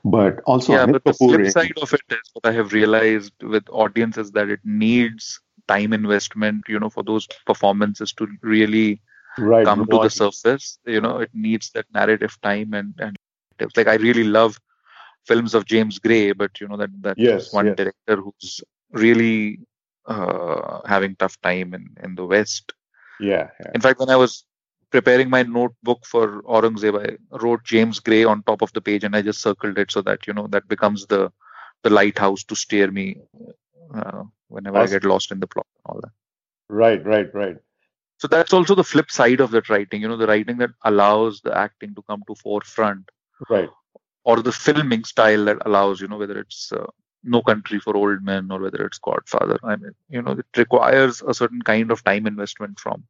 But 0.04 0.42
also 0.46 0.74
yeah, 0.74 0.86
but 0.86 1.04
the 1.06 1.14
Kapoor 1.14 1.30
flip 1.30 1.46
side 1.48 1.78
of 1.82 1.94
it 1.94 2.02
is 2.10 2.30
what 2.34 2.46
I 2.50 2.52
have 2.54 2.74
realized 2.74 3.34
with 3.42 3.64
audiences 3.70 4.32
that 4.32 4.50
it 4.50 4.60
needs 4.64 5.40
time 5.68 5.94
investment, 5.94 6.64
you 6.68 6.80
know, 6.80 6.90
for 6.90 7.04
those 7.04 7.28
performances 7.46 8.14
to 8.14 8.28
really 8.42 9.02
right, 9.38 9.66
come 9.66 9.88
to 9.88 10.00
the 10.00 10.10
surface. 10.10 10.80
You 10.86 11.02
know, 11.02 11.18
it 11.20 11.32
needs 11.34 11.72
that 11.72 11.86
narrative 11.94 12.38
time 12.42 12.74
and 12.74 12.94
and 13.00 13.16
like 13.76 13.88
I 13.88 13.96
really 13.96 14.24
love 14.24 14.60
films 15.26 15.54
of 15.54 15.66
James 15.66 16.00
Gray, 16.00 16.32
but 16.32 16.60
you 16.60 16.68
know 16.68 16.78
that 16.78 16.90
that 17.02 17.18
Yes, 17.18 17.52
one 17.52 17.74
yes. 17.74 17.76
director 17.76 18.18
who's 18.22 18.62
really 18.92 19.60
uh, 20.06 20.82
having 20.86 21.16
tough 21.16 21.40
time 21.42 21.74
in 21.74 21.90
in 22.04 22.16
the 22.16 22.26
West. 22.26 22.74
Yeah, 23.20 23.50
yeah. 23.60 23.74
In 23.74 23.82
fact, 23.82 24.00
when 24.00 24.10
I 24.10 24.16
was 24.16 24.46
preparing 24.94 25.30
my 25.30 25.42
notebook 25.42 26.06
for 26.06 26.44
Aurangzeb, 26.44 26.96
I 27.04 27.38
wrote 27.44 27.64
James 27.64 28.00
Gray 28.00 28.24
on 28.24 28.44
top 28.44 28.62
of 28.62 28.72
the 28.74 28.82
page, 28.82 29.04
and 29.04 29.16
I 29.16 29.24
just 29.24 29.42
circled 29.42 29.80
it 29.80 29.92
so 29.92 30.02
that 30.04 30.28
you 30.28 30.34
know 30.34 30.48
that 30.56 30.68
becomes 30.68 31.08
the 31.08 31.32
the 31.82 31.90
lighthouse 31.90 32.44
to 32.46 32.56
steer 32.56 32.90
me 32.92 33.08
uh, 33.94 34.24
whenever 34.50 34.78
I 34.78 34.86
get 34.88 35.04
lost 35.04 35.32
in 35.32 35.40
the 35.40 35.48
plot 35.48 35.66
and 35.76 35.86
all 35.96 36.02
that. 36.02 36.12
Right, 36.70 37.04
right, 37.06 37.34
right. 37.34 37.58
So 38.20 38.28
that's 38.28 38.54
also 38.54 38.76
the 38.76 38.84
flip 38.84 39.10
side 39.12 39.42
of 39.42 39.50
that 39.52 39.68
writing. 39.68 40.02
You 40.04 40.08
know, 40.10 40.18
the 40.18 40.28
writing 40.28 40.60
that 40.60 40.70
allows 40.84 41.42
the 41.42 41.58
acting 41.58 41.96
to 41.96 42.04
come 42.04 42.22
to 42.28 42.36
forefront, 42.36 43.10
Right. 43.50 43.70
or 44.24 44.42
the 44.42 44.52
filming 44.52 45.04
style 45.06 45.46
that 45.46 45.66
allows, 45.66 46.00
you 46.02 46.08
know, 46.08 46.18
whether 46.18 46.40
it's 46.40 46.72
uh, 46.72 46.86
No 47.24 47.42
Country 47.42 47.80
for 47.80 47.98
Old 47.98 48.24
Men 48.24 48.52
or 48.52 48.60
whether 48.60 48.86
it's 48.86 49.00
Godfather. 49.00 49.58
I 49.64 49.76
mean, 49.76 49.96
you 50.10 50.22
know, 50.22 50.34
it 50.34 50.46
requires 50.56 51.22
a 51.24 51.34
certain 51.34 51.64
kind 51.64 51.92
of 51.92 52.04
time 52.04 52.28
investment 52.28 52.80
from 52.80 53.04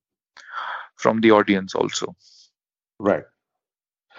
from 0.96 1.22
the 1.22 1.32
audience 1.32 1.76
also. 1.76 2.16
Right. 3.00 3.24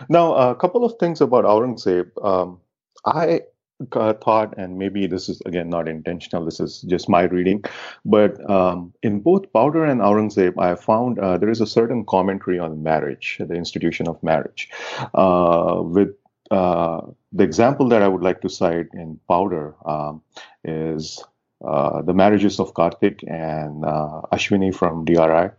Now, 0.09 0.35
a 0.35 0.55
couple 0.55 0.85
of 0.85 0.95
things 0.99 1.21
about 1.21 1.45
Aurangzeb. 1.45 2.11
Um, 2.25 2.61
I 3.07 3.43
thought, 3.91 4.55
and 4.57 4.79
maybe 4.79 5.07
this 5.07 5.29
is 5.29 5.43
again 5.47 5.69
not 5.69 5.89
intentional, 5.89 6.45
this 6.45 6.61
is 6.61 6.83
just 6.83 7.09
my 7.09 7.23
reading, 7.23 7.65
but 8.05 8.39
um, 8.49 8.93
in 9.03 9.21
both 9.21 9.53
Powder 9.53 9.85
and 9.85 10.01
Aurangzeb, 10.01 10.59
I 10.59 10.75
found 10.75 11.19
uh, 11.19 11.39
there 11.39 11.51
is 11.51 11.61
a 11.61 11.67
certain 11.67 12.05
commentary 12.05 12.59
on 12.59 12.83
marriage, 12.83 13.37
the 13.41 13.55
institution 13.55 14.09
of 14.09 14.23
marriage. 14.23 14.71
Uh, 15.15 15.83
with 15.83 16.15
uh, 16.51 17.01
the 17.33 17.45
example 17.45 17.89
that 17.89 18.03
I 18.03 18.09
would 18.09 18.23
like 18.23 18.41
to 18.43 18.49
cite 18.49 18.89
in 18.93 19.19
Powder 19.29 19.75
um, 19.87 20.23
is 20.63 21.23
uh, 21.67 22.03
the 22.03 22.15
marriages 22.15 22.61
of 22.61 22.75
Karthik 22.75 23.25
and 23.31 23.85
uh, 23.85 24.23
Ashwini 24.33 24.75
from 24.75 25.05
DRI. 25.05 25.51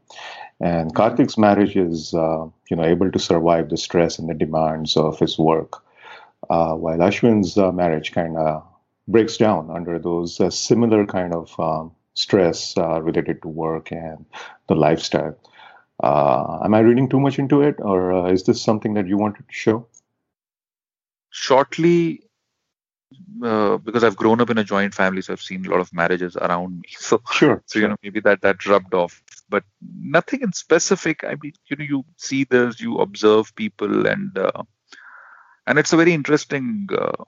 And 0.60 0.94
Karthik's 0.94 1.38
marriage 1.38 1.76
is, 1.76 2.14
uh, 2.14 2.46
you 2.70 2.78
know, 2.78 2.86
able 2.86 3.12
to 3.12 3.20
survive 3.20 3.70
the 3.70 3.78
stress 3.78 4.20
and 4.20 4.30
the 4.30 4.34
demands 4.34 4.96
of 4.96 5.20
his 5.20 5.38
work, 5.38 5.84
uh, 6.50 6.76
while 6.76 7.00
Ashwin's 7.00 7.58
uh, 7.58 7.72
marriage 7.72 8.12
kind 8.12 8.38
of 8.38 8.64
breaks 9.08 9.38
down 9.38 9.70
under 9.70 10.00
those 10.00 10.40
similar 10.56 11.06
kind 11.06 11.34
of 11.34 11.60
um, 11.60 11.92
stress 12.14 12.78
related 12.78 13.42
to 13.42 13.48
work 13.48 13.92
and 13.92 14.26
the 14.68 14.76
lifestyle. 14.76 15.38
Am 16.04 16.74
I 16.74 16.80
reading 16.80 17.10
too 17.10 17.20
much 17.20 17.38
into 17.38 17.62
it, 17.62 17.76
or 17.80 18.32
is 18.32 18.44
this 18.44 18.62
something 18.62 18.94
that 18.94 19.08
you 19.08 19.18
wanted 19.18 19.48
to 19.48 19.54
show? 19.54 19.88
Shortly, 21.30 22.25
uh, 23.44 23.78
because 23.78 24.04
I've 24.04 24.16
grown 24.16 24.42
up 24.42 24.50
in 24.50 24.58
a 24.58 24.64
joint 24.64 24.94
family, 24.94 25.22
so 25.22 25.34
I've 25.34 25.42
seen 25.42 25.66
a 25.66 25.70
lot 25.70 25.80
of 25.80 25.94
marriages 25.94 26.36
around 26.38 26.80
me. 26.82 26.90
So 26.98 27.22
Sure. 27.30 27.64
so 27.66 27.80
you 27.80 27.88
know 27.88 27.96
maybe 28.04 28.20
that 28.22 28.42
that 28.42 28.66
rubbed 28.66 28.94
off 28.94 29.22
but 29.50 29.64
nothing 30.18 30.42
in 30.42 30.52
specific 30.54 31.24
i 31.24 31.36
mean 31.42 31.54
you 31.70 31.76
know 31.78 31.86
you 31.94 32.06
see 32.18 32.44
this 32.46 32.80
you 32.82 32.98
observe 33.00 33.54
people 33.56 34.08
and 34.08 34.38
uh, 34.38 34.64
and 35.68 35.80
it's 35.80 35.94
a 35.94 35.98
very 35.98 36.14
interesting 36.14 36.88
uh, 36.98 37.24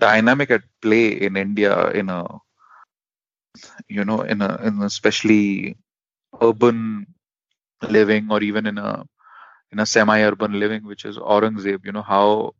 dynamic 0.00 0.50
at 0.50 0.62
play 0.82 1.08
in 1.26 1.36
india 1.36 1.90
in 1.90 2.08
a 2.10 2.24
you 3.88 4.04
know 4.04 4.20
in 4.22 4.40
a 4.42 4.50
in 4.68 4.82
especially 4.82 5.76
urban 6.42 7.06
living 7.88 8.28
or 8.30 8.42
even 8.42 8.66
in 8.66 8.78
a 8.78 9.04
in 9.72 9.78
a 9.80 9.86
semi-urban 9.86 10.58
living 10.58 10.84
which 10.84 11.04
is 11.04 11.18
aurangzeb 11.18 11.84
you 11.84 11.92
know 11.92 12.02
how 12.14 12.52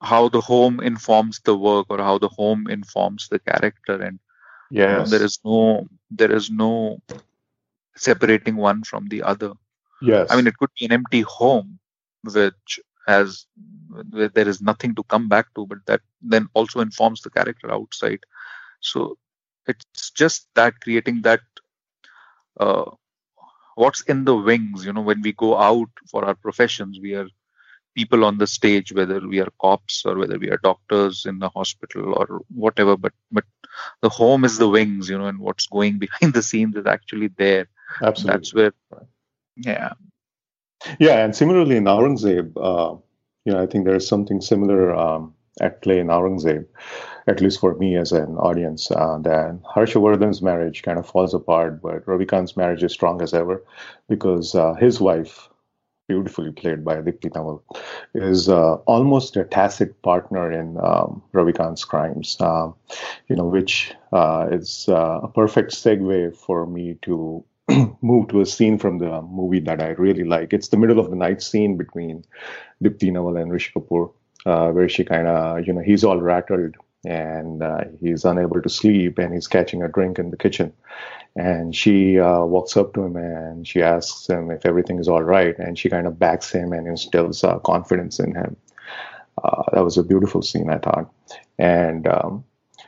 how 0.00 0.28
the 0.28 0.40
home 0.40 0.80
informs 0.80 1.40
the 1.40 1.56
work 1.56 1.86
or 1.88 1.98
how 1.98 2.18
the 2.18 2.28
home 2.28 2.66
informs 2.68 3.28
the 3.28 3.38
character. 3.38 4.00
And 4.00 4.18
yes. 4.70 4.90
You 4.90 4.96
know, 4.96 5.04
there 5.04 5.24
is 5.24 5.38
no 5.44 5.88
there 6.10 6.32
is 6.32 6.50
no 6.50 7.00
separating 7.96 8.56
one 8.56 8.82
from 8.84 9.08
the 9.08 9.22
other. 9.22 9.52
Yes. 10.02 10.28
I 10.30 10.36
mean 10.36 10.46
it 10.46 10.56
could 10.58 10.70
be 10.78 10.86
an 10.86 10.92
empty 10.92 11.22
home 11.22 11.78
which 12.22 12.80
has 13.06 13.46
where 14.10 14.28
there 14.28 14.48
is 14.48 14.60
nothing 14.60 14.94
to 14.96 15.02
come 15.04 15.28
back 15.28 15.46
to 15.54 15.66
but 15.66 15.78
that 15.86 16.00
then 16.20 16.48
also 16.54 16.80
informs 16.80 17.22
the 17.22 17.30
character 17.30 17.72
outside. 17.72 18.20
So 18.80 19.16
it's 19.66 20.10
just 20.10 20.48
that 20.54 20.80
creating 20.80 21.22
that 21.22 21.40
uh, 22.60 22.90
what's 23.74 24.02
in 24.02 24.24
the 24.24 24.34
wings 24.36 24.84
you 24.84 24.92
know 24.92 25.00
when 25.00 25.22
we 25.22 25.32
go 25.32 25.56
out 25.56 25.88
for 26.10 26.24
our 26.24 26.34
professions 26.34 26.98
we 27.00 27.14
are 27.14 27.28
people 27.96 28.24
on 28.24 28.38
the 28.38 28.46
stage 28.46 28.92
whether 28.92 29.20
we 29.32 29.40
are 29.40 29.52
cops 29.60 30.04
or 30.04 30.16
whether 30.18 30.38
we 30.38 30.50
are 30.50 30.60
doctors 30.62 31.24
in 31.30 31.38
the 31.38 31.48
hospital 31.48 32.14
or 32.14 32.42
whatever 32.54 32.96
but 32.96 33.12
but 33.32 33.44
the 34.02 34.08
home 34.08 34.44
is 34.44 34.58
the 34.58 34.68
wings 34.68 35.08
you 35.08 35.18
know 35.18 35.26
and 35.26 35.38
what's 35.38 35.66
going 35.66 35.98
behind 35.98 36.34
the 36.34 36.42
scenes 36.42 36.76
is 36.76 36.86
actually 36.86 37.28
there. 37.38 37.66
Absolutely. 38.02 38.32
That's 38.32 38.54
where 38.54 38.72
yeah. 39.56 39.92
Yeah 40.98 41.24
and 41.24 41.34
similarly 41.34 41.76
in 41.76 41.84
aurangzeb 41.84 42.52
uh, 42.70 42.96
you 43.44 43.52
know 43.52 43.62
i 43.62 43.66
think 43.66 43.84
there 43.84 43.96
is 43.96 44.06
something 44.06 44.40
similar 44.40 44.94
um, 44.94 45.34
at 45.60 45.82
play 45.82 45.98
in 45.98 46.08
aurangzeb 46.08 46.66
at 47.26 47.40
least 47.40 47.60
for 47.60 47.74
me 47.74 47.96
as 47.96 48.12
an 48.12 48.36
audience, 48.36 48.90
uh, 48.90 49.18
that 49.22 49.60
Harshavardhan's 49.64 50.42
marriage 50.42 50.82
kind 50.82 50.98
of 50.98 51.08
falls 51.08 51.34
apart, 51.34 51.82
but 51.82 52.06
Ravikant's 52.06 52.56
marriage 52.56 52.84
is 52.84 52.92
strong 52.92 53.20
as 53.20 53.34
ever 53.34 53.64
because 54.08 54.54
uh, 54.54 54.74
his 54.74 55.00
wife, 55.00 55.48
beautifully 56.08 56.52
played 56.52 56.84
by 56.84 56.96
Deepti 56.96 57.34
Naval, 57.34 57.62
is 58.14 58.48
uh, 58.48 58.74
almost 58.86 59.36
a 59.36 59.44
tacit 59.44 60.00
partner 60.02 60.50
in 60.52 60.76
um, 60.78 61.22
Ravikant's 61.32 61.84
crimes, 61.84 62.36
uh, 62.40 62.70
you 63.28 63.36
know, 63.36 63.44
which 63.44 63.92
uh, 64.12 64.48
is 64.50 64.86
uh, 64.88 65.20
a 65.22 65.28
perfect 65.28 65.72
segue 65.72 66.36
for 66.36 66.66
me 66.66 66.98
to 67.02 67.44
move 68.02 68.28
to 68.28 68.40
a 68.40 68.46
scene 68.46 68.78
from 68.78 68.98
the 68.98 69.22
movie 69.22 69.60
that 69.60 69.82
I 69.82 69.88
really 69.90 70.24
like. 70.24 70.52
It's 70.52 70.68
the 70.68 70.76
middle 70.76 71.00
of 71.00 71.10
the 71.10 71.16
night 71.16 71.42
scene 71.42 71.76
between 71.76 72.24
Deepti 72.82 73.12
Naval 73.12 73.36
and 73.36 73.52
Rishi 73.52 73.72
Kapoor. 73.74 74.12
Uh, 74.44 74.70
where 74.70 74.88
she 74.88 75.02
kind 75.02 75.26
of, 75.26 75.66
you 75.66 75.72
know, 75.72 75.80
he's 75.80 76.04
all 76.04 76.20
rattled 76.20 76.76
and 77.06 77.62
uh, 77.62 77.84
he's 78.00 78.24
unable 78.24 78.60
to 78.60 78.68
sleep 78.68 79.18
and 79.18 79.32
he's 79.32 79.46
catching 79.46 79.82
a 79.82 79.88
drink 79.88 80.18
in 80.18 80.30
the 80.30 80.36
kitchen. 80.36 80.72
And 81.36 81.74
she 81.74 82.18
uh, 82.18 82.40
walks 82.44 82.76
up 82.76 82.94
to 82.94 83.04
him 83.04 83.16
and 83.16 83.66
she 83.66 83.82
asks 83.82 84.28
him 84.28 84.50
if 84.50 84.66
everything 84.66 84.98
is 84.98 85.08
all 85.08 85.22
right. 85.22 85.56
And 85.58 85.78
she 85.78 85.88
kind 85.88 86.06
of 86.06 86.18
backs 86.18 86.50
him 86.50 86.72
and 86.72 86.86
instills 86.88 87.44
uh, 87.44 87.58
confidence 87.60 88.18
in 88.18 88.34
him. 88.34 88.56
Uh, 89.42 89.62
that 89.72 89.84
was 89.84 89.98
a 89.98 90.02
beautiful 90.02 90.42
scene 90.42 90.70
i 90.70 90.78
thought. 90.78 91.12
And 91.58 92.06
um, 92.08 92.44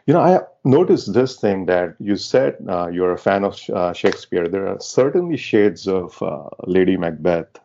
you 0.07 0.15
know 0.15 0.21
i 0.21 0.41
noticed 0.65 1.13
this 1.13 1.39
thing 1.39 1.67
that 1.67 1.95
you 2.01 2.17
said 2.17 2.57
uh, 2.69 2.89
you're 2.89 3.13
a 3.13 3.19
fan 3.19 3.45
of 3.45 3.61
uh, 3.71 3.93
shakespeare. 3.93 4.49
There 4.49 4.67
are 4.67 4.81
certainly 4.81 5.37
shades 5.37 5.87
of 5.87 6.21
lady 6.67 6.97
macbeth 6.97 7.59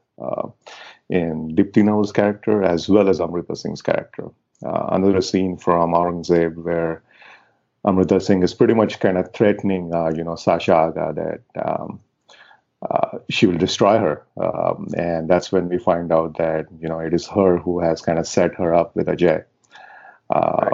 in 1.09 1.55
Deepti 1.55 1.83
Naval's 1.83 2.11
character 2.11 2.61
as 2.63 2.89
well 2.89 3.09
as 3.09 3.21
Amrita 3.21 3.55
Singh's 3.55 3.81
character 3.81 4.29
uh, 4.65 4.87
another 4.91 5.21
scene 5.21 5.57
from 5.57 5.93
Aurangzeb 5.93 6.55
where 6.55 7.03
Amrita 7.85 8.19
Singh 8.19 8.43
is 8.43 8.53
pretty 8.53 8.73
much 8.73 8.99
kind 8.99 9.17
of 9.17 9.33
threatening, 9.33 9.93
uh, 9.93 10.11
you 10.15 10.23
know, 10.23 10.35
Sasha 10.35 10.73
Agha 10.73 11.13
that 11.15 11.65
um, 11.65 11.99
uh, 12.89 13.19
she 13.29 13.45
will 13.45 13.57
destroy 13.57 13.97
her. 13.97 14.25
Um, 14.37 14.87
and 14.95 15.29
that's 15.29 15.51
when 15.51 15.69
we 15.69 15.77
find 15.77 16.11
out 16.11 16.37
that, 16.37 16.67
you 16.79 16.87
know, 16.87 16.99
it 16.99 17.13
is 17.13 17.27
her 17.27 17.57
who 17.57 17.79
has 17.79 18.01
kind 18.01 18.19
of 18.19 18.27
set 18.27 18.55
her 18.55 18.73
up 18.73 18.95
with 18.95 19.07
Ajay. 19.07 19.43
Um, 20.33 20.41
right. 20.41 20.71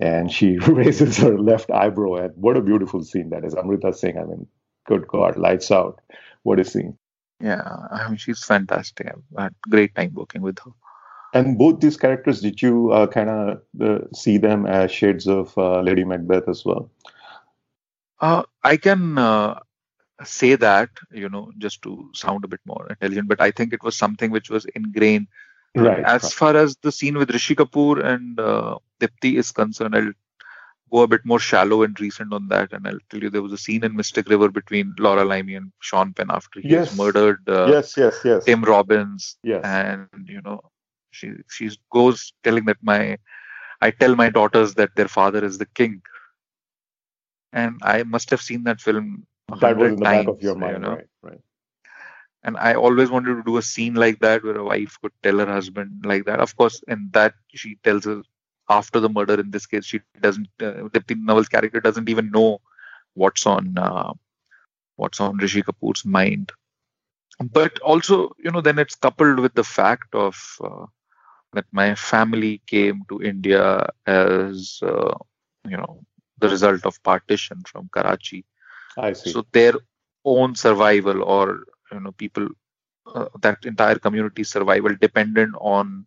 And 0.00 0.32
she 0.32 0.58
raises 0.68 1.18
her 1.18 1.38
left 1.38 1.70
eyebrow. 1.70 2.14
And 2.14 2.36
what 2.36 2.56
a 2.56 2.62
beautiful 2.62 3.02
scene 3.02 3.30
that 3.30 3.44
is. 3.44 3.54
Amrita 3.54 3.92
Singh, 3.92 4.18
I 4.18 4.24
mean, 4.24 4.46
good 4.86 5.06
God, 5.08 5.36
lights 5.36 5.70
out. 5.70 6.00
What 6.44 6.60
a 6.60 6.64
scene. 6.64 6.96
Yeah, 7.40 7.62
I 7.90 8.08
mean, 8.08 8.18
she's 8.18 8.44
fantastic. 8.44 9.08
I've 9.08 9.42
had 9.42 9.54
great 9.68 9.94
time 9.96 10.12
working 10.14 10.42
with 10.42 10.60
her. 10.60 10.70
And 11.32 11.56
both 11.56 11.80
these 11.80 11.96
characters, 11.96 12.40
did 12.40 12.60
you 12.60 12.92
uh, 12.92 13.06
kind 13.06 13.30
of 13.30 13.62
uh, 13.80 13.98
see 14.14 14.36
them 14.36 14.66
as 14.66 14.92
shades 14.92 15.26
of 15.26 15.56
uh, 15.56 15.80
Lady 15.80 16.04
Macbeth 16.04 16.48
as 16.48 16.64
well? 16.64 16.90
Uh, 18.20 18.42
I 18.62 18.76
can 18.76 19.18
uh, 19.18 19.60
say 20.24 20.54
that, 20.56 20.90
you 21.10 21.28
know, 21.28 21.50
just 21.58 21.82
to 21.82 22.10
sound 22.14 22.44
a 22.44 22.48
bit 22.48 22.60
more 22.66 22.86
intelligent, 22.88 23.28
but 23.28 23.40
I 23.40 23.50
think 23.50 23.72
it 23.72 23.82
was 23.82 23.96
something 23.96 24.30
which 24.30 24.50
was 24.50 24.66
ingrained. 24.74 25.28
Right. 25.74 26.04
As 26.04 26.22
right. 26.24 26.32
far 26.32 26.56
as 26.56 26.76
the 26.82 26.92
scene 26.92 27.16
with 27.16 27.30
Rishi 27.30 27.54
Kapoor 27.54 28.04
and 28.04 28.38
uh, 28.38 28.76
Deepti 29.00 29.38
is 29.38 29.52
concerned, 29.52 29.96
I'll 29.96 30.12
go 30.92 31.00
a 31.00 31.08
bit 31.08 31.24
more 31.24 31.38
shallow 31.38 31.82
and 31.82 31.98
recent 31.98 32.32
on 32.34 32.48
that, 32.48 32.74
and 32.74 32.86
I'll 32.86 32.98
tell 33.08 33.22
you 33.22 33.30
there 33.30 33.40
was 33.40 33.52
a 33.52 33.58
scene 33.58 33.82
in 33.82 33.96
Mystic 33.96 34.28
River 34.28 34.50
between 34.50 34.94
Laura 34.98 35.24
Linney 35.24 35.54
and 35.54 35.72
Sean 35.80 36.12
Penn 36.12 36.26
after 36.30 36.60
he 36.60 36.68
yes. 36.68 36.94
murdered 36.96 37.40
uh, 37.48 37.68
yes, 37.68 37.96
yes, 37.96 38.20
yes. 38.22 38.44
Tim 38.44 38.62
Robbins. 38.62 39.38
Yes. 39.42 39.64
And 39.64 40.08
you 40.28 40.42
know, 40.42 40.60
she 41.12 41.32
she 41.48 41.70
goes 41.92 42.32
telling 42.42 42.64
that 42.66 42.78
my 42.82 43.18
I 43.80 43.90
tell 43.90 44.14
my 44.16 44.30
daughters 44.30 44.74
that 44.74 44.94
their 44.96 45.08
father 45.08 45.44
is 45.44 45.58
the 45.58 45.66
king. 45.66 46.02
And 47.52 47.80
I 47.82 48.02
must 48.04 48.30
have 48.30 48.40
seen 48.40 48.64
that 48.64 48.80
film. 48.80 49.26
That 49.60 49.76
was 49.76 49.92
in 49.92 49.96
the 49.96 50.04
times, 50.04 50.26
back 50.26 50.34
of 50.34 50.42
your 50.42 50.54
mind, 50.54 50.72
you 50.72 50.78
know? 50.78 50.94
right? 50.96 51.08
Right. 51.22 51.40
And 52.44 52.56
I 52.56 52.74
always 52.74 53.10
wanted 53.10 53.34
to 53.34 53.42
do 53.42 53.56
a 53.58 53.62
scene 53.62 53.94
like 53.94 54.20
that 54.20 54.42
where 54.42 54.56
a 54.56 54.64
wife 54.64 54.98
could 55.02 55.12
tell 55.22 55.38
her 55.38 55.46
husband 55.46 56.04
like 56.04 56.24
that. 56.24 56.40
Of 56.40 56.56
course, 56.56 56.82
in 56.88 57.10
that 57.12 57.34
she 57.54 57.76
tells 57.84 58.04
her 58.04 58.22
after 58.68 59.00
the 59.00 59.08
murder. 59.08 59.38
In 59.38 59.50
this 59.50 59.66
case, 59.66 59.84
she 59.84 60.00
doesn't. 60.20 60.48
Uh, 60.60 60.88
Naval's 61.10 61.48
character 61.48 61.80
doesn't 61.80 62.08
even 62.08 62.30
know 62.30 62.60
what's 63.14 63.46
on 63.46 63.76
uh, 63.76 64.12
what's 64.96 65.20
on 65.20 65.36
Rishi 65.36 65.62
Kapoor's 65.62 66.04
mind. 66.04 66.52
But 67.40 67.78
also, 67.80 68.30
you 68.38 68.50
know, 68.50 68.60
then 68.60 68.78
it's 68.78 68.94
coupled 68.94 69.40
with 69.40 69.54
the 69.54 69.64
fact 69.64 70.14
of 70.14 70.36
uh, 70.64 70.86
that 71.54 71.66
my 71.72 71.94
family 71.94 72.62
came 72.66 73.02
to 73.08 73.22
India 73.22 73.88
as 74.06 74.80
uh, 74.82 75.14
you 75.68 75.76
know 75.76 76.00
the 76.38 76.48
result 76.48 76.84
of 76.86 77.02
partition 77.02 77.62
from 77.66 77.88
Karachi. 77.92 78.44
I 78.96 79.12
see. 79.12 79.32
So 79.32 79.46
their 79.52 79.74
own 80.24 80.54
survival, 80.54 81.22
or 81.22 81.64
you 81.92 82.00
know, 82.00 82.12
people 82.12 82.48
uh, 83.14 83.26
that 83.40 83.64
entire 83.64 83.96
community 83.98 84.44
survival 84.44 84.94
dependent 85.00 85.54
on 85.60 86.06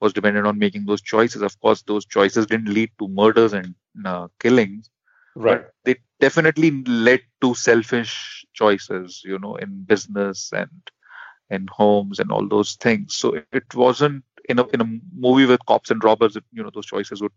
was 0.00 0.12
dependent 0.12 0.46
on 0.46 0.58
making 0.58 0.84
those 0.86 1.02
choices. 1.02 1.42
Of 1.42 1.58
course, 1.60 1.82
those 1.82 2.06
choices 2.06 2.46
didn't 2.46 2.72
lead 2.72 2.90
to 2.98 3.08
murders 3.08 3.52
and 3.52 3.74
uh, 4.04 4.28
killings, 4.40 4.90
right? 5.34 5.64
they 5.84 5.96
definitely 6.20 6.82
led 6.84 7.20
to 7.42 7.54
selfish 7.54 8.44
choices, 8.54 9.22
you 9.24 9.38
know, 9.38 9.56
in 9.56 9.84
business 9.84 10.52
and 10.52 10.70
in 11.50 11.66
homes 11.70 12.18
and 12.20 12.30
all 12.32 12.48
those 12.48 12.74
things. 12.76 13.16
So 13.16 13.34
it 13.36 13.58
wasn't 13.60 14.08
in 14.48 14.58
a 14.58 14.66
in 14.68 14.80
a 14.80 14.98
movie 15.16 15.46
with 15.46 15.64
cops 15.66 15.90
and 15.90 16.02
robbers, 16.02 16.36
you 16.52 16.62
know, 16.62 16.70
those 16.74 16.86
choices 16.86 17.20
would 17.22 17.32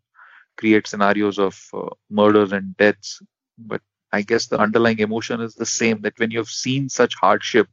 create 0.58 0.88
scenarios 0.88 1.40
of 1.40 1.60
uh, 1.74 1.90
murders 2.10 2.52
and 2.54 2.76
deaths. 2.78 3.22
But 3.58 3.82
I 4.12 4.22
guess 4.22 4.48
the 4.48 4.60
underlying 4.60 5.00
emotion 5.00 5.42
is 5.42 5.56
the 5.56 5.66
same. 5.66 6.02
That 6.02 6.18
when 6.20 6.32
you 6.32 6.40
have 6.40 6.48
seen 6.50 6.90
such 6.90 7.16
hardship, 7.16 7.68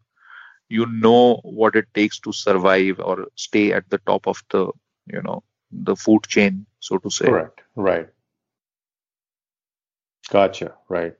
you 0.68 0.86
know 0.86 1.36
what 1.44 1.76
it 1.76 1.86
takes 1.94 2.18
to 2.20 2.32
survive 2.32 3.00
or 3.00 3.26
stay 3.36 3.72
at 3.72 3.88
the 3.90 3.98
top 3.98 4.26
of 4.26 4.42
the, 4.50 4.70
you 5.06 5.22
know, 5.22 5.42
the 5.70 5.96
food 5.96 6.24
chain, 6.24 6.66
so 6.80 6.98
to 6.98 7.10
say. 7.10 7.26
Correct. 7.26 7.60
Right. 7.76 8.08
Gotcha. 10.30 10.74
Right. 10.88 11.16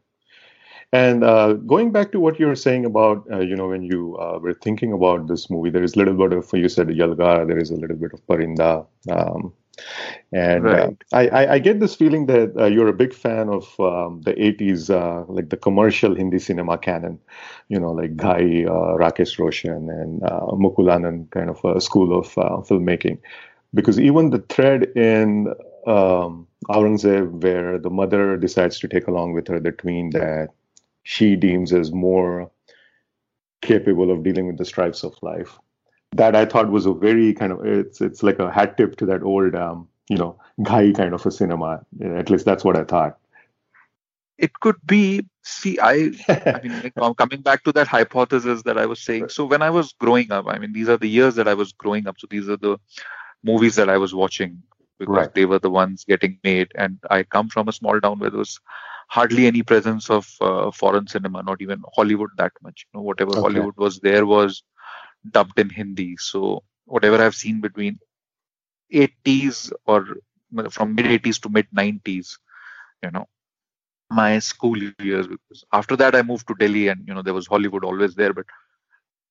And 0.92 1.22
uh, 1.22 1.54
going 1.54 1.92
back 1.92 2.12
to 2.12 2.20
what 2.20 2.38
you 2.40 2.46
were 2.46 2.56
saying 2.56 2.86
about, 2.86 3.26
uh, 3.30 3.40
you 3.40 3.54
know, 3.54 3.68
when 3.68 3.82
you 3.82 4.16
uh, 4.16 4.38
were 4.38 4.54
thinking 4.54 4.92
about 4.92 5.28
this 5.28 5.50
movie, 5.50 5.70
there 5.70 5.82
is 5.82 5.94
a 5.94 5.98
little 5.98 6.14
bit 6.14 6.32
of, 6.32 6.50
you 6.54 6.68
said 6.68 6.88
Yalgara, 6.88 7.46
there 7.46 7.58
is 7.58 7.70
a 7.70 7.76
little 7.76 7.96
bit 7.96 8.12
of 8.14 8.26
Parinda. 8.26 8.86
Um, 9.10 9.52
and 10.32 10.66
uh, 10.66 10.70
right. 10.70 10.96
I, 11.12 11.46
I, 11.54 11.58
get 11.60 11.78
this 11.78 11.94
feeling 11.94 12.26
that 12.26 12.52
uh, 12.58 12.64
you're 12.64 12.88
a 12.88 12.92
big 12.92 13.14
fan 13.14 13.48
of 13.48 13.78
um, 13.78 14.22
the 14.22 14.32
80s, 14.32 14.90
uh, 14.90 15.30
like 15.30 15.50
the 15.50 15.56
commercial 15.56 16.16
Hindi 16.16 16.40
cinema 16.40 16.78
canon, 16.78 17.20
you 17.68 17.78
know, 17.78 17.92
like 17.92 18.16
Ghai, 18.16 18.64
Rakesh 18.66 19.38
Roshan, 19.38 19.88
and 19.88 20.20
Mukul 20.22 20.90
Anand 20.90 21.30
kind 21.30 21.50
of 21.50 21.64
a 21.64 21.80
school 21.80 22.18
of 22.18 22.26
filmmaking. 22.66 23.20
Because 23.72 24.00
even 24.00 24.30
the 24.30 24.40
thread 24.48 24.84
in 24.96 25.54
um, 25.86 26.48
Aurangzeb, 26.68 27.42
where 27.42 27.78
the 27.78 27.90
mother 27.90 28.36
decides 28.36 28.78
to 28.80 28.88
take 28.88 29.06
along 29.06 29.34
with 29.34 29.46
her 29.48 29.60
the 29.60 29.72
tween 29.72 30.10
that 30.10 30.48
she 31.14 31.36
deems 31.36 31.72
as 31.72 31.90
more 31.90 32.50
capable 33.62 34.10
of 34.10 34.22
dealing 34.22 34.46
with 34.46 34.58
the 34.58 34.64
strifes 34.64 35.02
of 35.04 35.14
life. 35.22 35.58
That 36.12 36.36
I 36.36 36.44
thought 36.44 36.70
was 36.70 36.84
a 36.84 36.92
very 36.92 37.32
kind 37.32 37.50
of 37.50 37.64
it's 37.64 38.02
it's 38.02 38.22
like 38.22 38.38
a 38.38 38.50
hat 38.52 38.76
tip 38.76 38.96
to 38.96 39.06
that 39.06 39.22
old 39.22 39.54
um, 39.54 39.88
you 40.10 40.18
know 40.18 40.38
Ghai 40.62 40.92
kind 40.92 41.14
of 41.14 41.24
a 41.24 41.30
cinema. 41.30 41.80
At 42.02 42.28
least 42.28 42.44
that's 42.44 42.62
what 42.62 42.76
I 42.76 42.84
thought. 42.84 43.18
it 44.46 44.52
could 44.64 44.76
be 44.90 45.04
see 45.52 45.70
i 45.84 45.94
i 46.28 46.60
mean 46.64 47.14
coming 47.22 47.40
back 47.46 47.62
to 47.64 47.72
that 47.78 47.88
hypothesis 47.92 48.62
that 48.66 48.78
i 48.82 48.86
was 48.90 49.00
saying 49.06 49.24
so 49.36 49.46
when 49.52 49.64
i 49.68 49.70
was 49.76 49.88
growing 50.04 50.30
up 50.36 50.50
i 50.52 50.58
mean 50.64 50.72
these 50.76 50.90
are 50.94 51.00
the 51.04 51.12
years 51.14 51.38
that 51.38 51.48
i 51.52 51.54
was 51.62 51.72
growing 51.84 52.06
up 52.10 52.20
so 52.22 52.28
these 52.34 52.50
are 52.54 52.60
the 52.66 52.74
movies 53.50 53.80
that 53.80 53.90
i 53.94 53.96
was 54.04 54.14
watching 54.20 54.52
because 55.00 55.16
right. 55.22 55.34
they 55.38 55.46
were 55.54 55.62
the 55.64 55.74
ones 55.78 56.04
getting 56.12 56.38
made 56.50 56.70
and 56.84 57.10
i 57.16 57.18
come 57.36 57.48
from 57.56 57.72
a 57.72 57.76
small 57.80 58.00
town 58.06 58.20
where 58.20 58.30
there 58.36 58.44
was 58.46 58.54
hardly 59.08 59.46
any 59.46 59.62
presence 59.62 60.10
of 60.10 60.28
uh, 60.40 60.70
foreign 60.70 61.06
cinema 61.06 61.42
not 61.42 61.62
even 61.62 61.82
hollywood 61.96 62.30
that 62.38 62.52
much. 62.62 62.86
You 62.92 62.98
know 62.98 63.04
whatever 63.04 63.32
okay. 63.32 63.40
hollywood 63.40 63.76
was 63.76 64.00
there 64.00 64.26
was 64.26 64.62
dubbed 65.30 65.58
in 65.58 65.70
hindi. 65.70 66.16
So 66.18 66.62
whatever 66.86 67.22
i've 67.22 67.34
seen 67.34 67.60
between 67.60 67.98
80s 68.90 69.72
or 69.86 70.06
from 70.70 70.94
mid 70.94 71.06
80s 71.06 71.38
to 71.40 71.50
mid 71.50 71.66
90s 71.72 72.38
you 73.02 73.10
know 73.10 73.26
my 74.10 74.38
school 74.38 74.78
years 74.78 75.12
because 75.12 75.52
after 75.72 75.84
that 75.84 76.02
I 76.02 76.22
moved 76.22 76.34
to 76.34 76.42
Delhi 76.42 76.88
and 76.88 77.06
you 77.06 77.14
know 77.14 77.22
there 77.22 77.34
was 77.34 77.46
Hollywood 77.46 77.84
always 77.84 78.14
there 78.14 78.32
but 78.32 78.46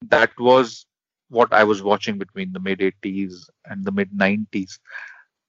that 0.04 0.32
was 0.40 0.86
what 1.30 1.54
I 1.54 1.64
was 1.64 1.84
watching 1.84 2.18
between 2.20 2.54
the 2.54 2.60
mid 2.60 2.82
80s 2.82 3.50
and 3.66 3.86
the 3.86 3.92
mid 3.92 4.14
90s 4.14 4.80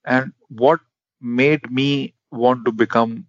and 0.07 0.33
what 0.49 0.81
made 1.21 1.71
me 1.71 2.15
want 2.33 2.65
to 2.67 2.73
become 2.73 3.28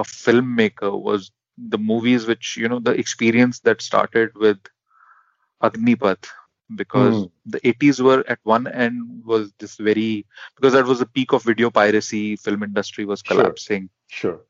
a 0.00 0.04
filmmaker 0.04 0.90
was 1.08 1.30
the 1.56 1.78
movies 1.78 2.26
which 2.26 2.56
you 2.56 2.68
know 2.68 2.80
the 2.80 2.92
experience 2.92 3.60
that 3.60 3.82
started 3.82 4.30
with 4.34 4.58
Agnipath 5.62 6.28
because 6.74 7.14
mm. 7.14 7.30
the 7.46 7.60
80s 7.60 8.00
were 8.00 8.24
at 8.28 8.38
one 8.44 8.66
end 8.66 9.24
was 9.24 9.52
this 9.58 9.76
very 9.76 10.26
because 10.56 10.72
that 10.72 10.86
was 10.86 11.00
the 11.00 11.06
peak 11.06 11.32
of 11.32 11.42
video 11.42 11.70
piracy 11.70 12.36
film 12.36 12.62
industry 12.62 13.04
was 13.04 13.22
collapsing. 13.22 13.90
Sure, 14.08 14.32
sure. 14.32 14.40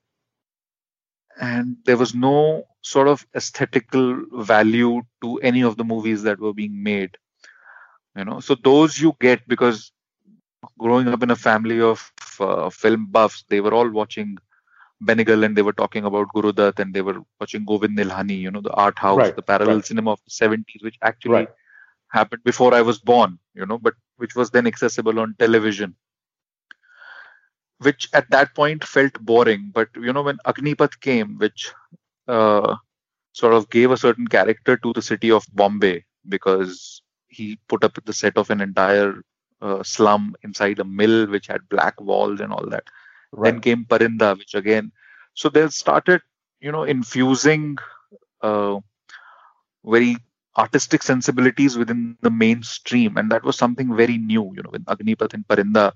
And 1.41 1.77
there 1.87 1.97
was 1.97 2.15
no 2.15 2.65
sort 2.83 3.09
of 3.09 3.27
aesthetical 3.35 4.25
value 4.33 5.03
to 5.23 5.39
any 5.39 5.63
of 5.63 5.77
the 5.79 5.85
movies 5.85 6.23
that 6.23 6.39
were 6.39 6.53
being 6.53 6.83
made 6.83 7.17
you 8.17 8.25
know. 8.25 8.41
So 8.41 8.55
those 8.55 8.99
you 8.99 9.17
get 9.21 9.47
because 9.49 9.93
growing 10.79 11.09
up 11.09 11.23
in 11.23 11.31
a 11.31 11.37
family 11.37 11.81
of 11.81 12.13
uh, 12.39 12.71
film 12.71 13.07
buffs 13.07 13.45
they 13.49 13.61
were 13.61 13.75
all 13.75 13.89
watching 13.89 14.37
Benegal 15.03 15.45
and 15.45 15.57
they 15.57 15.63
were 15.63 15.73
talking 15.73 16.05
about 16.05 16.29
Gurudutt 16.35 16.79
and 16.79 16.93
they 16.93 17.03
were 17.03 17.23
watching 17.41 17.65
Govind 17.65 17.97
Nihalani, 17.97 18.39
you 18.39 18.51
know, 18.51 18.61
the 18.61 18.73
art 18.73 18.99
house, 18.99 19.19
right, 19.19 19.35
the 19.35 19.43
parallel 19.43 19.77
right. 19.77 19.87
cinema 19.87 20.13
of 20.13 20.21
the 20.25 20.31
70s, 20.31 20.83
which 20.83 20.99
actually 21.03 21.33
right. 21.33 21.49
happened 22.09 22.45
before 22.45 22.75
I 22.75 22.83
was 22.83 22.99
born, 22.99 23.39
you 23.55 23.65
know, 23.65 23.79
but 23.79 23.95
which 24.17 24.35
was 24.35 24.51
then 24.51 24.67
accessible 24.67 25.19
on 25.19 25.35
television 25.39 25.95
which 27.81 28.09
at 28.13 28.31
that 28.31 28.55
point 28.55 28.85
felt 28.85 29.13
boring. 29.21 29.71
But 29.73 29.89
you 29.97 30.13
know, 30.13 30.23
when 30.23 30.39
Agnipath 30.47 31.01
came, 31.01 31.39
which 31.39 31.73
uh, 32.29 32.77
sort 33.33 33.55
of 33.55 33.71
gave 33.71 33.91
a 33.91 33.97
certain 33.97 34.29
character 34.29 34.77
to 34.77 34.93
the 34.93 35.03
city 35.03 35.31
of 35.31 35.47
Bombay 35.53 36.05
because 36.29 37.03
he 37.29 37.59
put 37.69 37.85
up 37.85 37.99
the 38.05 38.13
set 38.13 38.37
of 38.37 38.51
an 38.51 38.61
entire 38.61 39.23
uh, 39.63 39.83
slum 39.83 40.35
inside 40.43 40.79
a 40.79 40.85
mill 40.85 41.27
which 41.27 41.47
had 41.47 41.69
black 41.69 42.01
walls 42.01 42.41
and 42.41 42.53
all 42.53 42.67
that. 42.69 42.85
Right. 43.33 43.53
Then 43.53 43.61
came 43.61 43.85
Parinda, 43.85 44.37
which 44.37 44.55
again, 44.55 44.93
so 45.35 45.49
they 45.49 45.69
started, 45.69 46.23
you 46.61 46.73
know, 46.73 46.85
infusing 46.85 47.79
uh, 48.43 48.79
very 49.85 50.17
artistic 50.59 51.03
sensibilities 51.03 51.79
within 51.79 52.17
the 52.23 52.31
mainstream, 52.31 53.17
and 53.17 53.31
that 53.31 53.45
was 53.45 53.57
something 53.57 53.97
very 53.97 54.19
new, 54.19 54.53
you 54.55 54.63
know, 54.63 54.71
with 54.71 54.85
Agnipath 54.87 55.35
and 55.35 55.47
Parinda 55.47 55.93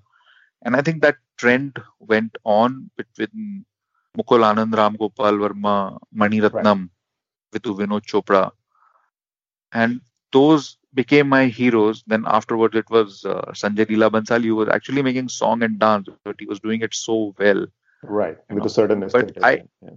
and 0.64 0.74
I 0.74 0.82
think 0.82 1.02
that 1.02 1.16
trend 1.36 1.78
went 2.00 2.36
on 2.44 2.90
between 2.96 3.64
Mukul 4.16 4.42
Anand, 4.48 4.74
Ram 4.74 4.96
Gopal 4.96 5.34
Varma, 5.34 5.98
Mani 6.12 6.40
Ratnam, 6.40 6.88
right. 7.52 7.62
Vinod 7.62 8.02
Chopra. 8.06 8.50
And 9.72 10.00
those 10.32 10.78
became 10.94 11.28
my 11.28 11.46
heroes. 11.46 12.02
Then 12.06 12.24
afterwards, 12.26 12.76
it 12.76 12.88
was 12.90 13.24
uh, 13.24 13.52
Sanjay 13.52 13.86
Leela 13.86 14.10
Bhansali 14.10 14.44
who 14.44 14.56
was 14.56 14.68
actually 14.68 15.02
making 15.02 15.28
song 15.28 15.62
and 15.62 15.78
dance, 15.78 16.08
but 16.24 16.36
he 16.38 16.46
was 16.46 16.60
doing 16.60 16.82
it 16.82 16.94
so 16.94 17.34
well. 17.38 17.66
Right, 18.02 18.36
with 18.48 18.58
know? 18.58 18.64
a 18.64 18.70
certain 18.70 19.02
aesthetic. 19.02 19.34
But 19.34 19.44
I, 19.44 19.62
yeah. 19.82 19.90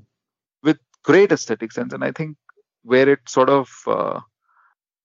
with 0.64 0.80
great 1.04 1.32
aesthetic 1.32 1.72
sense, 1.72 1.94
and 1.94 2.04
I 2.04 2.12
think 2.12 2.38
where 2.84 3.10
it 3.10 3.20
sort 3.28 3.50
of 3.50 3.70
uh, 3.88 4.20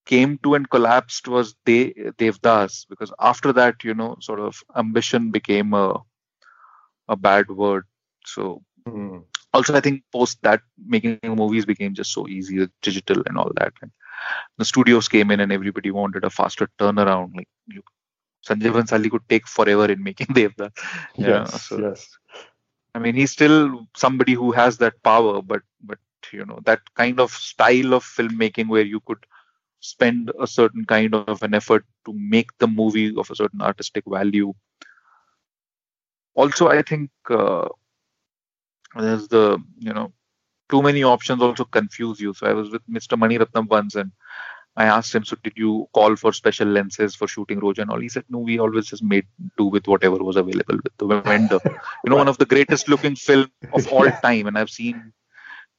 came 0.07 0.39
to 0.39 0.55
and 0.55 0.69
collapsed 0.71 1.29
was 1.29 1.55
De- 1.65 1.95
Devdas 2.19 2.87
because 2.89 3.13
after 3.21 3.53
that, 3.53 3.83
you 3.85 3.95
know, 3.95 4.17
sort 4.21 4.41
of 4.41 4.63
ambition 4.77 5.31
became 5.31 5.75
a 5.75 6.01
a 7.09 7.17
bad 7.17 7.49
word. 7.49 7.85
So 8.25 8.63
mm. 8.87 9.25
also, 9.53 9.75
I 9.75 9.81
think 9.81 10.05
post 10.13 10.39
that 10.43 10.61
making 10.87 11.19
movies 11.25 11.67
became 11.67 11.95
just 11.95 12.13
so 12.13 12.29
easy, 12.29 12.61
with 12.61 12.71
digital 12.83 13.23
and 13.27 13.37
all 13.37 13.51
that, 13.57 13.73
and 13.83 13.91
the 14.59 14.65
studios 14.65 15.09
came 15.09 15.31
in 15.31 15.41
and 15.41 15.53
everybody 15.53 15.91
wanted 15.91 16.25
a 16.25 16.31
faster 16.31 16.69
turnaround. 16.79 17.35
Like 17.37 17.49
you, 17.67 17.83
Sanjay 18.47 18.73
Bhansali 18.73 19.11
could 19.11 19.29
take 19.29 19.47
forever 19.47 19.91
in 19.91 20.03
making 20.03 20.27
Devdas. 20.31 20.73
Yes, 21.17 21.63
so, 21.63 21.79
yes. 21.79 22.09
I 22.95 22.99
mean, 22.99 23.15
he's 23.15 23.31
still 23.31 23.87
somebody 23.97 24.35
who 24.35 24.53
has 24.53 24.79
that 24.79 25.03
power, 25.03 25.41
but 25.43 25.63
but 25.83 25.99
you 26.33 26.45
know 26.45 26.61
that 26.65 26.81
kind 26.95 27.21
of 27.21 27.31
style 27.31 27.95
of 27.95 28.05
filmmaking 28.05 28.69
where 28.69 28.85
you 28.85 29.01
could 29.01 29.25
spend 29.81 30.31
a 30.41 30.47
certain 30.47 30.85
kind 30.85 31.15
of 31.15 31.43
an 31.43 31.55
effort 31.55 31.85
to 32.05 32.13
make 32.13 32.57
the 32.59 32.69
movie 32.69 33.15
of 33.17 33.31
a 33.31 33.35
certain 33.35 33.61
artistic 33.61 34.05
value. 34.07 34.53
Also, 36.35 36.69
I 36.69 36.83
think 36.83 37.11
uh, 37.29 37.69
there's 38.97 39.29
the 39.29 39.59
you 39.79 39.93
know 39.93 40.13
too 40.73 40.83
many 40.83 41.05
options 41.05 41.43
also 41.43 41.65
confuse 41.65 42.19
you. 42.19 42.33
So 42.33 42.47
I 42.47 42.55
was 42.55 42.71
with 42.71 42.83
Mr. 42.91 43.19
Mani 43.19 43.39
Ratnam 43.39 43.69
once 43.69 43.95
and 43.95 44.11
I 44.75 44.87
asked 44.87 45.15
him, 45.15 45.25
so 45.25 45.37
did 45.45 45.53
you 45.55 45.87
call 45.93 46.17
for 46.17 46.33
special 46.33 46.67
lenses 46.67 47.15
for 47.15 47.29
shooting 47.29 47.61
Roja 47.61 47.81
and 47.81 47.91
all? 47.91 48.01
He 48.01 48.09
said, 48.09 48.25
no, 48.31 48.39
we 48.39 48.59
always 48.59 48.87
just 48.87 49.03
made 49.03 49.27
do 49.59 49.67
with 49.67 49.87
whatever 49.87 50.17
was 50.17 50.37
available 50.37 50.79
with 50.83 50.97
the 50.97 51.21
vendor. 51.21 51.61
you 52.05 52.11
know, 52.11 52.17
one 52.17 52.29
of 52.29 52.39
the 52.39 52.47
greatest 52.47 52.89
looking 52.89 53.15
film 53.15 53.51
of 53.75 53.87
all 53.93 54.11
time. 54.11 54.47
And 54.47 54.57
I've 54.57 54.71
seen 54.71 55.13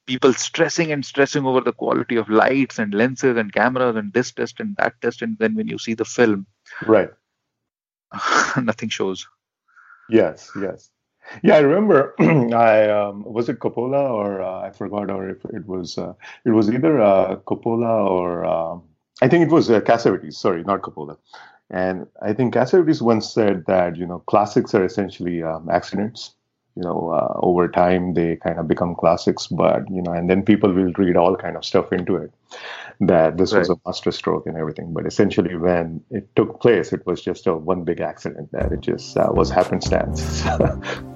people 0.06 0.32
stressing 0.32 0.92
and 0.92 1.04
stressing 1.04 1.44
over 1.44 1.60
the 1.60 1.72
quality 1.72 2.14
of 2.14 2.28
lights 2.28 2.78
and 2.78 2.94
lenses 2.94 3.36
and 3.36 3.52
cameras 3.52 3.96
and 3.96 4.12
this 4.12 4.30
test 4.30 4.60
and 4.60 4.76
that 4.76 4.94
test 5.00 5.22
and 5.22 5.36
then 5.38 5.54
when 5.54 5.66
you 5.66 5.78
see 5.78 5.94
the 5.94 6.04
film 6.04 6.46
right 6.86 7.10
nothing 8.62 8.90
shows 8.90 9.26
yes 10.10 10.50
yes 10.60 10.90
yeah 11.42 11.56
i 11.56 11.58
remember 11.58 12.14
i 12.54 12.88
um, 12.88 13.24
was 13.24 13.48
it 13.48 13.58
coppola 13.58 14.10
or 14.10 14.40
uh, 14.42 14.60
i 14.60 14.70
forgot 14.70 15.10
or 15.10 15.28
if 15.30 15.44
it 15.46 15.66
was 15.66 15.98
uh, 15.98 16.12
it 16.44 16.50
was 16.50 16.70
either 16.70 17.00
uh, 17.00 17.36
coppola 17.46 18.08
or 18.08 18.44
um, 18.44 18.82
i 19.22 19.28
think 19.28 19.46
it 19.46 19.52
was 19.52 19.70
uh, 19.70 19.80
cassavetes 19.80 20.34
sorry 20.34 20.62
not 20.64 20.82
coppola. 20.82 21.16
And 21.70 22.06
i 22.22 22.32
think 22.32 22.54
cassavetes 22.54 23.00
once 23.00 23.32
said 23.32 23.64
that 23.66 23.96
you 23.96 24.06
know 24.06 24.20
classics 24.26 24.74
are 24.74 24.84
essentially 24.84 25.42
um, 25.42 25.68
accidents. 25.70 26.34
You 26.76 26.82
know 26.82 27.10
uh, 27.10 27.38
over 27.40 27.68
time 27.68 28.14
they 28.14 28.34
kind 28.34 28.58
of 28.58 28.66
become 28.66 28.96
classics 28.96 29.46
but 29.46 29.88
you 29.88 30.02
know 30.02 30.12
and 30.12 30.28
then 30.28 30.42
people 30.42 30.72
will 30.72 30.92
read 30.98 31.16
all 31.16 31.36
kind 31.36 31.56
of 31.56 31.64
stuff 31.64 31.92
into 31.92 32.16
it 32.16 32.32
that 33.00 33.38
this 33.38 33.52
right. 33.52 33.60
was 33.60 33.70
a 33.70 33.76
masterstroke 33.86 34.46
and 34.46 34.56
everything. 34.56 34.92
But 34.92 35.06
essentially 35.06 35.56
when 35.56 36.02
it 36.10 36.34
took 36.36 36.60
place 36.60 36.92
it 36.92 37.06
was 37.06 37.22
just 37.22 37.46
a 37.46 37.54
one 37.54 37.84
big 37.84 38.00
accident 38.00 38.50
that 38.52 38.72
it 38.72 38.80
just 38.80 39.16
uh, 39.16 39.30
was 39.32 39.50
happenstance 39.50 40.42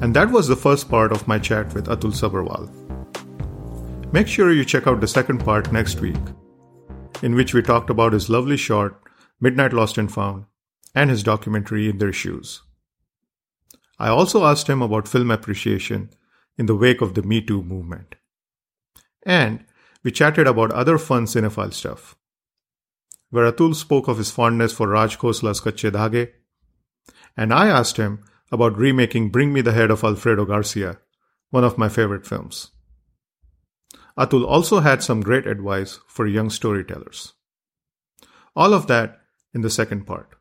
and 0.00 0.14
that 0.14 0.30
was 0.30 0.48
the 0.48 0.56
first 0.56 0.88
part 0.88 1.12
of 1.12 1.26
my 1.28 1.38
chat 1.38 1.74
with 1.74 1.86
atul 1.86 2.12
sabharwal. 2.12 2.68
Make 4.12 4.28
sure 4.28 4.52
you 4.52 4.64
check 4.64 4.86
out 4.86 5.00
the 5.00 5.08
second 5.08 5.44
part 5.44 5.72
next 5.72 6.00
week 6.00 6.16
in 7.22 7.34
which 7.34 7.54
we 7.54 7.62
talked 7.62 7.90
about 7.90 8.12
his 8.12 8.30
lovely 8.30 8.56
short 8.56 9.00
midnight 9.40 9.72
lost 9.72 9.98
and 9.98 10.12
found 10.12 10.44
and 10.94 11.10
his 11.10 11.22
documentary 11.22 11.88
in 11.88 11.98
their 11.98 12.12
shoes. 12.12 12.62
I 13.98 14.08
also 14.08 14.44
asked 14.44 14.68
him 14.68 14.82
about 14.82 15.08
film 15.08 15.30
appreciation 15.30 16.10
in 16.56 16.66
the 16.66 16.76
wake 16.76 17.00
of 17.00 17.14
the 17.14 17.22
Me 17.22 17.40
Too 17.40 17.62
movement. 17.62 18.14
And 19.24 19.64
we 20.02 20.12
chatted 20.12 20.46
about 20.46 20.70
other 20.72 20.98
fun 20.98 21.26
cinephile 21.26 21.74
stuff, 21.74 22.16
where 23.30 23.50
Atul 23.50 23.74
spoke 23.74 24.08
of 24.08 24.18
his 24.18 24.30
fondness 24.30 24.72
for 24.72 24.88
Raj 24.88 25.18
Khosla's 25.18 25.60
Kache 25.60 25.90
Dhage, 25.90 26.32
and 27.36 27.52
I 27.52 27.68
asked 27.68 27.96
him 27.96 28.24
about 28.50 28.76
remaking 28.76 29.30
Bring 29.30 29.52
Me 29.52 29.60
the 29.60 29.72
Head 29.72 29.90
of 29.90 30.04
Alfredo 30.04 30.44
Garcia, 30.44 30.98
one 31.50 31.64
of 31.64 31.78
my 31.78 31.88
favorite 31.88 32.26
films. 32.26 32.70
Atul 34.18 34.46
also 34.46 34.80
had 34.80 35.02
some 35.02 35.20
great 35.20 35.46
advice 35.46 36.00
for 36.08 36.26
young 36.26 36.50
storytellers. 36.50 37.34
All 38.56 38.74
of 38.74 38.88
that 38.88 39.20
in 39.54 39.60
the 39.60 39.70
second 39.70 40.06
part. 40.06 40.34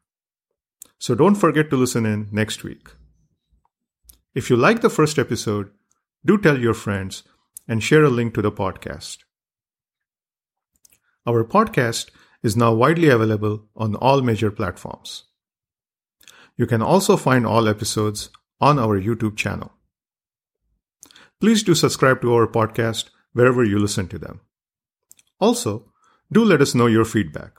So 0.99 1.14
don't 1.14 1.36
forget 1.36 1.70
to 1.70 1.78
listen 1.78 2.05
in 2.05 2.28
next 2.32 2.64
week. 2.64 2.89
If 4.34 4.49
you 4.49 4.55
like 4.55 4.82
the 4.82 4.89
first 4.89 5.20
episode, 5.20 5.70
do 6.26 6.38
tell 6.38 6.58
your 6.58 6.74
friends 6.74 7.24
and 7.68 7.84
share 7.84 8.03
a 8.03 8.10
link 8.10 8.34
to 8.34 8.41
the 8.41 8.51
podcast. 8.51 9.20
Our 11.28 11.43
podcast 11.43 12.10
is 12.41 12.58
now 12.58 12.74
widely 12.74 13.10
available 13.10 13.68
on 13.76 13.95
all 13.95 14.22
major 14.22 14.49
platforms. 14.49 15.26
You 16.58 16.66
can 16.66 16.82
also 16.82 17.16
find 17.16 17.45
all 17.45 17.68
episodes 17.68 18.30
on 18.60 18.80
our 18.80 18.99
YouTube 18.99 19.38
channel. 19.38 19.72
Please 21.39 21.64
do 21.64 21.76
subscribe 21.76 22.22
to 22.22 22.34
our 22.34 22.47
podcast 22.47 23.10
wherever 23.34 23.64
you 23.64 23.78
listen 23.78 24.08
to 24.08 24.18
them. 24.18 24.41
Also, 25.39 25.91
do 26.32 26.43
let 26.43 26.62
us 26.62 26.74
know 26.74 26.88
your 26.88 27.05
feedback. 27.05 27.53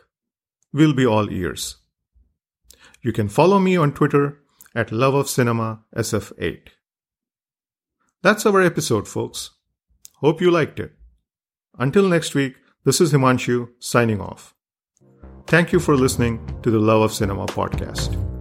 We'll 0.73 0.95
be 0.95 1.07
all 1.07 1.31
ears. 1.31 1.77
You 3.01 3.13
can 3.13 3.29
follow 3.29 3.61
me 3.61 3.77
on 3.77 3.93
Twitter 3.93 4.41
at 4.75 4.93
Love 4.93 5.15
of 5.15 5.29
Cinema 5.29 5.85
SF8. 5.97 6.69
That's 8.23 8.45
our 8.45 8.61
episode, 8.61 9.07
folks. 9.07 9.51
Hope 10.17 10.41
you 10.41 10.51
liked 10.51 10.81
it. 10.81 10.93
Until 11.79 12.09
next 12.09 12.35
week, 12.35 12.57
this 12.85 13.01
is 13.01 13.13
Himanshu 13.13 13.69
signing 13.79 14.21
off. 14.21 14.55
Thank 15.47 15.73
you 15.73 15.79
for 15.79 15.97
listening 15.97 16.61
to 16.63 16.71
the 16.71 16.81
Love 16.81 17.03
of 17.03 17.13
Cinema 17.13 17.47
podcast. 17.47 18.38